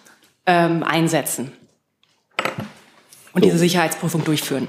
ähm, 0.46 0.84
einsetzen 0.84 1.52
und 3.34 3.44
so. 3.44 3.50
diese 3.50 3.58
Sicherheitsprüfung 3.58 4.24
durchführen? 4.24 4.68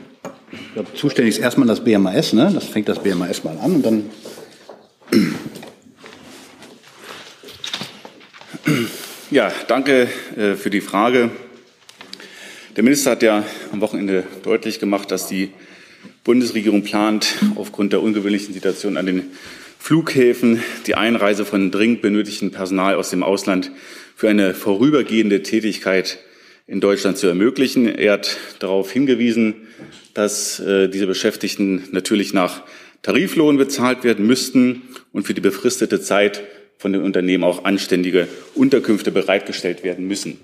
Ich 0.53 0.75
glaube, 0.75 0.95
zuständig 0.95 1.37
ist 1.37 1.43
erstmal 1.43 1.67
das 1.67 1.83
BMAS, 1.83 2.35
ne? 2.35 2.51
Das 2.53 2.65
fängt 2.65 2.89
das 2.89 2.99
BMAS 2.99 3.43
mal 3.45 3.59
an 3.59 3.77
und 3.77 3.87
dann. 3.87 4.11
Ja, 9.31 9.51
danke 9.67 10.09
äh, 10.37 10.55
für 10.57 10.69
die 10.69 10.83
Frage. 10.83 11.31
Der 12.75 12.83
Minister 12.85 13.11
hat 13.11 13.23
ja 13.23 13.45
am 13.71 13.83
Wochenende 13.83 14.25
deutlich 14.45 14.81
gemacht, 14.81 15.11
dass 15.11 15.29
die 15.29 15.51
Bundesregierung 16.25 16.83
plant, 16.83 17.35
aufgrund 17.57 17.93
der 17.93 18.01
ungewöhnlichen 18.01 18.55
Situation 18.55 18.97
an 18.97 19.05
den 19.05 19.25
Flughäfen 19.79 20.63
die 20.87 20.95
Einreise 20.95 21.45
von 21.45 21.71
dringend 21.71 22.01
benötigtem 22.01 22.51
Personal 22.51 22.95
aus 22.95 23.11
dem 23.11 23.23
Ausland 23.23 23.71
für 24.17 24.31
eine 24.31 24.55
vorübergehende 24.55 25.43
Tätigkeit 25.43 26.19
in 26.67 26.81
Deutschland 26.81 27.19
zu 27.19 27.27
ermöglichen. 27.27 27.95
Er 27.95 28.13
hat 28.15 28.39
darauf 28.59 28.91
hingewiesen, 28.91 29.69
dass 30.15 30.59
äh, 30.59 30.89
diese 30.89 31.07
Beschäftigten 31.07 31.85
natürlich 31.93 32.33
nach 32.33 32.63
Tariflohn 33.03 33.59
bezahlt 33.59 34.03
werden 34.03 34.27
müssten 34.27 34.81
und 35.13 35.27
für 35.27 35.35
die 35.35 35.43
befristete 35.43 36.01
Zeit 36.01 36.43
von 36.79 36.95
den 36.95 37.03
Unternehmen 37.03 37.45
auch 37.45 37.65
anständige 37.65 38.29
Unterkünfte 38.55 39.11
bereitgestellt 39.11 39.85
werden 39.85 40.07
müssen. 40.07 40.39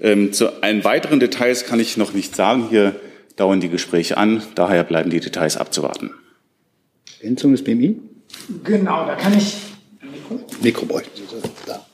Ähm, 0.00 0.32
zu 0.32 0.62
allen 0.62 0.84
weiteren 0.84 1.20
Details 1.20 1.66
kann 1.66 1.80
ich 1.80 1.96
noch 1.96 2.12
nicht 2.12 2.36
sagen. 2.36 2.68
Hier 2.70 2.94
dauern 3.36 3.60
die 3.60 3.68
Gespräche 3.68 4.16
an. 4.16 4.42
Daher 4.54 4.84
bleiben 4.84 5.10
die 5.10 5.20
Details 5.20 5.56
abzuwarten. 5.56 6.10
Ergänzung 7.20 7.52
des 7.52 7.64
BMI? 7.64 7.96
Genau, 8.64 9.06
da 9.06 9.16
kann 9.16 9.36
ich. 9.36 9.56
Mikro? 10.00 10.40
Mikro 10.62 10.86
bräuchten 10.86 11.16
Sie. 11.16 11.48
Da. 11.66 11.84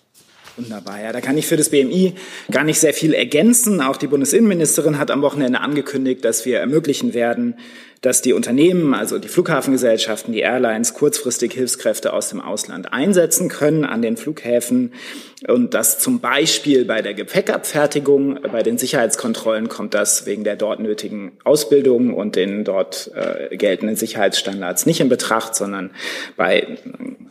Wunderbar, 0.57 1.03
ja, 1.03 1.13
da 1.13 1.21
kann 1.21 1.37
ich 1.37 1.47
für 1.47 1.57
das 1.57 1.71
BMI 1.71 2.15
gar 2.51 2.63
nicht 2.63 2.79
sehr 2.79 2.95
viel 2.95 3.13
ergänzen. 3.13 3.81
Auch 3.81 3.97
die 3.97 4.07
Bundesinnenministerin 4.07 4.99
hat 4.99 5.11
am 5.11 5.21
Wochenende 5.23 5.61
angekündigt, 5.61 6.25
dass 6.25 6.47
wir 6.47 6.61
ermöglichen 6.61 7.13
werden, 7.13 7.57
dass 8.01 8.23
die 8.23 8.33
Unternehmen, 8.33 8.95
also 8.95 9.19
die 9.19 9.29
Flughafengesellschaften, 9.29 10.33
die 10.33 10.41
Airlines 10.41 10.95
kurzfristig 10.95 11.53
Hilfskräfte 11.53 12.13
aus 12.13 12.29
dem 12.29 12.41
Ausland 12.41 12.93
einsetzen 12.93 13.49
können 13.49 13.85
an 13.85 14.03
den 14.03 14.17
Flughäfen 14.17 14.93
und 15.47 15.75
dass 15.75 15.99
zum 15.99 16.21
Beispiel 16.21 16.85
bei 16.85 17.03
der 17.03 17.13
Gepäckabfertigung, 17.13 18.39
bei 18.51 18.63
den 18.63 18.79
Sicherheitskontrollen 18.79 19.69
kommt 19.69 19.93
das 19.93 20.25
wegen 20.25 20.43
der 20.43 20.57
dort 20.57 20.81
nötigen 20.81 21.33
Ausbildung 21.45 22.15
und 22.15 22.35
den 22.37 22.65
dort 22.65 23.11
äh, 23.15 23.55
geltenden 23.57 23.97
Sicherheitsstandards 23.97 24.87
nicht 24.87 25.01
in 25.01 25.11
Betracht, 25.11 25.55
sondern 25.55 25.91
bei 26.37 26.79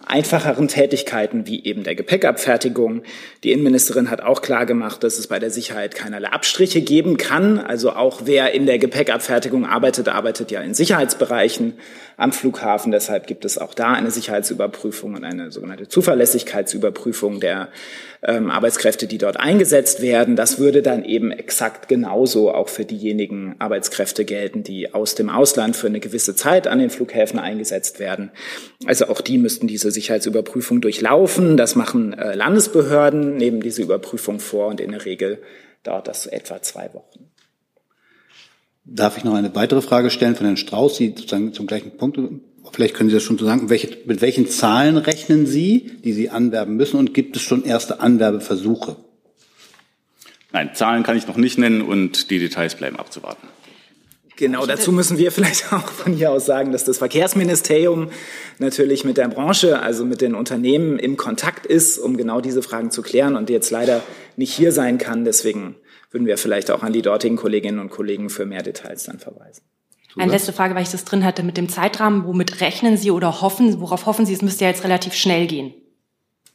einfacheren 0.06 0.68
Tätigkeiten 0.68 1.48
wie 1.48 1.64
eben 1.64 1.84
der 1.84 1.96
Gepäckabfertigung. 1.96 3.04
Die 3.44 3.52
Innenministerin 3.52 4.12
hat 4.12 4.22
auch 4.22 4.42
klar 4.42 4.66
gemacht, 4.66 5.04
dass 5.04 5.18
es 5.18 5.28
bei 5.28 5.40
der 5.40 5.50
Sicherheit 5.50 5.96
keinerlei 5.96 6.30
Abstriche 6.30 6.82
geben 6.82 7.18
kann. 7.18 7.58
Also 7.58 7.94
auch 7.94 8.22
wer 8.26 8.52
in 8.52 8.66
der 8.66 8.78
Gepäckabfertigung 8.78 9.66
arbeitet, 9.66 10.10
arbeitet 10.10 10.52
ja 10.54 10.62
in 10.62 10.74
Sicherheitsbereichen 10.74 11.74
am 12.18 12.32
Flughafen. 12.32 12.92
Deshalb 12.92 13.28
gibt 13.28 13.44
es 13.46 13.58
auch 13.58 13.74
da 13.74 13.92
eine 13.94 14.12
Sicherheitsüberprüfung 14.12 15.16
und 15.16 15.24
eine 15.24 15.52
sogenannte 15.52 15.88
Zuverlässigkeitsüberprüfung 15.88 17.40
der 17.40 17.70
ähm, 18.22 18.50
Arbeitskräfte, 18.50 19.08
die 19.08 19.18
dort 19.18 19.38
eingesetzt 19.38 20.02
werden. 20.02 20.36
Das 20.36 20.60
würde 20.60 20.82
dann 20.82 21.04
eben 21.04 21.32
exakt 21.32 21.88
genauso 21.88 22.54
auch 22.54 22.70
für 22.70 22.86
diejenigen 22.86 23.56
Arbeitskräfte 23.60 24.26
gelten, 24.26 24.64
die 24.64 24.94
aus 24.94 25.16
dem 25.16 25.30
Ausland 25.30 25.76
für 25.76 25.88
eine 25.88 26.00
gewisse 26.00 26.36
Zeit 26.36 26.68
an 26.68 26.80
den 26.80 26.90
Flughäfen 26.90 27.40
eingesetzt 27.40 28.00
werden. 28.00 28.32
Also 28.86 29.08
auch 29.08 29.22
die 29.22 29.38
müssten 29.38 29.68
diese 29.68 29.92
Sicherheitsüberprüfung 29.92 30.82
durchlaufen. 30.82 31.58
Das 31.58 31.76
machen 31.76 32.14
äh, 32.14 32.36
Landesbehörden, 32.36 33.36
nehmen 33.36 33.62
diese 33.62 33.82
Überprüfung 33.82 34.40
vor 34.40 34.68
und 34.68 34.80
in 34.80 34.92
der 34.92 35.06
Regel 35.06 35.40
dauert 35.84 36.08
das 36.08 36.28
etwa 36.28 36.62
zwei 36.62 36.94
Wochen. 36.94 37.23
Darf 38.86 39.18
ich 39.18 39.24
noch 39.24 39.34
eine 39.34 39.56
weitere 39.56 39.82
Frage 39.82 40.10
stellen 40.10 40.36
von 40.36 40.46
Herrn 40.46 40.58
Strauß, 40.58 40.98
Sie 40.98 41.14
sozusagen 41.16 41.54
zum 41.54 41.68
gleichen 41.68 41.98
Punkt? 41.98 42.20
Vielleicht 42.72 42.96
können 42.96 43.10
Sie 43.10 43.16
das 43.16 43.24
schon 43.24 43.38
so 43.38 43.46
sagen. 43.46 43.70
Welche, 43.70 43.98
mit 44.06 44.22
welchen 44.22 44.50
Zahlen 44.50 44.98
rechnen 44.98 45.46
Sie, 45.46 45.92
die 46.04 46.12
Sie 46.12 46.30
anwerben 46.30 46.76
müssen? 46.76 46.98
Und 46.98 47.14
gibt 47.14 47.36
es 47.36 47.42
schon 47.42 47.64
erste 47.64 48.02
Anwerbeversuche? 48.02 48.98
Nein, 50.52 50.72
Zahlen 50.74 51.04
kann 51.04 51.18
ich 51.18 51.28
noch 51.28 51.38
nicht 51.38 51.58
nennen 51.58 51.82
und 51.82 52.30
die 52.30 52.40
Details 52.40 52.76
bleiben 52.76 52.98
abzuwarten. 52.98 53.48
Genau, 54.36 54.66
dazu 54.66 54.92
müssen 54.92 55.18
wir 55.18 55.32
vielleicht 55.32 55.72
auch 55.72 55.88
von 55.88 56.14
hier 56.14 56.32
aus 56.32 56.46
sagen, 56.46 56.72
dass 56.72 56.84
das 56.84 56.98
Verkehrsministerium 56.98 58.10
natürlich 58.60 59.06
mit 59.06 59.18
der 59.18 59.30
Branche, 59.30 59.80
also 59.80 60.06
mit 60.06 60.22
den 60.22 60.36
Unternehmen 60.36 61.00
im 61.00 61.16
Kontakt 61.18 61.66
ist, 61.66 61.98
um 61.98 62.18
genau 62.18 62.42
diese 62.42 62.62
Fragen 62.62 62.92
zu 62.92 63.02
klären 63.02 63.36
und 63.36 63.50
jetzt 63.50 63.72
leider 63.72 64.02
nicht 64.36 64.54
hier 64.54 64.72
sein 64.72 64.98
kann. 64.98 65.24
Deswegen 65.24 65.76
würden 66.14 66.28
wir 66.28 66.38
vielleicht 66.38 66.72
auch 66.72 66.84
an 66.84 66.94
die 66.94 67.02
dortigen 67.02 67.36
Kolleginnen 67.36 67.80
und 67.80 67.90
Kollegen 67.90 68.30
für 68.30 68.46
mehr 68.46 68.62
Details 68.62 69.04
dann 69.04 69.20
verweisen. 69.20 69.64
Eine 70.16 70.32
letzte 70.32 70.54
Frage, 70.54 70.76
weil 70.76 70.84
ich 70.84 70.92
das 70.92 71.06
drin 71.06 71.26
hatte 71.26 71.42
mit 71.42 71.58
dem 71.58 71.70
Zeitrahmen. 71.70 72.26
Womit 72.26 72.62
rechnen 72.62 72.98
Sie 72.98 73.10
oder 73.10 73.42
hoffen, 73.42 73.82
worauf 73.82 74.06
hoffen 74.06 74.28
Sie? 74.28 74.34
Es 74.34 74.44
müsste 74.44 74.66
ja 74.66 74.70
jetzt 74.70 74.84
relativ 74.84 75.16
schnell 75.16 75.48
gehen. 75.48 75.74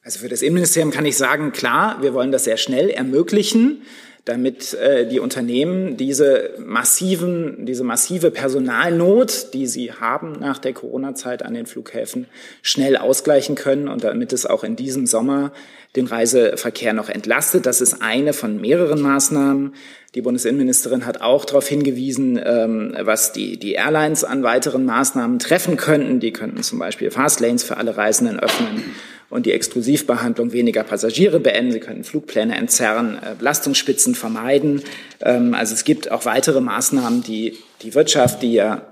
Also 0.05 0.21
für 0.21 0.29
das 0.29 0.43
Innenministerium 0.43 0.93
kann 0.93 1.05
ich 1.05 1.17
sagen, 1.17 1.51
klar, 1.51 2.01
wir 2.01 2.15
wollen 2.15 2.31
das 2.31 2.45
sehr 2.45 2.57
schnell 2.57 2.89
ermöglichen, 2.89 3.83
damit 4.29 4.75
äh, 4.75 5.07
die 5.09 5.21
Unternehmen 5.21 5.97
diese 5.97 6.51
massiven, 6.59 7.65
diese 7.65 7.83
massive 7.83 8.31
Personalnot, 8.31 9.55
die 9.55 9.67
sie 9.67 9.93
haben 9.93 10.33
nach 10.39 10.59
der 10.59 10.75
Corona-Zeit 10.75 11.43
an 11.43 11.55
den 11.55 11.65
Flughäfen, 11.65 12.27
schnell 12.61 12.99
ausgleichen 12.99 13.55
können 13.55 13.89
und 13.89 14.05
damit 14.05 14.35
es 14.35 14.45
auch 14.45 14.65
in 14.65 14.77
diesem 14.77 15.07
Sommer 15.07 15.53
den 15.97 16.07
Reiseverkehr 16.07 16.93
noch 16.93 17.09
entlastet. 17.09 17.65
Das 17.65 17.81
ist 17.81 18.03
eine 18.03 18.35
von 18.35 18.61
mehreren 18.61 19.01
Maßnahmen. 19.01 19.75
Die 20.15 20.21
Bundesinnenministerin 20.21 21.07
hat 21.07 21.23
auch 21.23 21.47
darauf 21.47 21.67
hingewiesen, 21.67 22.39
ähm, 22.45 22.95
was 23.01 23.33
die, 23.33 23.59
die 23.59 23.73
Airlines 23.73 24.25
an 24.25 24.43
weiteren 24.43 24.85
Maßnahmen 24.85 25.39
treffen 25.39 25.79
könnten. 25.79 26.21
Die 26.21 26.33
könnten 26.33 26.63
zum 26.63 26.79
Beispiel 26.79 27.11
Fastlanes 27.11 27.65
für 27.65 27.79
alle 27.79 27.97
Reisenden 27.97 28.39
öffnen 28.39 28.85
und 29.31 29.47
die 29.47 29.53
Exklusivbehandlung 29.53 30.53
weniger 30.53 30.85
Passagiere 30.85 31.41
beenden. 31.41 31.73
Sie 31.73 31.81
könnten 31.81 32.05
Flugpläne 32.05 32.57
entzerren, 32.57 33.17
äh, 33.17 33.35
Belastungsspitzen 33.39 34.15
vermeiden. 34.15 34.83
Ähm, 35.21 35.55
also 35.55 35.75
es 35.75 35.85
gibt 35.85 36.11
auch 36.11 36.25
weitere 36.25 36.61
Maßnahmen, 36.61 37.23
die 37.23 37.59
die 37.83 37.95
Wirtschaft, 37.95 38.43
die 38.43 38.53
ja 38.53 38.83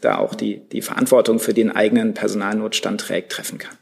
da 0.00 0.18
auch 0.18 0.34
die, 0.34 0.60
die 0.72 0.82
Verantwortung 0.82 1.38
für 1.38 1.54
den 1.54 1.70
eigenen 1.70 2.14
Personalnotstand 2.14 3.00
trägt, 3.00 3.32
treffen 3.32 3.58
kann. 3.58 3.76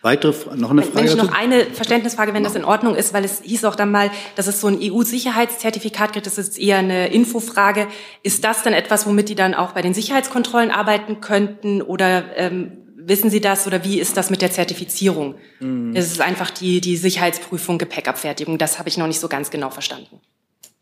Weitere, 0.00 0.56
noch 0.56 0.70
eine 0.70 0.82
Frage? 0.82 0.96
Wenn 0.96 1.04
ich 1.06 1.16
noch 1.16 1.32
eine 1.32 1.64
Verständnisfrage, 1.64 2.32
wenn 2.32 2.44
das 2.44 2.54
in 2.54 2.64
Ordnung 2.64 2.94
ist, 2.94 3.12
weil 3.12 3.24
es 3.24 3.42
hieß 3.42 3.64
auch 3.64 3.74
dann 3.74 3.90
mal, 3.90 4.10
dass 4.36 4.46
es 4.46 4.60
so 4.60 4.68
ein 4.68 4.78
EU-Sicherheitszertifikat 4.80 6.12
gibt, 6.12 6.26
das 6.26 6.38
ist 6.38 6.58
eher 6.58 6.78
eine 6.78 7.12
Infofrage. 7.12 7.88
Ist 8.22 8.44
das 8.44 8.62
dann 8.62 8.74
etwas, 8.74 9.06
womit 9.06 9.28
die 9.28 9.34
dann 9.34 9.54
auch 9.54 9.72
bei 9.72 9.82
den 9.82 9.94
Sicherheitskontrollen 9.94 10.70
arbeiten 10.70 11.20
könnten 11.20 11.82
oder 11.82 12.36
ähm, 12.36 12.87
wissen 13.08 13.30
Sie 13.30 13.40
das 13.40 13.66
oder 13.66 13.84
wie 13.84 13.98
ist 13.98 14.16
das 14.16 14.30
mit 14.30 14.42
der 14.42 14.50
Zertifizierung? 14.50 15.34
Mhm. 15.60 15.96
Es 15.96 16.12
ist 16.12 16.20
einfach 16.20 16.50
die, 16.50 16.80
die 16.80 16.96
Sicherheitsprüfung, 16.96 17.78
Gepäckabfertigung, 17.78 18.58
das 18.58 18.78
habe 18.78 18.88
ich 18.88 18.98
noch 18.98 19.06
nicht 19.06 19.20
so 19.20 19.28
ganz 19.28 19.50
genau 19.50 19.70
verstanden. 19.70 20.20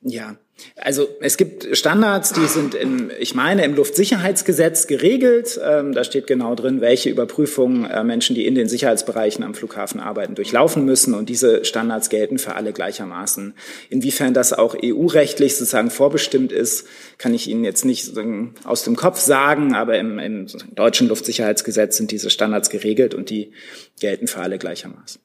Ja, 0.09 0.37
also 0.77 1.09
es 1.21 1.37
gibt 1.37 1.77
Standards, 1.77 2.33
die 2.33 2.47
sind 2.47 2.75
im, 2.77 3.11
ich 3.19 3.35
meine, 3.35 3.65
im 3.65 3.75
Luftsicherheitsgesetz 3.75 4.87
geregelt. 4.87 5.61
Ähm, 5.63 5.93
da 5.93 6.05
steht 6.05 6.29
genau 6.29 6.55
drin, 6.55 6.81
welche 6.81 7.11
Überprüfungen 7.11 7.85
äh, 7.85 8.05
Menschen, 8.05 8.37
die 8.37 8.47
in 8.47 8.55
den 8.55 8.69
Sicherheitsbereichen 8.69 9.45
am 9.45 9.55
Flughafen 9.55 10.01
arbeiten, 10.01 10.37
durchlaufen 10.37 10.85
müssen. 10.85 11.13
Und 11.13 11.29
diese 11.29 11.65
Standards 11.65 12.09
gelten 12.09 12.39
für 12.39 12.55
alle 12.55 12.73
gleichermaßen. 12.73 13.55
Inwiefern 13.91 14.33
das 14.33 14.53
auch 14.53 14.77
EU-rechtlich 14.81 15.57
sozusagen 15.57 15.91
vorbestimmt 15.91 16.53
ist, 16.53 16.87
kann 17.19 17.35
ich 17.35 17.49
Ihnen 17.49 17.65
jetzt 17.65 17.85
nicht 17.85 18.13
aus 18.65 18.85
dem 18.85 18.95
Kopf 18.97 19.19
sagen. 19.19 19.75
Aber 19.75 19.99
im, 19.99 20.21
im 20.21 20.47
deutschen 20.75 21.09
Luftsicherheitsgesetz 21.09 21.97
sind 21.97 22.13
diese 22.13 22.31
Standards 22.31 22.71
geregelt 22.71 23.13
und 23.15 23.29
die 23.29 23.51
gelten 23.99 24.29
für 24.29 24.41
alle 24.41 24.59
gleichermaßen. 24.59 25.21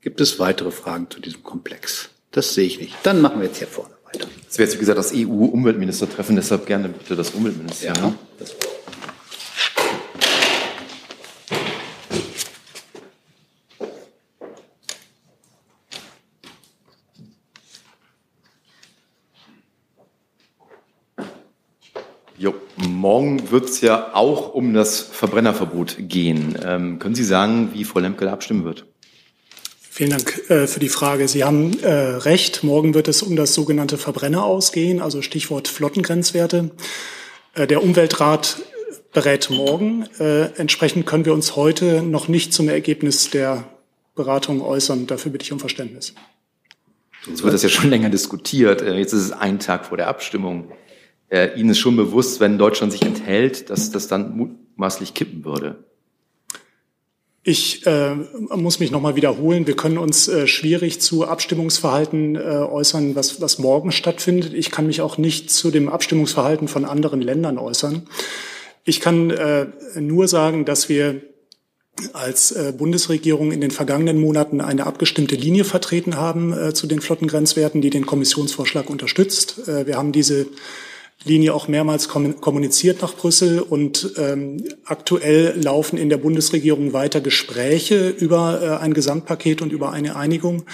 Gibt 0.00 0.20
es 0.20 0.40
weitere 0.40 0.72
Fragen 0.72 1.06
zu 1.08 1.20
diesem 1.20 1.44
Komplex? 1.44 2.10
Das 2.32 2.54
sehe 2.54 2.66
ich 2.66 2.80
nicht. 2.80 2.94
Dann 3.04 3.22
machen 3.22 3.40
wir 3.40 3.46
jetzt 3.46 3.58
hier 3.58 3.66
vorne 3.66 3.97
weiter. 4.08 4.28
Es 4.48 4.58
wäre 4.58 4.68
jetzt, 4.68 4.76
wie 4.76 4.80
gesagt, 4.80 4.98
das 4.98 5.12
EU-Umweltministertreffen, 5.14 6.36
deshalb 6.36 6.66
gerne 6.66 6.88
bitte 6.88 7.16
das 7.16 7.30
Umweltministerium. 7.30 8.14
Ja, 8.38 8.46
Jo, 22.40 22.54
morgen 22.76 23.50
wird 23.50 23.64
es 23.64 23.80
ja 23.80 24.14
auch 24.14 24.54
um 24.54 24.72
das 24.72 25.00
Verbrennerverbot 25.00 25.96
gehen. 25.98 26.56
Ähm, 26.64 27.00
können 27.00 27.16
Sie 27.16 27.24
sagen, 27.24 27.70
wie 27.74 27.82
Frau 27.82 27.98
Lemke 27.98 28.30
abstimmen 28.30 28.64
wird? 28.64 28.86
Vielen 29.98 30.10
Dank 30.10 30.48
äh, 30.48 30.68
für 30.68 30.78
die 30.78 30.90
Frage. 30.90 31.26
Sie 31.26 31.42
haben 31.42 31.76
äh, 31.80 31.90
recht. 31.90 32.62
Morgen 32.62 32.94
wird 32.94 33.08
es 33.08 33.20
um 33.20 33.34
das 33.34 33.52
sogenannte 33.52 33.98
Verbrenner 33.98 34.44
ausgehen, 34.44 35.02
also 35.02 35.22
Stichwort 35.22 35.66
Flottengrenzwerte. 35.66 36.70
Äh, 37.56 37.66
der 37.66 37.82
Umweltrat 37.82 38.58
berät 39.12 39.50
morgen. 39.50 40.06
Entsprechend 40.56 41.04
können 41.04 41.24
wir 41.24 41.34
uns 41.34 41.56
heute 41.56 42.02
noch 42.02 42.28
nicht 42.28 42.52
zum 42.52 42.68
Ergebnis 42.68 43.30
der 43.30 43.64
Beratung 44.14 44.62
äußern. 44.62 45.08
Dafür 45.08 45.32
bitte 45.32 45.42
ich 45.42 45.52
um 45.52 45.58
Verständnis. 45.58 46.14
Jetzt 47.26 47.42
wird 47.42 47.52
das 47.52 47.64
ja 47.64 47.68
schon 47.68 47.90
länger 47.90 48.10
diskutiert. 48.10 48.82
Jetzt 48.82 49.14
ist 49.14 49.22
es 49.22 49.32
ein 49.32 49.58
Tag 49.58 49.86
vor 49.86 49.96
der 49.96 50.06
Abstimmung. 50.06 50.70
Ihnen 51.32 51.70
ist 51.70 51.78
schon 51.78 51.96
bewusst, 51.96 52.38
wenn 52.38 52.58
Deutschland 52.58 52.92
sich 52.92 53.02
enthält, 53.02 53.70
dass 53.70 53.90
das 53.90 54.06
dann 54.06 54.36
mutmaßlich 54.36 55.14
kippen 55.14 55.44
würde. 55.44 55.87
Ich 57.48 57.86
äh, 57.86 58.14
muss 58.54 58.78
mich 58.78 58.90
nochmal 58.90 59.16
wiederholen. 59.16 59.66
Wir 59.66 59.74
können 59.74 59.96
uns 59.96 60.28
äh, 60.28 60.46
schwierig 60.46 61.00
zu 61.00 61.26
Abstimmungsverhalten 61.26 62.36
äh, 62.36 62.40
äußern, 62.40 63.16
was, 63.16 63.40
was 63.40 63.58
morgen 63.58 63.90
stattfindet. 63.90 64.52
Ich 64.52 64.70
kann 64.70 64.86
mich 64.86 65.00
auch 65.00 65.16
nicht 65.16 65.50
zu 65.50 65.70
dem 65.70 65.88
Abstimmungsverhalten 65.88 66.68
von 66.68 66.84
anderen 66.84 67.22
Ländern 67.22 67.56
äußern. 67.56 68.06
Ich 68.84 69.00
kann 69.00 69.30
äh, 69.30 69.68
nur 69.98 70.28
sagen, 70.28 70.66
dass 70.66 70.90
wir 70.90 71.22
als 72.12 72.52
äh, 72.52 72.74
Bundesregierung 72.76 73.50
in 73.50 73.62
den 73.62 73.70
vergangenen 73.70 74.20
Monaten 74.20 74.60
eine 74.60 74.84
abgestimmte 74.84 75.34
Linie 75.34 75.64
vertreten 75.64 76.18
haben 76.18 76.52
äh, 76.52 76.74
zu 76.74 76.86
den 76.86 77.00
Flottengrenzwerten, 77.00 77.80
die 77.80 77.88
den 77.88 78.04
Kommissionsvorschlag 78.04 78.90
unterstützt. 78.90 79.66
Äh, 79.66 79.86
wir 79.86 79.96
haben 79.96 80.12
diese 80.12 80.48
Linie 81.24 81.52
auch 81.52 81.68
mehrmals 81.68 82.08
kommuniziert 82.08 83.02
nach 83.02 83.14
Brüssel 83.14 83.60
und 83.60 84.12
ähm, 84.16 84.62
aktuell 84.84 85.60
laufen 85.60 85.98
in 85.98 86.08
der 86.08 86.16
Bundesregierung 86.16 86.92
weiter 86.92 87.20
Gespräche 87.20 88.08
über 88.08 88.60
äh, 88.62 88.82
ein 88.82 88.94
Gesamtpaket 88.94 89.60
und 89.60 89.72
über 89.72 89.92
eine 89.92 90.16
Einigung. 90.16 90.64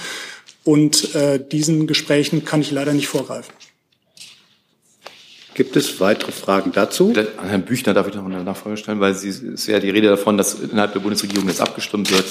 Und 0.62 1.14
äh, 1.14 1.40
diesen 1.40 1.86
Gesprächen 1.86 2.44
kann 2.44 2.60
ich 2.60 2.70
leider 2.70 2.92
nicht 2.92 3.08
vorgreifen. 3.08 3.52
Gibt 5.54 5.76
es 5.76 6.00
weitere 6.00 6.32
Fragen 6.32 6.72
dazu? 6.72 7.12
An 7.36 7.48
Herrn 7.48 7.64
Büchner 7.64 7.94
darf 7.94 8.08
ich 8.08 8.14
noch 8.14 8.24
eine 8.24 8.42
Nachfrage 8.42 8.76
stellen, 8.76 8.98
weil 9.00 9.14
Sie, 9.14 9.28
es 9.28 9.40
ist 9.40 9.66
ja 9.68 9.78
die 9.78 9.90
Rede 9.90 10.08
davon, 10.08 10.36
dass 10.36 10.54
innerhalb 10.54 10.92
der 10.92 11.00
Bundesregierung 11.00 11.46
jetzt 11.46 11.60
abgestimmt 11.60 12.10
wird. 12.10 12.24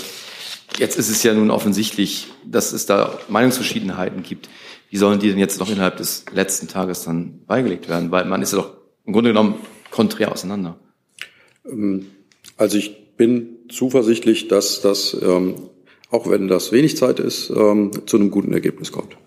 Jetzt 0.77 0.97
ist 0.97 1.09
es 1.09 1.23
ja 1.23 1.33
nun 1.33 1.51
offensichtlich, 1.51 2.27
dass 2.45 2.73
es 2.73 2.85
da 2.85 3.19
Meinungsverschiedenheiten 3.29 4.23
gibt 4.23 4.49
wie 4.93 4.97
sollen 4.97 5.19
die 5.19 5.29
denn 5.29 5.39
jetzt 5.39 5.59
noch 5.59 5.71
innerhalb 5.71 5.97
des 5.97 6.23
letzten 6.31 6.67
Tages 6.67 7.03
dann 7.03 7.39
beigelegt 7.47 7.89
werden? 7.89 8.11
Weil 8.11 8.25
man 8.25 8.43
ist 8.43 8.53
ja 8.53 8.59
doch 8.59 8.73
im 9.07 9.13
Grunde 9.13 9.31
genommen 9.31 9.55
konträr 9.89 10.31
auseinander. 10.31 10.77
Ähm, 11.65 12.11
also 12.57 12.77
ich 12.77 13.15
bin 13.17 13.57
zuversichtlich, 13.69 14.49
dass 14.49 14.81
das, 14.81 15.17
ähm, 15.19 15.55
auch 16.11 16.29
wenn 16.29 16.47
das 16.47 16.71
wenig 16.71 16.95
Zeit 16.95 17.19
ist, 17.19 17.49
ähm, 17.49 17.89
zu 18.05 18.17
einem 18.17 18.29
guten 18.29 18.53
Ergebnis 18.53 18.91
kommt. 18.91 19.17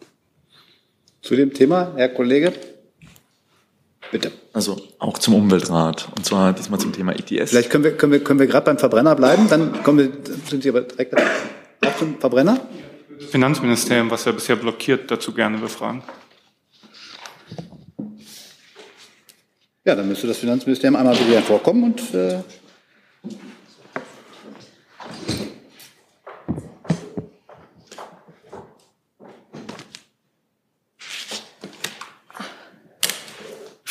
Zu 1.21 1.35
dem 1.35 1.53
Thema, 1.53 1.95
Herr 1.97 2.11
Kollege? 2.11 2.53
Bitte. 4.11 4.33
Also 4.53 4.81
auch 4.99 5.19
zum 5.19 5.35
Umweltrat 5.35 6.09
und 6.17 6.25
zwar 6.25 6.53
diesmal 6.53 6.81
zum 6.81 6.93
Thema 6.93 7.13
ETS. 7.13 7.51
Vielleicht 7.51 7.71
können 7.71 7.85
wir, 7.85 7.97
können 7.97 8.13
wir, 8.13 8.23
können 8.23 8.41
wir 8.41 8.47
gerade 8.47 8.67
beim 8.67 8.79
Verbrenner 8.79 9.15
bleiben, 9.15 9.49
dann 9.49 9.83
kommen 9.83 9.99
wir, 9.99 10.13
sind 10.49 10.63
Sie 10.63 10.69
aber 10.69 10.83
direkt 10.83 11.15
auch 11.17 11.97
zum 11.99 12.19
Verbrenner? 12.19 12.61
Finanzministerium, 13.31 14.11
was 14.11 14.25
ja 14.25 14.33
bisher 14.33 14.57
blockiert, 14.57 15.11
dazu 15.11 15.33
gerne 15.33 15.59
befragen. 15.59 16.03
Ja, 19.85 19.95
dann 19.95 20.09
müsste 20.09 20.27
das 20.27 20.39
Finanzministerium 20.39 20.97
einmal 20.97 21.17
wieder 21.19 21.43
vorkommen 21.43 21.85
und 21.85 22.15
äh 22.15 22.41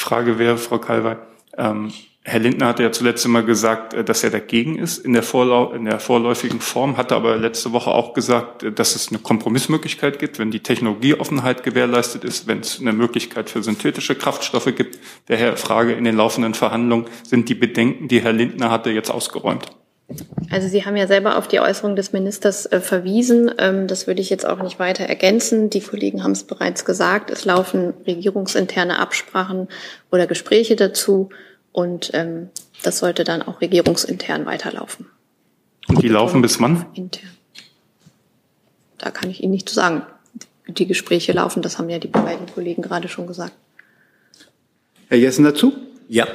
Frage 0.05 0.37
wäre, 0.37 0.57
Frau 0.59 0.77
Kalwey, 0.77 1.15
ähm, 1.57 1.91
Herr 2.27 2.39
Lindner 2.39 2.67
hatte 2.67 2.83
ja 2.83 2.91
zuletzt 2.91 3.25
immer 3.25 3.41
gesagt, 3.41 3.95
äh, 3.95 4.03
dass 4.03 4.23
er 4.23 4.29
dagegen 4.29 4.77
ist 4.77 4.99
in 4.99 5.13
der, 5.13 5.23
Vorlau 5.23 5.71
in 5.73 5.85
der 5.85 5.99
vorläufigen 5.99 6.59
Form, 6.59 6.95
hatte 6.95 7.15
aber 7.15 7.37
letzte 7.37 7.71
Woche 7.71 7.89
auch 7.89 8.13
gesagt, 8.13 8.61
äh, 8.61 8.71
dass 8.71 8.95
es 8.95 9.09
eine 9.09 9.17
Kompromissmöglichkeit 9.17 10.19
gibt, 10.19 10.37
wenn 10.37 10.51
die 10.51 10.59
Technologieoffenheit 10.59 11.63
gewährleistet 11.63 12.23
ist, 12.23 12.45
wenn 12.45 12.59
es 12.59 12.79
eine 12.79 12.93
Möglichkeit 12.93 13.49
für 13.49 13.63
synthetische 13.63 14.13
Kraftstoffe 14.13 14.75
gibt. 14.75 14.99
Daher 15.25 15.57
Frage 15.57 15.93
in 15.93 16.03
den 16.03 16.15
laufenden 16.15 16.53
Verhandlungen, 16.53 17.07
sind 17.23 17.49
die 17.49 17.55
Bedenken, 17.55 18.07
die 18.07 18.21
Herr 18.21 18.33
Lindner 18.33 18.69
hatte, 18.69 18.91
jetzt 18.91 19.09
ausgeräumt? 19.09 19.71
Also 20.51 20.67
Sie 20.67 20.85
haben 20.85 20.95
ja 20.95 21.07
selber 21.07 21.37
auf 21.37 21.47
die 21.47 21.59
Äußerung 21.59 21.95
des 21.95 22.13
Ministers 22.13 22.65
äh, 22.67 22.79
verwiesen. 22.79 23.51
Ähm, 23.57 23.87
das 23.87 24.05
würde 24.05 24.21
ich 24.21 24.29
jetzt 24.29 24.45
auch 24.45 24.61
nicht 24.61 24.79
weiter 24.79 25.05
ergänzen. 25.05 25.69
Die 25.69 25.81
Kollegen 25.81 26.23
haben 26.23 26.31
es 26.31 26.43
bereits 26.43 26.85
gesagt. 26.85 27.31
Es 27.31 27.45
laufen 27.45 27.93
regierungsinterne 28.05 28.99
Absprachen 28.99 29.67
oder 30.11 30.27
Gespräche 30.27 30.75
dazu. 30.75 31.29
Und 31.71 32.11
ähm, 32.13 32.49
das 32.83 32.99
sollte 32.99 33.23
dann 33.23 33.41
auch 33.41 33.61
regierungsintern 33.61 34.45
weiterlaufen. 34.45 35.07
Und 35.87 36.01
die 36.01 36.07
laufen 36.07 36.41
bis 36.41 36.61
wann? 36.61 36.85
Intern. 36.93 37.29
Da 38.97 39.11
kann 39.11 39.29
ich 39.29 39.43
Ihnen 39.43 39.51
nicht 39.51 39.67
zu 39.67 39.75
sagen. 39.75 40.03
Die 40.67 40.87
Gespräche 40.87 41.31
laufen, 41.31 41.61
das 41.61 41.77
haben 41.77 41.89
ja 41.89 41.99
die 41.99 42.07
beiden 42.07 42.47
Kollegen 42.47 42.81
gerade 42.81 43.07
schon 43.07 43.27
gesagt. 43.27 43.53
Herr 45.09 45.17
Jessen 45.17 45.43
dazu? 45.43 45.73
Ja, 46.07 46.27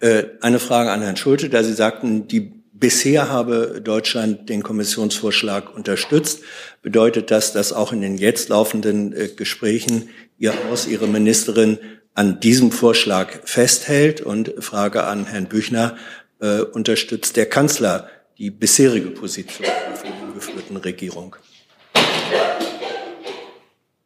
äh, 0.00 0.24
eine 0.40 0.58
Frage 0.58 0.90
an 0.90 1.02
Herrn 1.02 1.16
Schulte, 1.16 1.50
da 1.50 1.62
Sie 1.62 1.74
sagten, 1.74 2.28
die 2.28 2.57
Bisher 2.80 3.28
habe 3.28 3.80
Deutschland 3.82 4.48
den 4.48 4.62
Kommissionsvorschlag 4.62 5.74
unterstützt. 5.74 6.42
Bedeutet 6.80 7.32
das, 7.32 7.52
dass 7.52 7.72
auch 7.72 7.92
in 7.92 8.00
den 8.00 8.18
jetzt 8.18 8.50
laufenden 8.50 9.12
äh, 9.12 9.28
Gesprächen 9.28 10.10
Ihr 10.38 10.52
Haus, 10.64 10.86
Ihre 10.86 11.08
Ministerin 11.08 11.78
an 12.14 12.38
diesem 12.38 12.70
Vorschlag 12.70 13.30
festhält. 13.44 14.20
Und 14.20 14.54
Frage 14.60 15.04
an 15.04 15.26
Herrn 15.26 15.48
Büchner, 15.48 15.96
äh, 16.40 16.60
unterstützt 16.60 17.36
der 17.36 17.46
Kanzler 17.46 18.08
die 18.38 18.50
bisherige 18.50 19.10
Position 19.10 19.66
der 19.66 20.34
geführten 20.34 20.76
Regierung? 20.76 21.34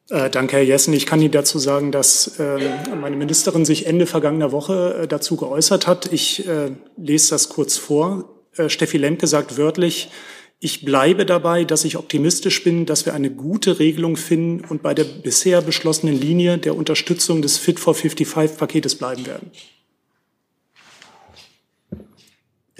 Äh, 0.09 0.31
danke, 0.31 0.57
Herr 0.57 0.65
Jessen. 0.65 0.95
Ich 0.95 1.05
kann 1.05 1.21
Ihnen 1.21 1.33
dazu 1.33 1.59
sagen, 1.59 1.93
dass 1.93 2.39
äh, 2.39 2.59
meine 2.99 3.17
Ministerin 3.17 3.67
sich 3.67 3.85
Ende 3.85 4.07
vergangener 4.07 4.51
Woche 4.51 5.03
äh, 5.03 5.07
dazu 5.07 5.37
geäußert 5.37 5.87
hat. 5.87 6.11
Ich 6.11 6.45
lese 6.97 7.31
das 7.31 7.51
kurz 7.51 7.77
vor. 7.77 8.42
Äh, 8.57 8.69
Steffi 8.69 8.99
Lemke 8.99 9.27
sagt 9.27 9.57
wörtlich, 9.57 10.11
ich 10.65 10.85
bleibe 10.85 11.27
dabei, 11.27 11.65
dass 11.65 11.85
ich 11.85 11.97
optimistisch 11.97 12.63
bin, 12.63 12.87
dass 12.87 13.05
wir 13.05 13.15
eine 13.15 13.31
gute 13.31 13.81
Regelung 13.81 14.17
finden 14.17 14.65
und 14.65 14.81
bei 14.81 14.95
der 14.95 15.03
bisher 15.05 15.61
beschlossenen 15.61 16.15
Linie 16.15 16.59
der 16.59 16.77
Unterstützung 16.77 17.43
des 17.43 17.59
Fit 17.59 17.81
for 17.81 17.95
55-Paketes 17.95 18.97
bleiben 18.97 19.27
werden. 19.27 19.51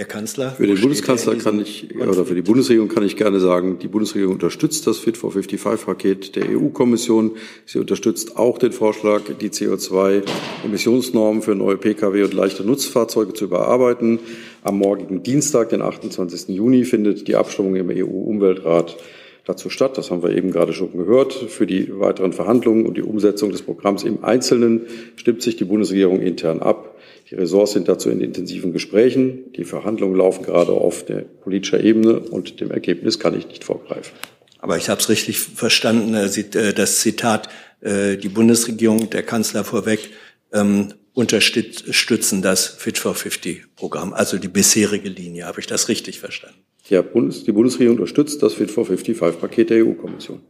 Der 0.03 0.09
Kanzler? 0.09 0.51
Für 0.51 0.67
den 0.67 0.81
Bundeskanzler 0.81 1.37
kann 1.37 1.61
ich, 1.61 1.95
oder 1.95 2.25
für 2.25 2.35
die 2.35 2.43
Bundesregierung 2.43 2.89
kann 2.89 3.05
ich 3.05 3.17
gerne 3.17 3.39
sagen, 3.39 3.79
die 3.79 3.87
Bundesregierung 3.87 4.35
unterstützt 4.35 4.85
das 4.89 4.99
Fit 4.99 5.17
for 5.17 5.31
55-Paket 5.31 6.35
der 6.35 6.51
EU-Kommission. 6.51 7.37
Sie 7.67 7.79
unterstützt 7.79 8.37
auch 8.37 8.59
den 8.59 8.73
Vorschlag, 8.73 9.21
die 9.41 9.51
CO2-Emissionsnormen 9.51 11.41
für 11.41 11.55
neue 11.55 11.77
Pkw 11.77 12.25
und 12.25 12.35
leichte 12.35 12.65
Nutzfahrzeuge 12.65 13.33
zu 13.35 13.45
überarbeiten. 13.45 14.19
Am 14.65 14.79
morgigen 14.79 15.23
Dienstag, 15.23 15.69
den 15.69 15.83
28. 15.83 16.49
Juni, 16.49 16.83
findet 16.85 17.29
die 17.29 17.37
Abstimmung 17.37 17.77
im 17.77 17.89
EU-Umweltrat 17.89 18.97
dazu 19.45 19.71
statt. 19.71 19.99
Das 19.99 20.11
haben 20.11 20.25
wir 20.25 20.31
eben 20.31 20.51
gerade 20.51 20.73
schon 20.73 20.91
gehört. 20.97 21.33
Für 21.33 21.69
die 21.69 22.01
weiteren 22.01 22.33
Verhandlungen 22.33 22.87
und 22.87 22.97
die 22.97 23.03
Umsetzung 23.03 23.53
des 23.53 23.63
Programms 23.63 24.03
im 24.03 24.25
Einzelnen 24.25 24.81
stimmt 25.15 25.43
sich 25.43 25.55
die 25.55 25.65
Bundesregierung 25.65 26.21
intern 26.21 26.59
ab. 26.59 26.92
Die 27.33 27.37
Ressorts 27.37 27.73
sind 27.73 27.89
dazu 27.89 28.11
in 28.11 28.21
intensiven 28.21 28.75
Gesprächen. 28.75 29.55
Die 29.55 29.65
Verhandlungen 29.65 30.15
laufen 30.15 30.45
gerade 30.45 30.73
auf 30.73 31.07
der 31.07 31.23
politischer 31.23 31.83
Ebene 31.83 32.21
und 32.21 32.61
dem 32.61 32.71
Ergebnis 32.71 33.19
kann 33.19 33.35
ich 33.35 33.49
nicht 33.49 33.65
vorgreifen. 33.65 34.13
Aber 34.59 34.77
ich 34.77 34.91
habe 34.91 35.01
es 35.01 35.09
richtig 35.09 35.39
verstanden, 35.39 36.13
äh, 36.13 36.27
äh, 36.27 36.75
das 36.75 37.01
Zitat, 37.01 37.49
äh, 37.81 38.19
die 38.19 38.29
Bundesregierung, 38.29 39.09
der 39.09 39.23
Kanzler 39.23 39.65
vorweg, 39.65 40.11
ähm, 40.53 40.93
unterstützen 41.15 42.43
das 42.43 42.67
Fit 42.67 42.99
for 42.99 43.15
50 43.15 43.77
Programm, 43.77 44.13
also 44.13 44.37
die 44.37 44.49
bisherige 44.49 45.09
Linie. 45.09 45.47
Habe 45.47 45.61
ich 45.61 45.67
das 45.67 45.89
richtig 45.89 46.21
verstanden? 46.21 46.59
Ja, 46.91 47.01
Bundes, 47.01 47.45
die 47.45 47.53
Bundesregierung 47.53 47.97
unterstützt 47.97 48.43
das 48.43 48.53
Fit 48.53 48.71
for 48.71 48.85
55 48.85 49.41
Paket 49.41 49.71
der 49.71 49.87
EU-Kommission. 49.87 50.43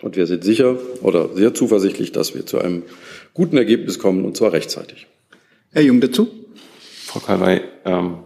Und 0.00 0.16
wir 0.16 0.26
sind 0.26 0.42
sicher 0.42 0.78
oder 1.02 1.28
sehr 1.34 1.52
zuversichtlich, 1.52 2.12
dass 2.12 2.34
wir 2.34 2.46
zu 2.46 2.58
einem 2.58 2.84
guten 3.34 3.58
Ergebnis 3.58 3.98
kommen 3.98 4.24
und 4.24 4.38
zwar 4.38 4.54
rechtzeitig. 4.54 5.06
Herr 5.72 5.82
Jung 5.82 6.00
dazu. 6.00 6.28
Frau 7.06 7.20
Kalwey, 7.20 7.62
ähm, 7.84 8.18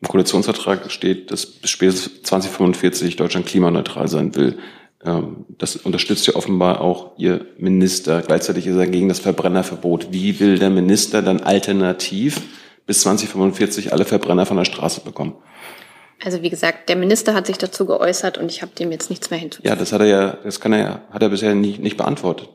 im 0.00 0.08
Koalitionsvertrag 0.08 0.90
steht, 0.90 1.30
dass 1.30 1.46
bis 1.46 1.70
spätestens 1.70 2.22
2045 2.22 3.16
Deutschland 3.16 3.46
klimaneutral 3.46 4.08
sein 4.08 4.34
will. 4.34 4.58
Ähm, 5.04 5.44
das 5.58 5.76
unterstützt 5.76 6.26
ja 6.26 6.34
offenbar 6.34 6.80
auch 6.80 7.12
Ihr 7.18 7.46
Minister. 7.56 8.22
Gleichzeitig 8.22 8.66
ist 8.66 8.76
er 8.76 8.86
gegen 8.86 9.08
das 9.08 9.20
Verbrennerverbot. 9.20 10.08
Wie 10.10 10.38
will 10.40 10.58
der 10.58 10.70
Minister 10.70 11.22
dann 11.22 11.40
alternativ 11.40 12.40
bis 12.86 13.02
2045 13.02 13.92
alle 13.92 14.04
Verbrenner 14.04 14.46
von 14.46 14.56
der 14.56 14.64
Straße 14.64 15.00
bekommen? 15.02 15.34
Also 16.24 16.42
wie 16.42 16.50
gesagt, 16.50 16.88
der 16.88 16.96
Minister 16.96 17.34
hat 17.34 17.46
sich 17.46 17.58
dazu 17.58 17.84
geäußert 17.84 18.38
und 18.38 18.50
ich 18.50 18.62
habe 18.62 18.72
dem 18.76 18.92
jetzt 18.92 19.10
nichts 19.10 19.30
mehr 19.30 19.40
hinzuzufügen. 19.40 19.68
Ja, 19.68 19.76
das 19.76 19.92
hat 19.92 20.00
er 20.00 20.06
ja, 20.06 20.36
das 20.44 20.60
kann 20.60 20.72
er, 20.72 21.02
hat 21.10 21.22
er 21.22 21.28
bisher 21.28 21.54
nicht, 21.54 21.80
nicht 21.80 21.96
beantwortet. 21.96 22.48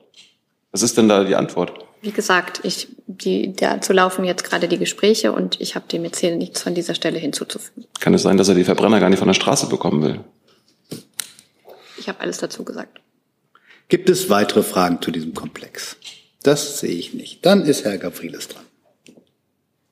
Was 0.72 0.84
ist 0.84 0.98
denn 0.98 1.10
da 1.10 1.26
die 1.26 1.36
Antwort? 1.36 1.87
Wie 2.08 2.14
gesagt, 2.14 2.62
ich, 2.64 2.88
die, 3.06 3.52
dazu 3.52 3.92
laufen 3.92 4.24
jetzt 4.24 4.46
gerade 4.46 4.70
die 4.70 4.78
Gespräche 4.78 5.34
und 5.34 5.60
ich 5.60 5.76
habe 5.76 5.90
dem 5.90 6.06
jetzt 6.06 6.20
hier 6.20 6.34
nichts 6.38 6.62
von 6.62 6.74
dieser 6.74 6.96
Stelle 6.96 7.20
hinzuzufügen. 7.20 7.86
Kann 8.00 8.14
es 8.14 8.22
sein, 8.22 8.38
dass 8.38 8.48
er 8.48 8.56
die 8.56 8.64
Verbrenner 8.64 9.02
gar 9.02 9.10
nicht 9.10 9.20
von 9.20 9.28
der 9.28 9.34
Straße 9.34 9.68
bekommen 9.68 10.02
will? 10.02 10.22
Ich 11.98 12.08
habe 12.08 12.22
alles 12.22 12.38
dazu 12.38 12.64
gesagt. 12.64 13.02
Gibt 13.90 14.10
es 14.10 14.30
weitere 14.30 14.64
Fragen 14.64 15.02
zu 15.02 15.12
diesem 15.12 15.34
Komplex? 15.34 15.98
Das 16.44 16.80
sehe 16.80 16.96
ich 16.96 17.14
nicht. 17.14 17.46
Dann 17.46 17.66
ist 17.66 17.84
Herr 17.84 17.98
Gavrilis 17.98 18.48
dran. 18.48 18.64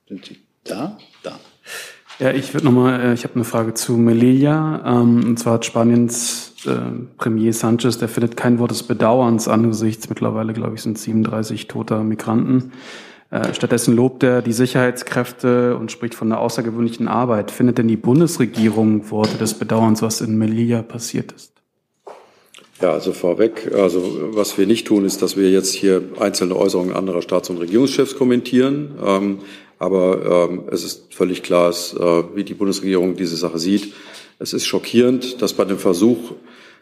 Sind 0.08 0.24
Sie 0.24 0.40
da? 0.64 0.98
Ja, 2.18 2.32
ich 2.32 2.54
würde 2.54 2.66
nochmal, 2.66 3.02
äh, 3.02 3.14
ich 3.14 3.24
habe 3.24 3.36
eine 3.36 3.44
Frage 3.44 3.74
zu 3.74 3.94
Melilla. 3.94 4.84
Ähm, 4.86 5.24
und 5.26 5.38
zwar 5.38 5.56
hat 5.56 5.66
Spaniens 5.66 6.54
äh, 6.66 6.72
Premier 7.18 7.52
Sanchez, 7.52 7.98
der 7.98 8.08
findet 8.08 8.38
kein 8.38 8.58
Wort 8.60 8.72
des 8.72 8.84
Bedauerns 8.84 9.48
angesichts 9.48 10.08
mittlerweile, 10.08 10.54
glaube 10.54 10.76
ich, 10.76 10.82
sind 10.82 10.98
37 10.98 11.68
toter 11.68 12.04
Migranten. 12.04 12.72
Äh, 13.32 13.54
stattdessen 13.54 13.96
lobt 13.96 14.24
er 14.24 14.42
die 14.42 14.54
Sicherheitskräfte 14.54 15.76
und 15.76 15.92
spricht 15.92 16.16
von 16.16 16.32
einer 16.32 16.40
außergewöhnlichen 16.40 17.10
Arbeit. 17.10 17.52
Findet 17.52 17.80
denn 17.80 17.90
die 17.90 17.98
Bundesregierung 17.98 19.12
Worte 19.12 19.38
des 19.38 19.56
Bedauerns, 19.56 20.02
was 20.02 20.22
in 20.22 20.38
Melilla 20.38 20.84
passiert 20.84 21.34
ist? 21.34 21.52
Ja, 22.82 22.92
also 22.92 23.14
vorweg, 23.14 23.72
also 23.74 24.02
was 24.34 24.58
wir 24.58 24.68
nicht 24.68 24.88
tun, 24.88 25.06
ist, 25.06 25.22
dass 25.22 25.38
wir 25.38 25.50
jetzt 25.50 25.74
hier 25.74 26.02
einzelne 26.20 26.56
Äußerungen 26.56 26.94
anderer 26.94 27.22
Staats- 27.22 27.50
und 27.50 27.58
Regierungschefs 27.58 28.18
kommentieren. 28.18 28.96
Ähm, 29.04 29.40
aber 29.80 30.50
ähm, 30.50 30.64
es 30.72 30.84
ist 30.84 31.14
völlig 31.14 31.44
klar, 31.44 31.68
dass, 31.68 31.94
äh, 31.94 32.24
wie 32.34 32.44
die 32.44 32.54
Bundesregierung 32.54 33.16
diese 33.16 33.36
Sache 33.36 33.60
sieht. 33.60 33.94
Es 34.40 34.54
ist 34.54 34.66
schockierend, 34.66 35.42
dass 35.42 35.54
bei 35.54 35.66
dem 35.66 35.78
Versuch 35.78 36.34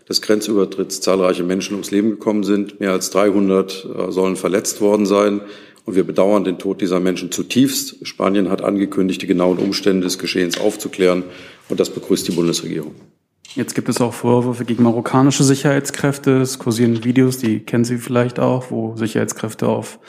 des 0.10 0.22
Grenzübertritts 0.22 1.02
zahlreiche 1.02 1.44
Menschen 1.44 1.74
ums 1.74 1.92
Leben 1.92 2.12
gekommen 2.12 2.44
sind. 2.44 2.80
Mehr 2.80 2.92
als 2.92 3.10
300 3.12 3.86
äh, 3.86 4.12
sollen 4.12 4.36
verletzt 4.36 4.82
worden 4.82 5.06
sein. 5.06 5.42
Und 5.86 5.96
wir 5.96 6.04
bedauern 6.04 6.44
den 6.44 6.60
Tod 6.60 6.82
dieser 6.82 7.00
Menschen 7.00 7.32
zutiefst. 7.32 8.06
Spanien 8.08 8.50
hat 8.50 8.62
angekündigt, 8.62 9.22
die 9.22 9.28
genauen 9.28 9.58
Umstände 9.58 10.04
des 10.04 10.18
Geschehens 10.18 10.60
aufzuklären. 10.60 11.24
Und 11.70 11.80
das 11.80 11.90
begrüßt 11.90 12.28
die 12.28 12.32
Bundesregierung. 12.34 12.96
Jetzt 13.56 13.76
gibt 13.76 13.88
es 13.88 14.02
auch 14.02 14.14
Vorwürfe 14.14 14.66
gegen 14.66 14.82
marokkanische 14.82 15.44
Sicherheitskräfte. 15.44 16.42
Es 16.42 16.58
kursieren 16.58 17.04
Videos, 17.04 17.38
die 17.38 17.60
kennen 17.60 17.86
Sie 17.86 17.98
vielleicht 17.98 18.40
auch, 18.40 18.72
wo 18.72 18.96
Sicherheitskräfte 18.96 19.68
auf 19.68 20.00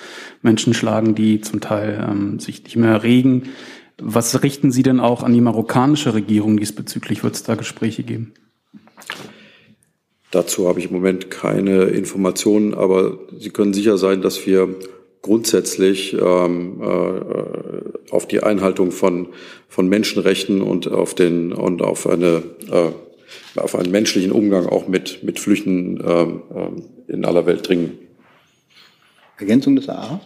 Menschen 0.40 0.72
schlagen, 0.72 1.14
die 1.14 1.42
zum 1.42 1.61
Teil 1.61 2.07
ähm, 2.09 2.38
sich 2.38 2.64
nicht 2.64 2.76
mehr 2.76 3.03
regen. 3.03 3.51
Was 3.99 4.42
richten 4.42 4.72
Sie 4.72 4.82
denn 4.82 4.99
auch 4.99 5.22
an 5.22 5.34
die 5.34 5.42
marokkanische 5.42 6.14
Regierung 6.14 6.57
diesbezüglich? 6.57 7.22
Wird 7.22 7.34
es 7.34 7.42
da 7.42 7.55
Gespräche 7.55 8.03
geben? 8.03 8.32
Dazu 10.30 10.66
habe 10.66 10.80
ich 10.80 10.86
im 10.86 10.92
Moment 10.92 11.30
keine 11.30 11.84
Informationen, 11.84 12.72
aber 12.72 13.18
Sie 13.38 13.51
können 13.51 13.74
sicher 13.74 13.99
sein, 13.99 14.22
dass 14.22 14.47
wir 14.47 14.74
grundsätzlich 15.20 16.14
ähm, 16.14 16.82
äh, 16.82 18.11
auf 18.11 18.26
die 18.26 18.42
Einhaltung 18.42 18.90
von, 18.90 19.28
von 19.68 19.88
Menschenrechten 19.88 20.61
und 20.61 20.90
auf 20.90 21.14
den 21.14 21.53
und 21.53 21.82
auf 21.82 22.07
eine 22.07 22.42
äh, 22.70 22.90
auf 23.57 23.74
einen 23.74 23.91
menschlichen 23.91 24.32
Umgang 24.32 24.66
auch 24.66 24.89
mit, 24.89 25.22
mit 25.22 25.39
Flüchten 25.41 26.03
ähm, 26.05 26.43
ähm, 26.55 26.82
in 27.09 27.24
aller 27.24 27.47
Welt 27.47 27.68
dringen. 27.68 27.99
Ergänzung 29.39 29.76
des 29.76 29.89
AA? 29.89 30.20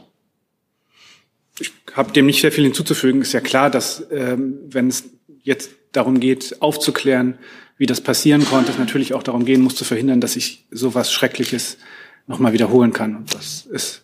Ich 1.61 1.73
habe 1.93 2.13
dem 2.13 2.27
nicht 2.27 2.41
sehr 2.41 2.53
viel 2.53 2.65
hinzuzufügen. 2.65 3.23
Ist 3.23 3.33
ja 3.33 3.41
klar, 3.41 3.71
dass 3.71 4.07
ähm, 4.11 4.59
wenn 4.69 4.89
es 4.89 5.11
jetzt 5.43 5.71
darum 5.93 6.21
geht, 6.21 6.61
aufzuklären, 6.61 7.39
wie 7.77 7.87
das 7.87 8.01
passieren 8.01 8.45
konnte, 8.45 8.71
es 8.71 8.79
natürlich 8.79 9.15
auch 9.15 9.23
darum 9.23 9.45
gehen 9.45 9.63
muss, 9.63 9.77
zu 9.77 9.85
verhindern, 9.85 10.21
dass 10.21 10.35
sich 10.35 10.67
sowas 10.71 11.13
Schreckliches 11.13 11.79
nochmal 12.27 12.53
wiederholen 12.53 12.93
kann. 12.93 13.17
Und 13.17 13.35
das 13.35 13.67
ist 13.67 14.03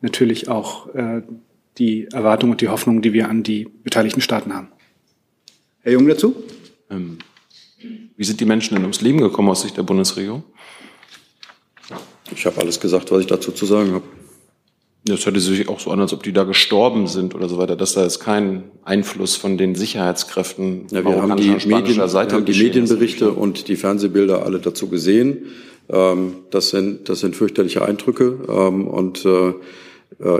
natürlich 0.00 0.48
auch 0.48 0.94
äh, 0.94 1.22
die 1.78 2.08
Erwartung 2.12 2.50
und 2.50 2.60
die 2.60 2.68
Hoffnung, 2.68 3.02
die 3.02 3.12
wir 3.12 3.28
an 3.28 3.42
die 3.42 3.64
beteiligten 3.64 4.20
Staaten 4.20 4.52
haben. 4.52 4.68
Herr 5.80 5.92
Jung 5.92 6.06
dazu? 6.06 6.42
Ähm, 6.90 7.18
wie 8.16 8.24
sind 8.24 8.40
die 8.40 8.44
Menschen 8.44 8.74
denn 8.74 8.82
ums 8.82 9.00
Leben 9.00 9.18
gekommen 9.18 9.48
aus 9.48 9.62
Sicht 9.62 9.76
der 9.76 9.82
Bundesregierung? 9.82 10.44
Ich 12.34 12.46
habe 12.46 12.60
alles 12.60 12.80
gesagt, 12.80 13.10
was 13.10 13.20
ich 13.20 13.26
dazu 13.26 13.52
zu 13.52 13.66
sagen 13.66 13.92
habe. 13.92 14.04
Das 15.04 15.26
hörte 15.26 15.40
sich 15.40 15.68
auch 15.68 15.80
so 15.80 15.90
an, 15.90 16.00
als 16.00 16.12
ob 16.12 16.22
die 16.22 16.32
da 16.32 16.44
gestorben 16.44 17.08
sind 17.08 17.34
oder 17.34 17.48
so 17.48 17.58
weiter, 17.58 17.74
dass 17.74 17.94
da 17.94 18.04
jetzt 18.04 18.20
kein 18.20 18.70
Einfluss 18.84 19.34
von 19.34 19.58
den 19.58 19.74
Sicherheitskräften 19.74 20.86
ja, 20.92 21.04
wir 21.04 21.20
haben 21.20 21.36
die, 21.36 21.50
Medien, 21.66 22.08
Seite 22.08 22.30
wir 22.30 22.36
haben 22.38 22.44
die 22.44 22.62
Medienberichte 22.62 23.32
und 23.32 23.66
die 23.66 23.74
Fernsehbilder 23.74 24.44
alle 24.44 24.60
dazu 24.60 24.88
gesehen. 24.88 25.46
Ähm, 25.88 26.34
das, 26.50 26.70
sind, 26.70 27.08
das 27.08 27.18
sind 27.18 27.34
fürchterliche 27.34 27.84
Eindrücke. 27.84 28.38
Ähm, 28.48 28.86
und 28.86 29.24
äh, 29.24 29.54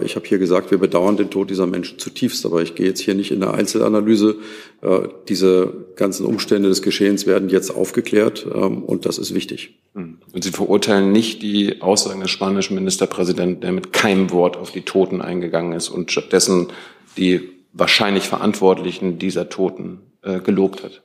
ich 0.05 0.17
habe 0.17 0.27
hier 0.27 0.39
gesagt, 0.39 0.71
wir 0.71 0.79
bedauern 0.79 1.17
den 1.17 1.31
Tod 1.31 1.51
dieser 1.51 1.67
Menschen 1.67 1.99
zutiefst, 1.99 2.45
aber 2.47 2.63
ich 2.63 2.75
gehe 2.75 2.87
jetzt 2.87 3.01
hier 3.01 3.15
nicht 3.15 3.31
in 3.31 3.43
eine 3.43 3.55
Einzelanalyse. 3.55 4.37
Äh, 4.83 5.09
diese 5.29 5.73
ganzen 5.97 6.27
Umstände 6.27 6.69
des 6.69 6.83
Geschehens 6.83 7.27
werden 7.27 7.49
jetzt 7.49 7.71
aufgeklärt 7.71 8.47
ähm, 8.53 8.83
und 8.83 9.07
das 9.07 9.19
ist 9.19 9.35
wichtig. 9.35 9.79
Hm. 9.95 10.19
Und 10.33 10.45
Sie 10.45 10.51
verurteilen 10.51 11.13
nicht 11.13 11.43
die 11.43 11.81
Aussagen 11.81 12.21
des 12.21 12.31
spanischen 12.31 12.75
Ministerpräsidenten, 12.75 13.61
der 13.61 13.73
mit 13.73 13.93
keinem 13.93 14.31
Wort 14.31 14.57
auf 14.57 14.71
die 14.71 14.83
Toten 14.83 15.21
eingegangen 15.21 15.73
ist 15.73 15.89
und 15.89 16.11
stattdessen 16.11 16.69
die 17.17 17.41
wahrscheinlich 17.73 18.25
Verantwortlichen 18.25 19.19
dieser 19.19 19.49
Toten 19.49 20.01
äh, 20.23 20.41
gelobt 20.41 20.83
hat. 20.83 21.03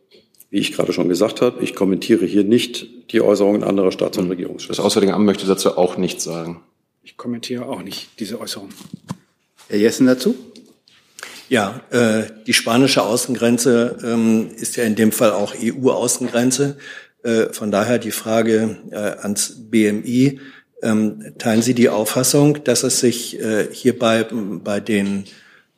Wie 0.50 0.60
ich 0.60 0.74
gerade 0.74 0.94
schon 0.94 1.10
gesagt 1.10 1.42
habe, 1.42 1.62
ich 1.62 1.76
kommentiere 1.76 2.26
hier 2.26 2.44
nicht 2.44 3.12
die 3.12 3.22
Äußerungen 3.22 3.64
anderer 3.64 3.92
Staats- 3.92 4.18
und 4.18 4.26
hm. 4.26 4.32
Regierungschefs. 4.32 4.78
Das 4.78 4.86
Auswärtige 4.86 5.14
Amt 5.14 5.26
möchte 5.26 5.46
dazu 5.46 5.78
auch 5.78 5.98
nichts 5.98 6.24
sagen. 6.24 6.62
Ich 7.08 7.16
kommentiere 7.16 7.66
auch 7.68 7.82
nicht 7.84 8.20
diese 8.20 8.38
Äußerung. 8.42 8.68
Herr 9.70 9.78
Jessen 9.78 10.08
dazu? 10.08 10.36
Ja, 11.48 11.80
äh, 11.90 12.24
die 12.46 12.52
spanische 12.52 13.02
Außengrenze 13.02 13.98
ähm, 14.04 14.52
ist 14.54 14.76
ja 14.76 14.84
in 14.84 14.98
dem 14.98 15.14
Fall 15.14 15.32
auch 15.32 15.56
EU-Außengrenze. 15.56 16.78
Äh, 17.24 17.54
von 17.54 17.72
daher 17.72 17.98
die 17.98 18.12
Frage 18.12 18.76
äh, 18.92 18.96
ans 18.98 19.54
BMI. 19.72 20.42
Ähm, 20.84 21.34
teilen 21.38 21.62
Sie 21.62 21.74
die 21.74 21.88
Auffassung, 21.88 22.66
dass 22.66 22.84
es 22.84 23.00
sich 23.00 23.40
äh, 23.40 23.70
hierbei 23.72 24.26
bei, 24.26 24.82
den, 24.82 25.24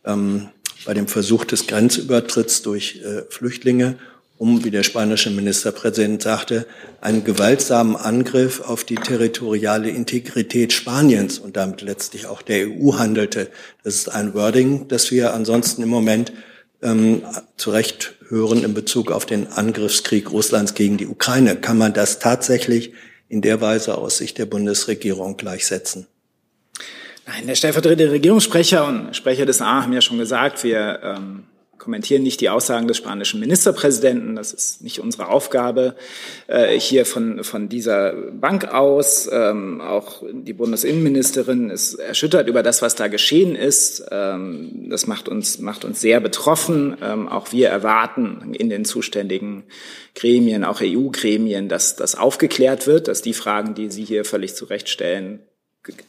ähm, 0.05 0.49
bei 0.83 0.95
dem 0.95 1.07
Versuch 1.07 1.45
des 1.45 1.67
Grenzübertritts 1.67 2.63
durch 2.63 3.03
äh, 3.05 3.21
Flüchtlinge 3.29 3.99
um, 4.39 4.63
wie 4.63 4.71
der 4.71 4.83
spanische 4.83 5.29
Ministerpräsident 5.29 6.21
sagte, 6.23 6.65
einen 7.01 7.25
gewaltsamen 7.25 7.97
Angriff 7.97 8.61
auf 8.61 8.85
die 8.85 8.95
territoriale 8.95 9.89
Integrität 9.89 10.71
Spaniens 10.71 11.39
und 11.39 11.57
damit 11.57 11.81
letztlich 11.81 12.25
auch 12.25 12.41
der 12.41 12.67
EU 12.69 12.93
handelte. 12.97 13.49
Das 13.83 13.95
ist 13.95 14.07
ein 14.07 14.33
Wording, 14.33 14.87
das 14.87 15.11
wir 15.11 15.33
ansonsten 15.33 15.83
im 15.83 15.89
Moment 15.89 16.31
ähm, 16.81 17.21
zu 17.57 17.71
Recht 17.71 18.15
hören 18.29 18.63
in 18.63 18.73
Bezug 18.73 19.11
auf 19.11 19.25
den 19.25 19.47
Angriffskrieg 19.47 20.31
Russlands 20.31 20.73
gegen 20.73 20.95
die 20.95 21.07
Ukraine. 21.07 21.57
Kann 21.57 21.77
man 21.77 21.91
das 21.91 22.19
tatsächlich 22.19 22.93
in 23.27 23.41
der 23.41 23.59
Weise 23.59 23.97
aus 23.97 24.19
Sicht 24.19 24.37
der 24.37 24.45
Bundesregierung 24.45 25.35
gleichsetzen? 25.35 26.07
Nein, 27.27 27.45
der 27.45 27.55
stellvertretende 27.55 28.09
Regierungssprecher 28.09 28.87
und 28.87 29.17
Sprecher 29.17 29.45
des 29.45 29.61
A 29.61 29.83
haben 29.83 29.91
ja 29.91 30.01
schon 30.01 30.17
gesagt, 30.17 30.63
wir 30.63 31.01
ähm, 31.03 31.43
kommentieren 31.79 32.23
nicht 32.23 32.41
die 32.41 32.49
Aussagen 32.49 32.87
des 32.87 32.97
spanischen 32.97 33.39
Ministerpräsidenten. 33.39 34.35
Das 34.35 34.53
ist 34.53 34.83
nicht 34.83 34.99
unsere 34.99 35.29
Aufgabe. 35.29 35.95
Äh, 36.47 36.79
hier 36.79 37.05
von, 37.05 37.43
von 37.43 37.69
dieser 37.69 38.13
Bank 38.13 38.65
aus, 38.65 39.29
ähm, 39.31 39.81
auch 39.81 40.21
die 40.31 40.53
Bundesinnenministerin 40.53 41.69
ist 41.69 41.95
erschüttert 41.95 42.47
über 42.47 42.61
das, 42.61 42.81
was 42.81 42.95
da 42.95 43.07
geschehen 43.07 43.55
ist. 43.55 44.05
Ähm, 44.11 44.89
das 44.89 45.07
macht 45.07 45.27
uns, 45.27 45.59
macht 45.59 45.85
uns 45.85 46.01
sehr 46.01 46.19
betroffen. 46.19 46.97
Ähm, 47.01 47.27
auch 47.27 47.51
wir 47.51 47.69
erwarten 47.69 48.53
in 48.53 48.69
den 48.69 48.85
zuständigen 48.85 49.63
Gremien, 50.13 50.63
auch 50.63 50.81
EU-Gremien, 50.81 51.69
dass 51.69 51.95
das 51.95 52.15
aufgeklärt 52.15 52.85
wird, 52.85 53.07
dass 53.07 53.21
die 53.21 53.33
Fragen, 53.33 53.73
die 53.73 53.89
Sie 53.89 54.03
hier 54.03 54.25
völlig 54.25 54.53
zu 54.53 54.65
Recht 54.65 54.89
stellen, 54.89 55.39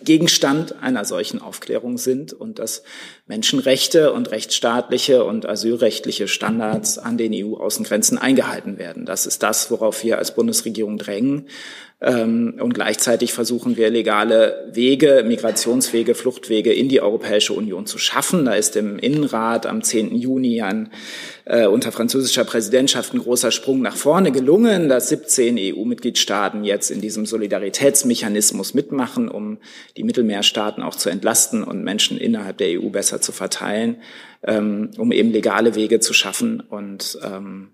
Gegenstand 0.02 0.82
einer 0.82 1.04
solchen 1.04 1.40
Aufklärung 1.40 1.98
sind 1.98 2.32
und 2.32 2.58
dass 2.58 2.82
Menschenrechte 3.26 4.12
und 4.12 4.30
rechtsstaatliche 4.30 5.24
und 5.24 5.46
asylrechtliche 5.46 6.28
Standards 6.28 6.98
an 6.98 7.18
den 7.18 7.32
EU-Außengrenzen 7.34 8.18
eingehalten 8.18 8.78
werden. 8.78 9.06
Das 9.06 9.26
ist 9.26 9.42
das, 9.42 9.70
worauf 9.70 10.04
wir 10.04 10.18
als 10.18 10.34
Bundesregierung 10.34 10.98
drängen. 10.98 11.46
Ähm, 12.02 12.54
und 12.58 12.72
gleichzeitig 12.72 13.34
versuchen 13.34 13.76
wir 13.76 13.90
legale 13.90 14.70
Wege, 14.72 15.22
Migrationswege, 15.26 16.14
Fluchtwege 16.14 16.72
in 16.72 16.88
die 16.88 17.02
Europäische 17.02 17.52
Union 17.52 17.84
zu 17.84 17.98
schaffen. 17.98 18.46
Da 18.46 18.54
ist 18.54 18.74
im 18.76 18.98
Innenrat 18.98 19.66
am 19.66 19.82
10. 19.82 20.16
Juni 20.16 20.62
ein, 20.62 20.90
äh, 21.44 21.66
unter 21.66 21.92
französischer 21.92 22.44
Präsidentschaft 22.44 23.12
ein 23.12 23.20
großer 23.20 23.50
Sprung 23.50 23.82
nach 23.82 23.96
vorne 23.96 24.32
gelungen, 24.32 24.88
dass 24.88 25.10
17 25.10 25.58
EU-Mitgliedstaaten 25.58 26.64
jetzt 26.64 26.90
in 26.90 27.02
diesem 27.02 27.26
Solidaritätsmechanismus 27.26 28.72
mitmachen, 28.72 29.28
um 29.28 29.58
die 29.98 30.04
Mittelmeerstaaten 30.04 30.82
auch 30.82 30.94
zu 30.94 31.10
entlasten 31.10 31.62
und 31.62 31.84
Menschen 31.84 32.16
innerhalb 32.16 32.56
der 32.56 32.80
EU 32.80 32.88
besser 32.88 33.20
zu 33.20 33.32
verteilen, 33.32 34.00
ähm, 34.42 34.90
um 34.96 35.12
eben 35.12 35.32
legale 35.32 35.74
Wege 35.74 36.00
zu 36.00 36.14
schaffen 36.14 36.60
und 36.60 37.18
ähm, 37.22 37.72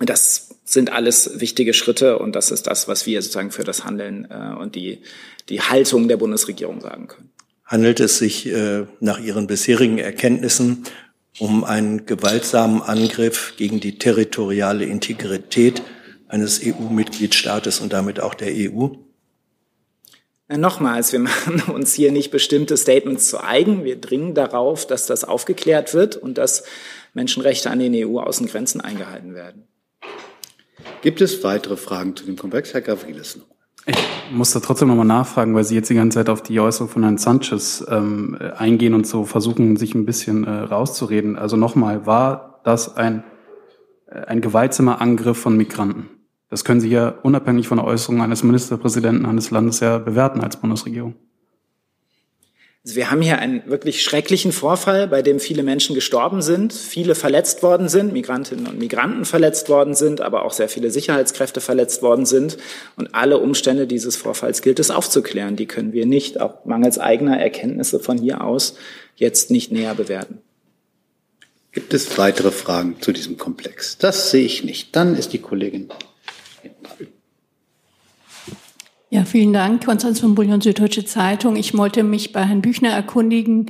Das 0.00 0.47
sind 0.72 0.92
alles 0.92 1.40
wichtige 1.40 1.72
Schritte 1.72 2.18
und 2.18 2.36
das 2.36 2.50
ist 2.50 2.66
das, 2.66 2.88
was 2.88 3.06
wir 3.06 3.22
sozusagen 3.22 3.50
für 3.50 3.64
das 3.64 3.84
Handeln 3.84 4.28
äh, 4.30 4.54
und 4.54 4.74
die, 4.74 5.00
die 5.48 5.62
Haltung 5.62 6.08
der 6.08 6.18
Bundesregierung 6.18 6.80
sagen 6.80 7.08
können. 7.08 7.30
Handelt 7.64 8.00
es 8.00 8.18
sich 8.18 8.46
äh, 8.46 8.84
nach 9.00 9.18
Ihren 9.18 9.46
bisherigen 9.46 9.98
Erkenntnissen 9.98 10.84
um 11.38 11.64
einen 11.64 12.04
gewaltsamen 12.04 12.82
Angriff 12.82 13.54
gegen 13.56 13.80
die 13.80 13.98
territoriale 13.98 14.84
Integrität 14.84 15.82
eines 16.26 16.60
EU-Mitgliedstaates 16.62 17.80
und 17.80 17.92
damit 17.92 18.20
auch 18.20 18.34
der 18.34 18.52
EU? 18.52 18.88
Nochmals, 20.48 21.12
wir 21.12 21.18
machen 21.20 21.62
uns 21.72 21.94
hier 21.94 22.12
nicht 22.12 22.30
bestimmte 22.30 22.76
Statements 22.76 23.28
zu 23.28 23.42
eigen. 23.42 23.84
Wir 23.84 23.96
dringen 23.96 24.34
darauf, 24.34 24.86
dass 24.86 25.06
das 25.06 25.24
aufgeklärt 25.24 25.94
wird 25.94 26.16
und 26.16 26.36
dass 26.36 26.64
Menschenrechte 27.14 27.70
an 27.70 27.78
den 27.78 27.94
EU-Außengrenzen 27.94 28.80
eingehalten 28.82 29.34
werden. 29.34 29.68
Gibt 31.00 31.20
es 31.20 31.44
weitere 31.44 31.76
Fragen 31.76 32.16
zu 32.16 32.24
dem 32.24 32.36
Komplex? 32.36 32.74
Herr 32.74 32.80
Gavrilis. 32.80 33.38
Ich 33.86 33.96
muss 34.32 34.50
da 34.50 34.60
trotzdem 34.60 34.88
nochmal 34.88 35.06
nachfragen, 35.06 35.54
weil 35.54 35.64
Sie 35.64 35.74
jetzt 35.74 35.88
die 35.88 35.94
ganze 35.94 36.18
Zeit 36.18 36.28
auf 36.28 36.42
die 36.42 36.58
Äußerung 36.60 36.90
von 36.90 37.02
Herrn 37.02 37.18
Sanchez 37.18 37.86
ähm, 37.88 38.36
eingehen 38.56 38.94
und 38.94 39.06
so 39.06 39.24
versuchen, 39.24 39.76
sich 39.76 39.94
ein 39.94 40.04
bisschen 40.04 40.44
äh, 40.44 40.50
rauszureden. 40.50 41.36
Also 41.36 41.56
nochmal, 41.56 42.04
war 42.04 42.60
das 42.64 42.96
ein, 42.96 43.22
äh, 44.06 44.18
ein 44.26 44.40
gewaltsamer 44.40 45.00
Angriff 45.00 45.38
von 45.38 45.56
Migranten? 45.56 46.10
Das 46.50 46.64
können 46.64 46.80
Sie 46.80 46.90
ja 46.90 47.08
unabhängig 47.22 47.68
von 47.68 47.78
der 47.78 47.86
Äußerung 47.86 48.20
eines 48.20 48.42
Ministerpräsidenten 48.42 49.26
eines 49.26 49.50
Landes 49.50 49.80
ja 49.80 49.98
bewerten 49.98 50.40
als 50.40 50.56
Bundesregierung. 50.56 51.14
Also 52.88 52.96
wir 52.96 53.10
haben 53.10 53.20
hier 53.20 53.38
einen 53.38 53.66
wirklich 53.66 54.02
schrecklichen 54.02 54.50
Vorfall, 54.50 55.08
bei 55.08 55.20
dem 55.20 55.40
viele 55.40 55.62
Menschen 55.62 55.94
gestorben 55.94 56.40
sind, 56.40 56.72
viele 56.72 57.14
verletzt 57.14 57.62
worden 57.62 57.90
sind, 57.90 58.14
Migrantinnen 58.14 58.66
und 58.66 58.78
Migranten 58.78 59.26
verletzt 59.26 59.68
worden 59.68 59.94
sind, 59.94 60.22
aber 60.22 60.42
auch 60.42 60.54
sehr 60.54 60.70
viele 60.70 60.90
Sicherheitskräfte 60.90 61.60
verletzt 61.60 62.00
worden 62.00 62.24
sind. 62.24 62.56
Und 62.96 63.14
alle 63.14 63.40
Umstände 63.40 63.86
dieses 63.86 64.16
Vorfalls 64.16 64.62
gilt 64.62 64.78
es 64.78 64.90
aufzuklären. 64.90 65.54
Die 65.54 65.66
können 65.66 65.92
wir 65.92 66.06
nicht, 66.06 66.40
auch 66.40 66.64
mangels 66.64 66.98
eigener 66.98 67.38
Erkenntnisse 67.38 68.00
von 68.00 68.16
hier 68.16 68.42
aus, 68.42 68.76
jetzt 69.16 69.50
nicht 69.50 69.70
näher 69.70 69.94
bewerten. 69.94 70.38
Gibt 71.72 71.92
es 71.92 72.16
weitere 72.16 72.52
Fragen 72.52 72.96
zu 73.02 73.12
diesem 73.12 73.36
Komplex? 73.36 73.98
Das 73.98 74.30
sehe 74.30 74.46
ich 74.46 74.64
nicht. 74.64 74.96
Dann 74.96 75.14
ist 75.14 75.34
die 75.34 75.42
Kollegin 75.42 75.90
ja, 79.10 79.24
vielen 79.24 79.52
Dank. 79.52 79.84
Konstanz 79.84 80.20
von 80.20 80.34
Bullion, 80.34 80.60
Süddeutsche 80.60 81.04
Zeitung. 81.04 81.56
Ich 81.56 81.76
wollte 81.76 82.02
mich 82.02 82.32
bei 82.32 82.44
Herrn 82.44 82.62
Büchner 82.62 82.90
erkundigen, 82.90 83.66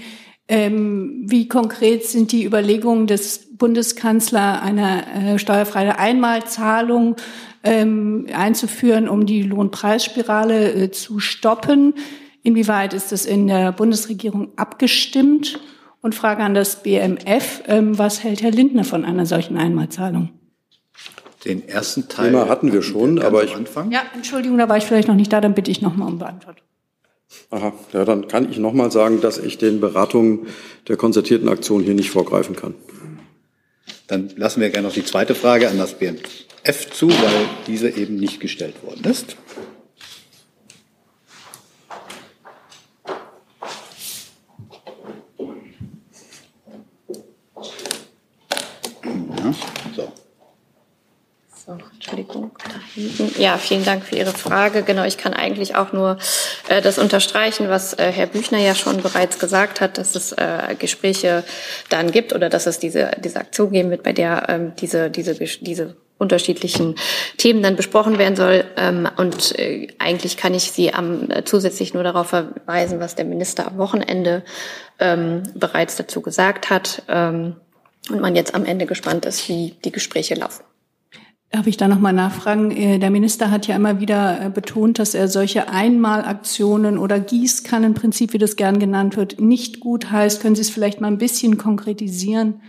ähm, 0.49 1.25
wie 1.27 1.47
konkret 1.47 2.05
sind 2.05 2.33
die 2.33 2.45
Überlegungen 2.45 3.07
des 3.07 3.57
Bundeskanzlers, 3.57 4.63
eine 4.63 5.35
äh, 5.35 5.39
steuerfreie 5.39 5.99
Einmalzahlung 5.99 7.17
ähm, 7.63 8.27
einzuführen, 8.33 9.09
um 9.09 9.27
die 9.27 9.43
Lohnpreisspirale 9.43 10.73
äh, 10.73 10.91
zu 10.91 11.21
stoppen? 11.21 11.95
Inwieweit 12.43 12.95
ist 12.95 13.13
das 13.13 13.27
in 13.27 13.47
der 13.47 13.73
Bundesregierung 13.73 14.49
abgestimmt? 14.57 15.61
Und 16.01 16.15
Frage 16.15 16.45
an 16.45 16.55
das 16.55 16.83
BMF, 16.83 17.65
ähm, 17.67 17.99
was 17.99 18.23
hält 18.23 18.43
Herr 18.43 18.53
Lindner 18.53 18.85
von 18.85 19.05
einer 19.05 19.27
solchen 19.27 19.57
Einmalzahlung? 19.59 20.31
Den 21.45 21.69
ersten 21.69 22.09
Teil 22.09 22.31
Thema 22.31 22.49
hatten 22.49 22.73
wir 22.73 22.83
schon, 22.83 23.21
aber 23.21 23.45
ich 23.45 23.55
Anfang. 23.55 23.91
Ja, 23.93 24.03
Entschuldigung, 24.15 24.59
da 24.59 24.69
war 24.69 24.77
ich 24.77 24.85
vielleicht 24.85 25.09
noch 25.09 25.15
nicht 25.15 25.33
da, 25.33 25.41
dann 25.41 25.55
bitte 25.55 25.71
ich 25.71 25.81
nochmal 25.81 26.09
um 26.09 26.19
Beantwortung. 26.19 26.65
Aha, 27.51 27.73
ja, 27.93 28.05
dann 28.05 28.27
kann 28.27 28.51
ich 28.51 28.59
nochmal 28.59 28.91
sagen, 28.91 29.21
dass 29.21 29.39
ich 29.39 29.59
den 29.59 29.81
Beratungen 29.81 30.47
der 30.89 30.97
konzertierten 30.97 31.49
Aktion 31.49 31.83
hier 31.83 31.95
nicht 31.95 32.11
vorgreifen 32.11 32.57
kann. 32.57 32.75
Dann 34.07 34.31
lassen 34.37 34.63
wir 34.63 34.71
gerne 34.71 34.89
noch 34.89 34.95
die 34.95 35.05
zweite 35.05 35.35
Frage 35.35 35.69
an 35.69 35.77
das 35.77 35.95
BMF 35.95 36.91
zu, 36.91 37.11
weil 37.11 37.47
diese 37.67 37.91
eben 37.91 38.17
nicht 38.17 38.41
gestellt 38.41 38.83
worden 38.83 39.05
ist. 39.05 39.37
Ja, 49.05 49.55
so. 49.95 50.13
So, 51.67 51.79
Entschuldigung, 52.11 52.51
da 52.65 52.75
hinten. 52.95 53.41
Ja, 53.41 53.59
vielen 53.59 53.85
Dank 53.85 54.05
für 54.05 54.17
Ihre 54.17 54.33
Frage. 54.33 54.83
Genau, 54.83 55.05
ich 55.05 55.19
kann 55.19 55.35
eigentlich 55.35 55.77
auch 55.77 55.93
nur 55.93 56.19
äh, 56.69 56.81
das 56.81 56.99
unterstreichen, 56.99 57.69
was 57.69 57.95
äh, 57.95 58.11
Herr 58.11 58.27
Büchner 58.27 58.59
ja 58.59 58.75
schon 58.75 59.03
bereits 59.03 59.39
gesagt 59.39 59.81
hat, 59.81 59.99
dass 59.99 60.15
es 60.15 60.33
äh, 60.33 60.75
Gespräche 60.79 61.45
dann 61.91 62.11
gibt 62.11 62.33
oder 62.33 62.49
dass 62.49 62.67
es 62.67 62.79
diese, 62.79 63.11
diese 63.23 63.39
Aktion 63.39 63.73
geben 63.73 63.91
wird, 63.91 64.03
bei 64.03 64.13
der 64.13 64.47
ähm, 64.49 64.73
diese, 64.79 65.11
diese, 65.11 65.35
diese 65.35 65.97
unterschiedlichen 66.17 66.97
Themen 67.37 67.63
dann 67.63 67.77
besprochen 67.77 68.19
werden 68.19 68.37
soll. 68.37 68.65
Ähm, 68.77 69.09
und 69.17 69.59
äh, 69.59 69.89
eigentlich 69.99 70.37
kann 70.37 70.55
ich 70.55 70.73
Sie 70.73 70.93
am, 70.93 71.31
äh, 71.31 71.45
zusätzlich 71.45 71.95
nur 71.95 72.03
darauf 72.03 72.29
verweisen, 72.29 73.01
was 73.01 73.15
der 73.17 73.27
Minister 73.27 73.67
am 73.67 73.79
Wochenende 73.79 74.43
ähm, 74.99 75.43
bereits 75.55 75.97
dazu 75.97 76.23
gesagt 76.23 76.71
hat. 76.71 77.03
Ähm, 77.09 77.57
und 78.11 78.21
man 78.21 78.35
jetzt 78.35 78.55
am 78.55 78.65
Ende 78.65 78.87
gespannt 78.87 79.27
ist, 79.27 79.49
wie 79.49 79.77
die 79.85 79.93
Gespräche 79.93 80.35
laufen. 80.35 80.65
Darf 81.51 81.67
ich 81.67 81.79
da 81.79 81.89
nochmal 81.89 82.13
nachfragen? 82.13 82.71
Äh, 82.71 82.99
der 82.99 83.11
Minister 83.11 83.51
hat 83.51 83.67
ja 83.67 83.77
immer 83.77 84.01
wieder 84.01 84.41
äh, 84.41 84.51
betont, 84.51 84.99
dass 84.99 85.15
er 85.15 85.29
solche 85.29 85.69
Einmalaktionen 85.69 86.99
oder 86.99 87.19
Gießkannenprinzip, 87.19 88.35
wie 88.35 88.39
das 88.39 88.57
gern 88.57 88.79
genannt 88.79 89.17
wird, 89.17 89.41
nicht 89.41 89.81
gut 89.81 90.11
heißt. 90.11 90.43
Können 90.43 90.57
Sie 90.57 90.61
es 90.61 90.71
vielleicht 90.71 91.01
mal 91.01 91.09
ein 91.09 91.19
bisschen 91.19 91.57
konkretisieren, 91.57 92.61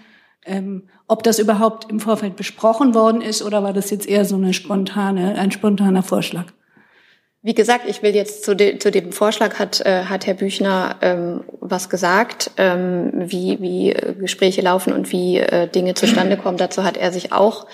ähm, 0.46 0.88
ob 1.08 1.24
das 1.24 1.40
überhaupt 1.40 1.92
im 1.92 2.00
Vorfeld 2.00 2.38
besprochen 2.38 2.94
worden 2.96 3.22
ist 3.22 3.42
oder 3.42 3.64
war 3.64 3.74
das 3.74 3.90
jetzt 3.90 4.08
eher 4.08 4.24
so 4.24 4.36
eine 4.36 4.54
spontane, 4.54 5.38
ein 5.38 5.52
spontaner 5.52 6.04
Vorschlag? 6.04 6.46
Wie 7.42 7.54
gesagt, 7.54 7.86
ich 7.88 8.04
will 8.04 8.14
jetzt 8.16 8.44
zu, 8.44 8.54
de, 8.54 8.80
zu 8.80 8.92
dem 8.92 9.12
Vorschlag 9.12 9.60
hat, 9.60 9.80
äh, 9.82 10.06
hat 10.06 10.26
Herr 10.26 10.34
Büchner 10.34 10.96
ähm, 11.02 11.44
was 11.60 11.90
gesagt, 11.90 12.52
ähm, 12.58 13.12
wie, 13.14 13.62
wie 13.62 13.92
äh, 13.92 14.14
Gespräche 14.14 14.62
laufen 14.62 14.94
und 14.94 15.12
wie 15.12 15.38
äh, 15.38 15.68
Dinge 15.68 15.96
zustande 15.96 16.38
kommen. 16.38 16.58
Dazu 16.58 16.84
hat 16.84 16.98
er 16.98 17.12
sich 17.12 17.32
auch 17.32 17.66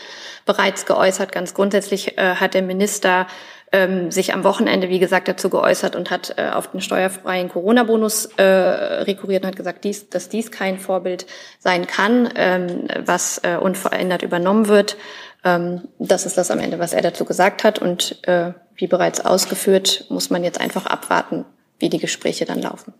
bereits 0.45 0.85
geäußert. 0.85 1.31
Ganz 1.31 1.53
grundsätzlich 1.53 2.17
äh, 2.17 2.35
hat 2.35 2.53
der 2.53 2.61
Minister 2.61 3.27
ähm, 3.71 4.11
sich 4.11 4.33
am 4.33 4.43
Wochenende, 4.43 4.89
wie 4.89 4.99
gesagt, 4.99 5.27
dazu 5.27 5.49
geäußert 5.49 5.95
und 5.95 6.11
hat 6.11 6.35
äh, 6.37 6.49
auf 6.49 6.71
den 6.71 6.81
steuerfreien 6.81 7.49
Corona-Bonus 7.49 8.25
äh, 8.37 8.43
rekurriert 8.43 9.43
und 9.43 9.49
hat 9.49 9.55
gesagt, 9.55 9.83
dies, 9.83 10.09
dass 10.09 10.29
dies 10.29 10.51
kein 10.51 10.77
Vorbild 10.77 11.25
sein 11.59 11.87
kann, 11.87 12.29
ähm, 12.35 12.87
was 13.03 13.39
äh, 13.43 13.57
unverändert 13.57 14.21
übernommen 14.21 14.67
wird. 14.67 14.97
Ähm, 15.43 15.81
das 15.99 16.25
ist 16.25 16.37
das 16.37 16.51
am 16.51 16.59
Ende, 16.59 16.79
was 16.79 16.93
er 16.93 17.01
dazu 17.01 17.25
gesagt 17.25 17.63
hat. 17.63 17.79
Und 17.79 18.19
äh, 18.27 18.53
wie 18.75 18.87
bereits 18.87 19.25
ausgeführt, 19.25 20.05
muss 20.09 20.29
man 20.29 20.43
jetzt 20.43 20.61
einfach 20.61 20.85
abwarten, 20.85 21.45
wie 21.79 21.89
die 21.89 21.99
Gespräche 21.99 22.45
dann 22.45 22.61
laufen. 22.61 22.93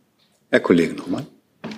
Herr 0.49 0.59
Kollege 0.59 0.93
nochmal. 0.93 1.25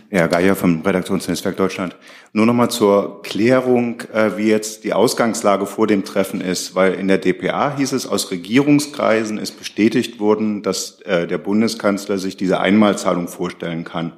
Herr 0.10 0.30
Geier 0.30 0.56
vom 0.56 0.82
Redaktionsnetzwerk 0.82 1.58
Deutschland. 1.58 1.96
Nur 2.32 2.46
noch 2.46 2.54
mal 2.54 2.70
zur 2.70 3.22
Klärung, 3.24 4.02
äh, 4.14 4.38
wie 4.38 4.48
jetzt 4.48 4.86
die 4.86 4.94
Ausgangslage 4.94 5.66
vor 5.66 5.86
dem 5.86 6.06
Treffen 6.06 6.40
ist, 6.40 6.76
weil 6.76 6.94
in 6.94 7.10
der 7.10 7.18
DPA 7.18 7.76
hieß 7.76 7.92
es, 7.92 8.08
aus 8.08 8.32
Regierungskreisen 8.32 9.38
ist 9.38 9.58
bestätigt 9.58 10.20
worden, 10.20 10.64
dass 10.64 11.02
äh, 11.02 11.28
der 11.28 11.38
Bundeskanzler 11.38 12.20
sich 12.20 12.38
diese 12.38 12.62
Einmalzahlung 12.62 13.28
vorstellen 13.28 13.84
kann. 13.84 14.14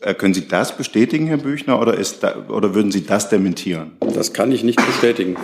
Äh, 0.00 0.14
können 0.14 0.32
Sie 0.32 0.48
das 0.48 0.74
bestätigen, 0.76 1.26
Herr 1.26 1.38
Büchner, 1.38 1.80
oder, 1.80 1.94
ist 1.94 2.22
da, 2.22 2.46
oder 2.48 2.74
würden 2.74 2.90
Sie 2.90 3.04
das 3.04 3.28
dementieren? 3.28 3.92
Das 4.00 4.32
kann 4.32 4.52
ich 4.52 4.64
nicht 4.64 4.84
bestätigen. 4.84 5.36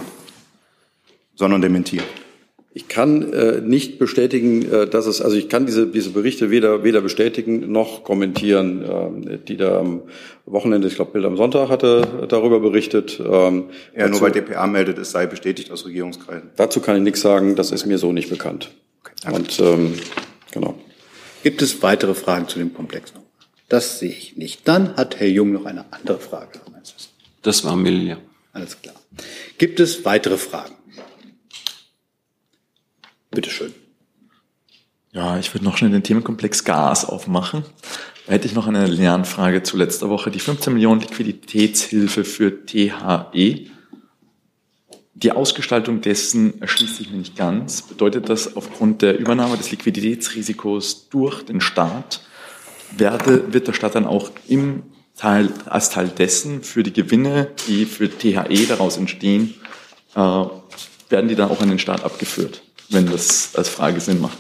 Sondern 1.35 1.61
dementieren. 1.61 2.05
Ich 2.75 2.89
kann 2.89 3.33
äh, 3.35 3.61
nicht 3.61 3.99
bestätigen, 3.99 4.71
äh, 4.71 4.87
dass 4.87 5.07
es, 5.07 5.21
also 5.21 5.37
ich 5.37 5.51
kann 5.51 5.67
diese, 5.67 5.87
diese 5.87 6.11
Berichte 6.11 6.51
weder, 6.51 6.85
weder 6.85 7.03
bestätigen 7.03 7.71
noch 7.71 8.03
kommentieren, 8.03 9.27
äh, 9.27 9.39
die 9.39 9.59
da 9.59 9.79
am 9.81 10.03
Wochenende, 10.47 10.89
ich 10.89 10.95
glaube, 10.95 11.13
Bild 11.13 11.27
am 11.27 11.37
Sonntag 11.37 11.69
hatte 11.69 12.27
darüber 12.29 12.61
berichtet. 12.61 13.21
Ähm, 13.21 13.65
ja, 13.95 14.09
nur 14.09 14.23
weil 14.23 14.33
DPA 14.33 14.67
meldet, 14.67 14.97
es 14.97 15.11
sei 15.11 15.27
bestätigt 15.27 15.71
aus 15.71 15.85
Regierungskreisen. 15.85 16.51
Dazu 16.57 16.81
kann 16.81 16.97
ich 16.97 17.03
nichts 17.03 17.21
sagen, 17.21 17.57
das 17.57 17.73
ist 17.73 17.85
mir 17.85 17.99
so 17.99 18.13
nicht 18.13 18.31
bekannt. 18.31 18.71
Okay, 19.01 19.35
Und 19.35 19.61
ähm, 19.61 19.95
genau. 20.51 20.75
Gibt 21.43 21.61
es 21.61 21.83
weitere 21.83 22.15
Fragen 22.15 22.49
zu 22.49 22.59
dem 22.59 22.73
Komplex 22.73 23.13
noch? 23.15 23.23
Das 23.69 23.99
sehe 23.99 24.11
ich 24.11 24.37
nicht. 24.37 24.67
Dann 24.67 24.97
hat 24.97 25.21
Herr 25.21 25.29
Jung 25.29 25.53
noch 25.53 25.67
eine 25.67 25.85
andere 25.93 26.21
Frage. 26.21 26.61
Das 27.43 27.65
war 27.65 27.77
Milja. 27.77 28.19
Alles 28.53 28.81
klar. 28.81 28.95
Gibt 29.59 29.81
es 29.81 30.05
weitere 30.05 30.37
Fragen? 30.37 30.75
Bitte 33.33 33.51
schön. 33.51 33.75
Ja, 35.13 35.39
ich 35.39 35.53
würde 35.53 35.65
noch 35.65 35.77
schnell 35.77 35.91
den 35.91 36.03
Themenkomplex 36.03 36.65
Gas 36.65 37.05
aufmachen. 37.05 37.65
Da 38.27 38.33
hätte 38.33 38.47
ich 38.47 38.55
noch 38.55 38.67
eine 38.67 38.87
Lernfrage 38.87 39.63
zu 39.63 39.77
letzter 39.77 40.09
Woche. 40.09 40.31
Die 40.31 40.39
15 40.39 40.73
Millionen 40.73 41.01
Liquiditätshilfe 41.01 42.25
für 42.25 42.65
THE. 42.65 43.67
Die 45.15 45.33
Ausgestaltung 45.33 46.01
dessen 46.01 46.61
erschließt 46.61 46.97
sich 46.97 47.11
mir 47.11 47.19
nicht 47.19 47.37
ganz. 47.37 47.83
Bedeutet 47.83 48.29
das 48.29 48.57
aufgrund 48.57 49.03
der 49.03 49.19
Übernahme 49.19 49.57
des 49.57 49.71
Liquiditätsrisikos 49.71 51.09
durch 51.09 51.43
den 51.45 51.61
Staat, 51.61 52.23
werde, 52.97 53.53
wird 53.53 53.69
der 53.69 53.73
Staat 53.73 53.95
dann 53.95 54.07
auch 54.07 54.31
im 54.49 54.83
Teil, 55.17 55.51
als 55.67 55.91
Teil 55.91 56.09
dessen 56.09 56.63
für 56.63 56.83
die 56.83 56.93
Gewinne, 56.93 57.49
die 57.69 57.87
für 57.87 58.09
THE 58.11 58.67
daraus 58.67 58.97
entstehen, 58.97 59.55
äh, 60.15 60.19
werden 61.09 61.29
die 61.29 61.35
dann 61.35 61.51
auch 61.51 61.61
an 61.61 61.69
den 61.69 61.79
Staat 61.79 62.05
abgeführt, 62.05 62.63
wenn 62.93 63.07
das 63.11 63.51
als 63.55 63.69
Frage 63.69 64.01
Sinn 64.01 64.21
macht? 64.21 64.39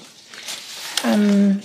Ähm, 1.10 1.60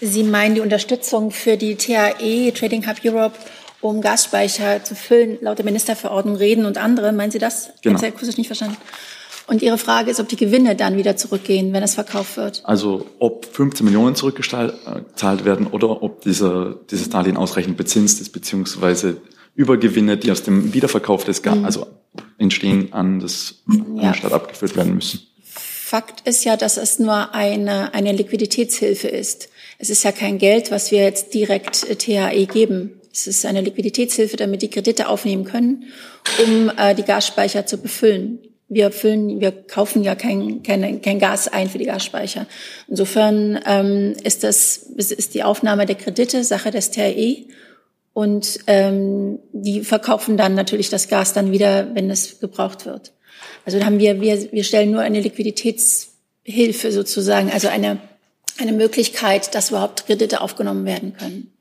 Sie 0.00 0.22
meinen 0.24 0.54
die 0.54 0.60
Unterstützung 0.60 1.30
für 1.30 1.56
die 1.56 1.74
TAE, 1.76 2.52
Trading 2.52 2.86
Hub 2.86 2.96
Europe, 3.04 3.34
um 3.80 4.00
Gasspeicher 4.02 4.84
zu 4.84 4.94
füllen, 4.94 5.38
laut 5.40 5.58
der 5.58 5.64
Ministerverordnung 5.64 6.36
Reden 6.36 6.66
und 6.66 6.76
andere. 6.78 7.12
Meinen 7.12 7.30
Sie 7.30 7.38
das? 7.38 7.70
Genau. 7.82 7.96
Ich 7.96 8.02
habe 8.04 8.14
akustisch 8.14 8.36
nicht 8.36 8.46
verstanden. 8.48 8.76
Und 9.46 9.62
Ihre 9.62 9.78
Frage 9.78 10.10
ist, 10.10 10.18
ob 10.20 10.28
die 10.28 10.36
Gewinne 10.36 10.74
dann 10.76 10.96
wieder 10.96 11.16
zurückgehen, 11.16 11.72
wenn 11.72 11.82
es 11.82 11.94
verkauft 11.94 12.36
wird. 12.36 12.62
Also 12.64 13.06
ob 13.20 13.46
15 13.46 13.84
Millionen 13.86 14.16
zurückgezahlt 14.16 15.44
werden 15.44 15.66
oder 15.68 16.02
ob 16.02 16.20
dieser, 16.22 16.74
dieses 16.90 17.08
Darlehen 17.10 17.36
ausreichend 17.36 17.76
bezinst 17.76 18.20
ist, 18.20 18.30
beziehungsweise 18.30 19.18
Übergewinne, 19.54 20.16
die 20.18 20.30
aus 20.32 20.42
dem 20.42 20.74
Wiederverkauf 20.74 21.24
des 21.24 21.42
Gas, 21.42 21.56
Mhm. 21.56 21.64
also 21.64 21.86
entstehen, 22.38 22.92
an 22.92 23.20
das 23.20 23.62
an 23.68 23.96
Ja. 23.96 24.12
die 24.12 24.18
Stadt 24.18 24.32
abgeführt 24.32 24.76
werden 24.76 24.94
müssen. 24.96 25.20
Fakt 25.88 26.26
ist 26.26 26.44
ja, 26.44 26.56
dass 26.56 26.78
es 26.78 26.98
nur 26.98 27.32
eine, 27.32 27.94
eine 27.94 28.10
Liquiditätshilfe 28.10 29.06
ist. 29.06 29.50
Es 29.78 29.88
ist 29.88 30.02
ja 30.02 30.10
kein 30.10 30.38
Geld, 30.38 30.72
was 30.72 30.90
wir 30.90 30.98
jetzt 30.98 31.32
direkt 31.32 31.88
äh, 31.88 31.94
THE 31.94 32.46
geben. 32.46 33.00
Es 33.12 33.28
ist 33.28 33.46
eine 33.46 33.60
Liquiditätshilfe, 33.60 34.36
damit 34.36 34.62
die 34.62 34.68
Kredite 34.68 35.06
aufnehmen 35.06 35.44
können, 35.44 35.84
um 36.44 36.72
äh, 36.76 36.96
die 36.96 37.04
Gasspeicher 37.04 37.66
zu 37.66 37.78
befüllen. 37.78 38.40
Wir 38.68 38.90
füllen, 38.90 39.40
wir 39.40 39.52
kaufen 39.52 40.02
ja 40.02 40.16
kein, 40.16 40.64
keine, 40.64 40.98
kein 40.98 41.20
Gas 41.20 41.46
ein 41.46 41.70
für 41.70 41.78
die 41.78 41.84
Gasspeicher. 41.84 42.46
Insofern 42.88 43.60
ähm, 43.64 44.16
ist 44.24 44.42
das 44.42 44.78
ist 44.78 45.34
die 45.34 45.44
Aufnahme 45.44 45.86
der 45.86 45.94
Kredite 45.94 46.42
Sache 46.42 46.72
des 46.72 46.90
THE 46.90 47.44
und 48.12 48.58
ähm, 48.66 49.38
die 49.52 49.82
verkaufen 49.82 50.36
dann 50.36 50.56
natürlich 50.56 50.90
das 50.90 51.06
Gas 51.06 51.32
dann 51.32 51.52
wieder, 51.52 51.94
wenn 51.94 52.10
es 52.10 52.40
gebraucht 52.40 52.86
wird. 52.86 53.12
Also 53.64 53.82
haben 53.84 53.98
wir, 53.98 54.20
wir, 54.20 54.52
wir 54.52 54.64
stellen 54.64 54.90
nur 54.90 55.00
eine 55.00 55.20
Liquiditätshilfe 55.20 56.92
sozusagen, 56.92 57.50
also 57.50 57.68
eine, 57.68 57.98
eine 58.58 58.72
Möglichkeit, 58.72 59.54
dass 59.54 59.70
überhaupt 59.70 60.06
Kredite 60.06 60.40
aufgenommen 60.40 60.84
werden 60.84 61.14
können. 61.14 61.52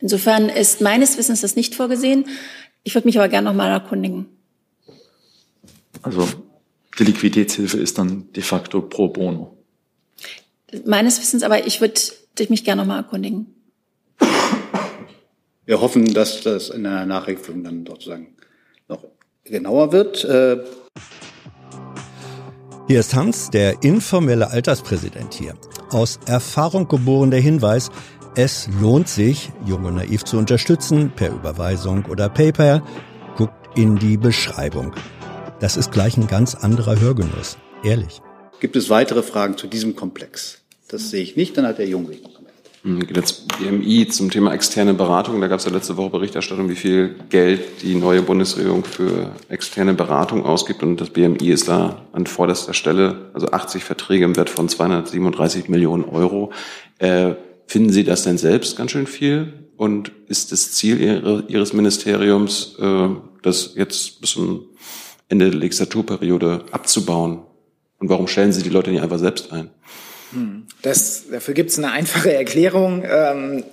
Insofern 0.00 0.48
ist 0.48 0.80
meines 0.80 1.16
Wissens 1.18 1.40
das 1.40 1.56
nicht 1.56 1.74
vorgesehen. 1.74 2.26
Ich 2.82 2.94
würde 2.94 3.06
mich 3.06 3.18
aber 3.18 3.28
gerne 3.28 3.48
noch 3.48 3.54
mal 3.54 3.70
erkundigen. 3.70 4.26
Also 6.02 6.28
die 6.98 7.04
Liquiditätshilfe 7.04 7.78
ist 7.78 7.98
dann 7.98 8.32
de 8.32 8.42
facto 8.42 8.82
pro 8.82 9.08
bono. 9.08 9.56
Meines 10.84 11.20
Wissens, 11.20 11.42
aber 11.42 11.66
ich 11.66 11.80
würde 11.80 12.00
mich 12.48 12.64
gerne 12.64 12.82
noch 12.82 12.86
mal 12.86 12.98
erkundigen. 12.98 13.54
Wir 15.64 15.80
hoffen, 15.80 16.12
dass 16.12 16.40
das 16.42 16.70
in 16.70 16.82
der 16.82 17.06
Nachrichtung 17.06 17.62
dann 17.62 17.86
sozusagen 17.86 18.34
noch 18.88 19.04
genauer 19.44 19.92
wird. 19.92 20.24
Hier 22.92 23.00
ist 23.00 23.14
Hans, 23.14 23.48
der 23.48 23.82
informelle 23.82 24.50
Alterspräsident 24.50 25.32
hier. 25.32 25.54
Aus 25.88 26.20
Erfahrung 26.26 26.88
geboren 26.88 27.30
der 27.30 27.40
Hinweis, 27.40 27.88
es 28.34 28.68
lohnt 28.82 29.08
sich, 29.08 29.50
Jung 29.64 29.86
und 29.86 29.94
Naiv 29.94 30.24
zu 30.24 30.36
unterstützen, 30.36 31.10
per 31.16 31.30
Überweisung 31.30 32.04
oder 32.04 32.28
PayPal. 32.28 32.82
Guckt 33.34 33.78
in 33.78 33.96
die 33.96 34.18
Beschreibung. 34.18 34.92
Das 35.58 35.78
ist 35.78 35.90
gleich 35.90 36.18
ein 36.18 36.26
ganz 36.26 36.54
anderer 36.54 37.00
Hörgenuss. 37.00 37.56
Ehrlich. 37.82 38.20
Gibt 38.60 38.76
es 38.76 38.90
weitere 38.90 39.22
Fragen 39.22 39.56
zu 39.56 39.68
diesem 39.68 39.96
Komplex? 39.96 40.58
Das 40.88 41.08
sehe 41.08 41.22
ich 41.22 41.34
nicht. 41.34 41.56
Dann 41.56 41.64
hat 41.64 41.78
der 41.78 41.88
Jungweg. 41.88 42.20
Hm, 42.82 43.00
jetzt 43.14 43.46
BMI 43.58 44.08
zum 44.08 44.30
Thema 44.30 44.52
externe 44.52 44.92
Beratung. 44.94 45.40
Da 45.40 45.46
gab 45.46 45.60
es 45.60 45.64
ja 45.64 45.70
letzte 45.70 45.96
Woche 45.96 46.10
Berichterstattung, 46.10 46.68
wie 46.68 46.74
viel 46.74 47.14
Geld 47.28 47.82
die 47.82 47.94
neue 47.94 48.22
Bundesregierung 48.22 48.84
für 48.84 49.30
externe 49.48 49.94
Beratung 49.94 50.44
ausgibt. 50.44 50.82
Und 50.82 51.00
das 51.00 51.10
BMI 51.10 51.50
ist 51.50 51.68
da 51.68 52.02
an 52.12 52.26
vorderster 52.26 52.74
Stelle, 52.74 53.30
also 53.34 53.52
80 53.52 53.84
Verträge 53.84 54.24
im 54.24 54.36
Wert 54.36 54.50
von 54.50 54.68
237 54.68 55.68
Millionen 55.68 56.04
Euro. 56.04 56.52
Äh, 56.98 57.34
finden 57.66 57.92
Sie 57.92 58.02
das 58.02 58.24
denn 58.24 58.36
selbst 58.36 58.76
ganz 58.76 58.90
schön 58.90 59.06
viel? 59.06 59.52
Und 59.76 60.10
ist 60.26 60.50
das 60.50 60.72
Ziel 60.72 61.00
Ihre, 61.00 61.44
Ihres 61.46 61.72
Ministeriums, 61.72 62.76
äh, 62.80 63.08
das 63.42 63.74
jetzt 63.76 64.20
bis 64.20 64.30
zum 64.30 64.66
Ende 65.28 65.50
der 65.50 65.60
Legislaturperiode 65.60 66.64
abzubauen? 66.72 67.42
Und 68.00 68.08
warum 68.08 68.26
stellen 68.26 68.52
Sie 68.52 68.64
die 68.64 68.70
Leute 68.70 68.90
nicht 68.90 69.02
einfach 69.02 69.20
selbst 69.20 69.52
ein? 69.52 69.70
Das, 70.82 71.24
dafür 71.30 71.54
gibt 71.54 71.70
es 71.70 71.78
eine 71.78 71.92
einfache 71.92 72.32
Erklärung. 72.34 73.04
Ähm, 73.08 73.64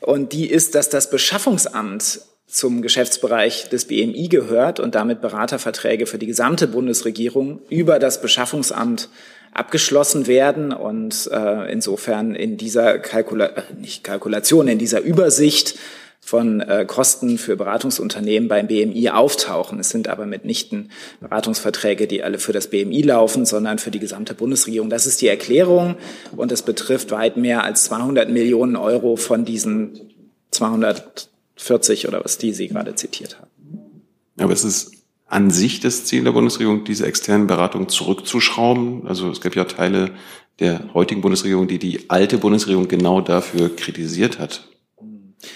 und 0.00 0.32
die 0.32 0.48
ist, 0.48 0.74
dass 0.74 0.88
das 0.88 1.10
Beschaffungsamt 1.10 2.20
zum 2.46 2.80
Geschäftsbereich 2.80 3.68
des 3.68 3.86
BMI 3.86 4.28
gehört 4.28 4.80
und 4.80 4.94
damit 4.94 5.20
Beraterverträge 5.20 6.06
für 6.06 6.18
die 6.18 6.26
gesamte 6.26 6.66
Bundesregierung 6.66 7.60
über 7.68 7.98
das 7.98 8.22
Beschaffungsamt 8.22 9.10
abgeschlossen 9.52 10.26
werden 10.26 10.72
und 10.72 11.28
äh, 11.32 11.70
insofern 11.70 12.34
in 12.34 12.56
dieser 12.56 12.98
Kalkula 12.98 13.46
äh, 13.46 13.62
nicht 13.78 14.04
Kalkulation, 14.04 14.68
in 14.68 14.78
dieser 14.78 15.00
Übersicht 15.00 15.78
von 16.20 16.60
äh, 16.60 16.84
Kosten 16.86 17.38
für 17.38 17.56
Beratungsunternehmen 17.56 18.48
beim 18.48 18.66
BMI 18.66 19.10
auftauchen. 19.10 19.80
Es 19.80 19.88
sind 19.88 20.08
aber 20.08 20.26
mitnichten 20.26 20.90
Beratungsverträge, 21.20 22.06
die 22.06 22.22
alle 22.22 22.38
für 22.38 22.52
das 22.52 22.68
BMI 22.68 23.02
laufen, 23.02 23.46
sondern 23.46 23.78
für 23.78 23.90
die 23.90 23.98
gesamte 23.98 24.34
Bundesregierung. 24.34 24.90
Das 24.90 25.06
ist 25.06 25.22
die 25.22 25.28
Erklärung 25.28 25.96
und 26.36 26.52
es 26.52 26.62
betrifft 26.62 27.10
weit 27.12 27.36
mehr 27.36 27.64
als 27.64 27.84
200 27.84 28.28
Millionen 28.28 28.76
Euro 28.76 29.16
von 29.16 29.44
diesen 29.44 30.12
240 30.50 32.08
oder 32.08 32.22
was 32.22 32.36
die 32.36 32.52
Sie 32.52 32.68
gerade 32.68 32.94
zitiert 32.94 33.38
haben. 33.40 34.02
Aber 34.38 34.52
es 34.52 34.64
ist 34.64 34.92
an 35.26 35.50
sich 35.50 35.80
das 35.80 36.04
Ziel 36.04 36.24
der 36.24 36.32
Bundesregierung, 36.32 36.84
diese 36.84 37.06
externen 37.06 37.46
Beratungen 37.46 37.88
zurückzuschrauben. 37.88 39.06
Also 39.06 39.30
es 39.30 39.40
gab 39.40 39.54
ja 39.54 39.64
Teile 39.64 40.10
der 40.58 40.92
heutigen 40.94 41.20
Bundesregierung, 41.20 41.68
die 41.68 41.78
die 41.78 42.08
alte 42.08 42.38
Bundesregierung 42.38 42.88
genau 42.88 43.20
dafür 43.20 43.74
kritisiert 43.74 44.38
hat. 44.38 44.68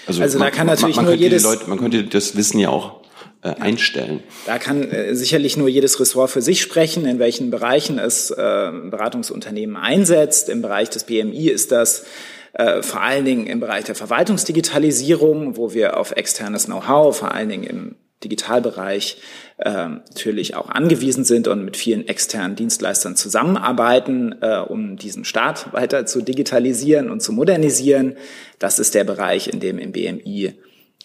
Also 0.07 0.39
da 0.39 0.49
kann 0.51 0.67
natürlich 0.67 0.95
man, 0.95 1.05
man 1.05 1.13
nur 1.13 1.21
jedes- 1.21 1.43
Leute, 1.43 1.69
man 1.69 1.79
könnte 1.79 2.03
das 2.03 2.35
Wissen 2.35 2.59
ja 2.59 2.69
auch 2.69 3.01
äh, 3.41 3.49
einstellen. 3.59 4.23
Da 4.45 4.57
kann 4.57 4.89
äh, 4.89 5.15
sicherlich 5.15 5.57
nur 5.57 5.67
jedes 5.67 5.99
Ressort 5.99 6.31
für 6.31 6.41
sich 6.41 6.61
sprechen, 6.61 7.05
in 7.05 7.19
welchen 7.19 7.51
Bereichen 7.51 7.99
es 7.99 8.31
äh, 8.31 8.35
Beratungsunternehmen 8.35 9.75
einsetzt. 9.75 10.49
Im 10.49 10.61
Bereich 10.61 10.89
des 10.89 11.03
BMI 11.03 11.49
ist 11.49 11.71
das 11.71 12.05
äh, 12.53 12.81
vor 12.81 13.01
allen 13.01 13.25
Dingen 13.25 13.47
im 13.47 13.59
Bereich 13.59 13.83
der 13.85 13.95
Verwaltungsdigitalisierung, 13.95 15.57
wo 15.57 15.73
wir 15.73 15.97
auf 15.97 16.11
externes 16.11 16.65
Know-how, 16.65 17.17
vor 17.17 17.33
allen 17.33 17.49
Dingen 17.49 17.63
im 17.63 17.95
Digitalbereich 18.23 19.17
äh, 19.57 19.87
natürlich 19.87 20.55
auch 20.55 20.69
angewiesen 20.69 21.23
sind 21.23 21.47
und 21.47 21.63
mit 21.63 21.77
vielen 21.77 22.07
externen 22.07 22.55
Dienstleistern 22.55 23.15
zusammenarbeiten, 23.15 24.35
äh, 24.41 24.59
um 24.59 24.97
diesen 24.97 25.25
Staat 25.25 25.73
weiter 25.73 26.05
zu 26.05 26.21
digitalisieren 26.21 27.09
und 27.09 27.21
zu 27.21 27.33
modernisieren. 27.33 28.15
Das 28.59 28.79
ist 28.79 28.95
der 28.95 29.03
Bereich, 29.03 29.47
in 29.47 29.59
dem 29.59 29.77
im 29.77 29.91
BMI 29.91 30.53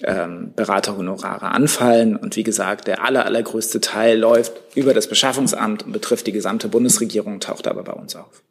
ähm, 0.02 0.52
Beraterhonorare 0.54 1.50
anfallen. 1.50 2.16
Und 2.16 2.36
wie 2.36 2.44
gesagt, 2.44 2.86
der 2.86 3.04
aller, 3.04 3.24
allergrößte 3.26 3.80
Teil 3.80 4.18
läuft 4.18 4.52
über 4.74 4.94
das 4.94 5.08
Beschaffungsamt 5.08 5.84
und 5.84 5.92
betrifft 5.92 6.26
die 6.26 6.32
gesamte 6.32 6.68
Bundesregierung, 6.68 7.40
taucht 7.40 7.66
aber 7.66 7.82
bei 7.82 7.92
uns 7.92 8.16
auf. 8.16 8.42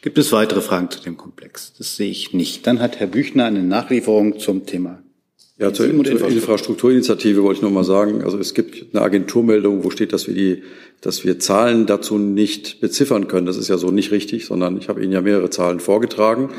Gibt 0.00 0.16
es 0.18 0.30
weitere 0.30 0.60
Fragen 0.60 0.90
zu 0.90 1.00
dem 1.00 1.16
Komplex? 1.16 1.72
Das 1.76 1.96
sehe 1.96 2.10
ich 2.10 2.32
nicht. 2.32 2.66
Dann 2.66 2.80
hat 2.80 3.00
Herr 3.00 3.08
Büchner 3.08 3.46
eine 3.46 3.64
Nachlieferung 3.64 4.38
zum 4.38 4.64
Thema. 4.64 5.02
Ja, 5.58 5.72
zur, 5.72 5.86
zur 6.04 6.28
Infrastrukturinitiative 6.28 7.42
wollte 7.42 7.58
ich 7.58 7.62
noch 7.62 7.70
mal 7.72 7.82
sagen, 7.82 8.22
also 8.22 8.38
es 8.38 8.54
gibt 8.54 8.94
eine 8.94 9.02
Agenturmeldung, 9.02 9.82
wo 9.82 9.90
steht, 9.90 10.12
dass 10.12 10.28
wir 10.28 10.34
die, 10.34 10.62
dass 11.00 11.24
wir 11.24 11.40
Zahlen 11.40 11.86
dazu 11.86 12.16
nicht 12.16 12.80
beziffern 12.80 13.26
können. 13.26 13.46
Das 13.46 13.56
ist 13.56 13.66
ja 13.66 13.76
so 13.76 13.90
nicht 13.90 14.12
richtig, 14.12 14.46
sondern 14.46 14.78
ich 14.78 14.88
habe 14.88 15.02
Ihnen 15.02 15.12
ja 15.12 15.20
mehrere 15.20 15.50
Zahlen 15.50 15.80
vorgetragen. 15.80 16.50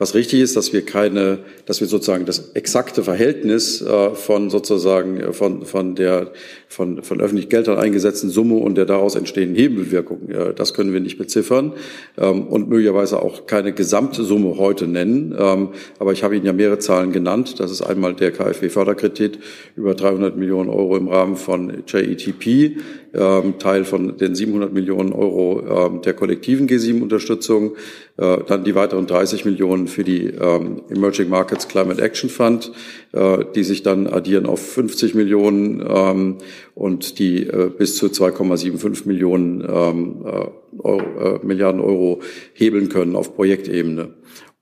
Was 0.00 0.14
richtig 0.14 0.40
ist, 0.40 0.56
dass 0.56 0.72
wir 0.72 0.84
keine, 0.86 1.40
dass 1.66 1.80
wir 1.80 1.88
sozusagen 1.88 2.24
das 2.24 2.52
exakte 2.54 3.02
Verhältnis 3.02 3.82
äh, 3.82 4.10
von 4.14 4.48
sozusagen 4.48 5.18
äh, 5.18 5.32
von 5.32 5.64
von 5.64 5.96
der 5.96 6.30
von 6.68 7.02
von 7.02 7.20
öffentlich 7.20 7.48
Geldern 7.48 7.78
eingesetzten 7.78 8.30
Summe 8.30 8.54
und 8.54 8.76
der 8.76 8.84
daraus 8.84 9.16
entstehenden 9.16 9.56
Hebelwirkung, 9.56 10.28
äh, 10.30 10.54
das 10.54 10.72
können 10.72 10.92
wir 10.92 11.00
nicht 11.00 11.18
beziffern 11.18 11.72
ähm, 12.16 12.46
und 12.46 12.68
möglicherweise 12.68 13.20
auch 13.20 13.46
keine 13.46 13.72
Gesamtsumme 13.72 14.56
heute 14.56 14.86
nennen. 14.86 15.34
Ähm, 15.36 15.70
aber 15.98 16.12
ich 16.12 16.22
habe 16.22 16.36
Ihnen 16.36 16.46
ja 16.46 16.52
mehrere 16.52 16.78
Zahlen 16.78 17.10
genannt. 17.10 17.58
Das 17.58 17.72
ist 17.72 17.82
einmal 17.82 18.14
der 18.14 18.30
KfW-Förderkredit 18.30 19.40
über 19.74 19.96
300 19.96 20.36
Millionen 20.36 20.70
Euro 20.70 20.96
im 20.96 21.08
Rahmen 21.08 21.34
von 21.34 21.82
JETP, 21.88 22.76
Teil 23.12 23.84
von 23.84 24.16
den 24.18 24.34
700 24.34 24.72
Millionen 24.72 25.12
Euro 25.12 25.86
ähm, 25.86 26.02
der 26.02 26.14
kollektiven 26.14 26.68
G7-Unterstützung, 26.68 27.76
äh, 28.16 28.38
dann 28.46 28.64
die 28.64 28.74
weiteren 28.74 29.06
30 29.06 29.44
Millionen 29.44 29.88
für 29.88 30.04
die 30.04 30.26
ähm, 30.26 30.82
Emerging 30.90 31.28
Markets 31.28 31.68
Climate 31.68 32.02
Action 32.02 32.28
Fund, 32.28 32.72
äh, 33.12 33.44
die 33.54 33.64
sich 33.64 33.82
dann 33.82 34.06
addieren 34.06 34.46
auf 34.46 34.60
50 34.60 35.14
Millionen 35.14 35.82
ähm, 35.88 36.38
und 36.74 37.18
die 37.18 37.46
äh, 37.46 37.70
bis 37.76 37.96
zu 37.96 38.06
2,75 38.06 39.06
Millionen 39.06 39.60
ähm, 39.60 40.24
äh, 40.24 40.80
Euro, 40.80 41.36
äh, 41.36 41.46
Milliarden 41.46 41.80
Euro 41.80 42.20
hebeln 42.52 42.88
können 42.88 43.16
auf 43.16 43.34
Projektebene. 43.34 44.14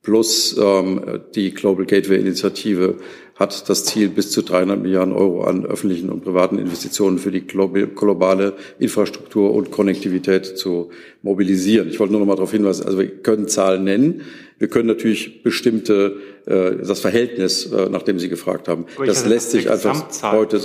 Plus 0.03 0.57
ähm, 0.57 1.21
die 1.35 1.53
Global 1.53 1.85
Gateway 1.85 2.21
Initiative 2.21 2.95
hat 3.37 3.69
das 3.69 3.85
Ziel, 3.85 4.09
bis 4.09 4.31
zu 4.31 4.43
300 4.43 4.81
Milliarden 4.81 5.15
Euro 5.15 5.45
an 5.45 5.67
öffentlichen 5.67 6.09
und 6.09 6.25
privaten 6.25 6.59
Investitionen 6.59 7.19
für 7.19 7.31
die 7.31 7.47
globale 7.47 8.55
Infrastruktur 8.79 9.55
und 9.55 9.71
Konnektivität 9.71 10.47
zu 10.59 10.91
mobilisieren. 11.23 11.89
Ich 11.89 12.01
wollte 12.01 12.13
nur 12.13 12.21
noch 12.21 12.27
mal 12.27 12.37
darauf 12.37 12.53
hinweisen, 12.53 12.87
also 12.87 12.99
wir 12.99 13.09
können 13.09 13.47
Zahlen 13.47 13.85
nennen. 13.85 14.23
Wir 14.59 14.69
können 14.69 14.89
natürlich 14.89 15.43
bestimmte 15.43 16.17
das 16.47 17.01
Verhältnis, 17.01 17.67
äh, 17.67 17.89
nach 17.89 18.03
dem 18.03 18.19
Sie 18.19 18.29
gefragt 18.29 18.69
haben, 18.69 18.87
das 19.05 19.27
lässt 19.27 19.51
sich 19.51 19.71
einfach 19.71 20.05
heute 20.23 20.61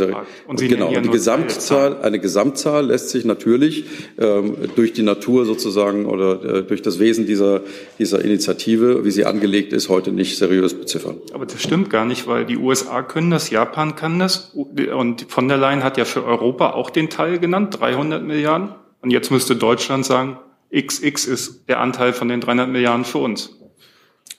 Sie 0.56 0.68
genau 0.68 0.92
die 1.00 1.10
Gesamtzahl, 1.10 2.02
eine 2.02 2.20
Gesamtzahl 2.20 2.86
lässt 2.86 3.10
sich 3.10 3.26
natürlich 3.26 3.86
ähm, 4.20 4.56
durch 4.76 4.94
die 4.94 5.02
Natur 5.02 5.46
sozusagen 5.46 6.06
oder 6.06 6.44
äh, 6.44 6.64
durch 6.64 6.82
das 6.82 7.00
Wesen 7.00 7.26
dieser 7.26 7.62
dieser 7.98 8.24
Initiative, 8.24 9.06
wie 9.06 9.12
sie 9.12 9.26
angelegt 9.26 9.74
ist, 9.74 9.90
heute 9.90 10.12
nicht 10.12 10.38
seriös 10.38 10.74
beziffern. 10.74 11.18
Aber 11.34 11.46
das 11.46 11.62
stimmt 11.62 11.90
gar 11.90 12.06
nicht, 12.06 12.28
weil 12.28 12.46
die 12.46 12.58
USA 12.58 13.02
können 13.02 13.32
das, 13.32 13.50
Japan 13.50 13.96
kann 13.96 14.20
das 14.20 14.54
und 14.54 15.26
von 15.30 15.48
der 15.48 15.58
Leyen 15.58 15.84
hat 15.84 15.98
ja 15.98 16.06
für 16.06 16.24
Europa 16.24 16.72
auch 16.72 16.90
den 16.90 17.10
Teil 17.10 17.40
genannt, 17.40 17.78
300 17.80 18.24
Milliarden. 18.24 18.70
Und 19.02 19.12
jetzt 19.12 19.32
müsste 19.32 19.56
Deutschland 19.56 20.06
sagen, 20.06 20.38
XX 20.76 21.26
ist 21.26 21.70
der 21.70 21.80
Anteil 21.80 22.14
von 22.14 22.28
den 22.28 22.40
300 22.40 22.70
Milliarden 22.70 23.06
für 23.06 23.18
uns. 23.18 23.58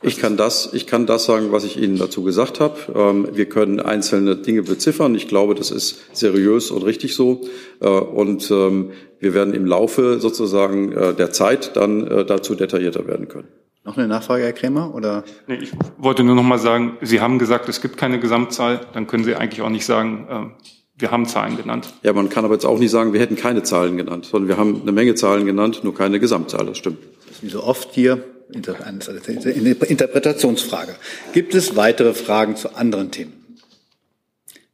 Ich 0.01 0.19
kann 0.19 0.37
das, 0.37 0.71
ich 0.73 0.87
kann 0.87 1.07
das 1.07 1.25
sagen, 1.25 1.53
was 1.53 1.65
ich 1.65 1.77
Ihnen 1.77 1.97
dazu 1.97 2.23
gesagt 2.23 2.61
habe. 2.61 2.77
Ähm, 2.95 3.29
wir 3.33 3.47
können 3.47 3.81
einzelne 3.81 4.37
Dinge 4.37 4.63
beziffern. 4.63 5.15
Ich 5.15 5.29
glaube, 5.29 5.55
das 5.55 5.71
ist 5.71 6.01
seriös 6.13 6.71
und 6.71 6.83
richtig 6.83 7.15
so. 7.15 7.43
Äh, 7.81 7.89
und 7.89 8.51
ähm, 8.51 8.91
wir 9.21 9.35
werden 9.35 9.55
im 9.55 9.67
Laufe 9.67 10.19
sozusagen 10.19 10.93
äh, 10.93 11.15
der 11.15 11.31
Zeit 11.33 11.77
dann 11.77 12.07
äh, 12.07 12.25
dazu 12.25 12.55
detaillierter 12.55 13.07
werden 13.07 13.29
können. 13.29 13.49
Noch 13.85 13.97
eine 13.97 14.09
Nachfrage, 14.09 14.43
Herr 14.45 14.53
Krämer? 14.53 14.95
Oder? 14.95 15.25
Nee, 15.47 15.59
ich 15.61 15.73
wollte 15.99 16.25
nur 16.25 16.37
noch 16.37 16.43
mal 16.43 16.59
sagen, 16.59 16.99
Sie 17.01 17.21
haben 17.21 17.39
gesagt, 17.39 17.69
es 17.69 17.81
gibt 17.81 17.97
keine 17.97 18.21
Gesamtzahl. 18.21 18.81
Dann 18.95 19.07
können 19.07 19.25
Sie 19.25 19.35
eigentlich 19.35 19.63
auch 19.63 19.71
nicht 19.71 19.85
sagen, 19.85 20.55
wir 20.97 21.11
haben 21.11 21.27
Zahlen 21.27 21.57
genannt. 21.57 21.93
Ja, 22.05 22.13
man 22.13 22.29
kann 22.29 22.45
aber 22.45 22.55
jetzt 22.55 22.65
auch 22.65 22.79
nicht 22.79 22.93
sagen, 22.93 23.13
wir 23.13 23.19
hätten 23.19 23.35
keine 23.35 23.65
Zahlen 23.65 23.97
genannt, 23.97 24.27
sondern 24.27 24.49
wir 24.49 24.57
haben 24.57 24.83
eine 24.83 24.93
Menge 24.93 25.17
Zahlen 25.17 25.47
genannt, 25.47 25.81
nur 25.83 25.97
keine 25.97 26.21
Gesamtzahl. 26.21 26.65
Das 26.67 26.79
stimmt. 26.79 26.99
Wie 27.41 27.49
so 27.49 27.65
oft 27.65 27.93
hier 27.93 28.23
Interpretationsfrage. 28.53 30.95
Gibt 31.33 31.55
es 31.55 31.77
weitere 31.77 32.15
Fragen 32.15 32.57
zu 32.57 32.75
anderen 32.75 33.11
Themen? 33.11 33.43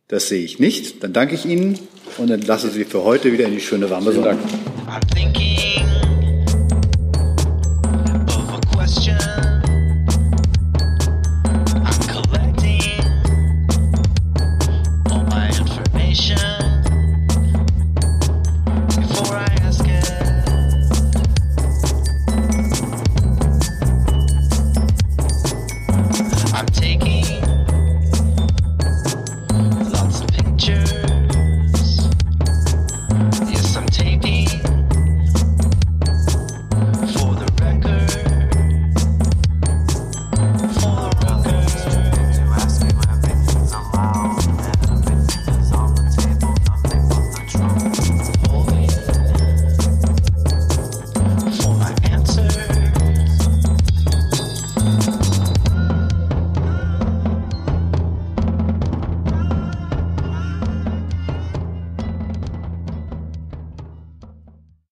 Das 0.09 0.29
sehe 0.29 0.45
ich 0.45 0.59
nicht. 0.59 1.05
Dann 1.05 1.13
danke 1.13 1.35
ich 1.35 1.45
Ihnen 1.45 1.79
und 2.17 2.31
entlasse 2.31 2.71
Sie 2.71 2.85
für 2.85 3.05
heute 3.05 3.33
wieder 3.33 3.45
in 3.45 3.53
die 3.53 3.61
schöne 3.61 3.91
warme 3.91 4.13
Sonne. 4.13 4.39
Vielen 5.15 5.35
Dank. 5.35 6.18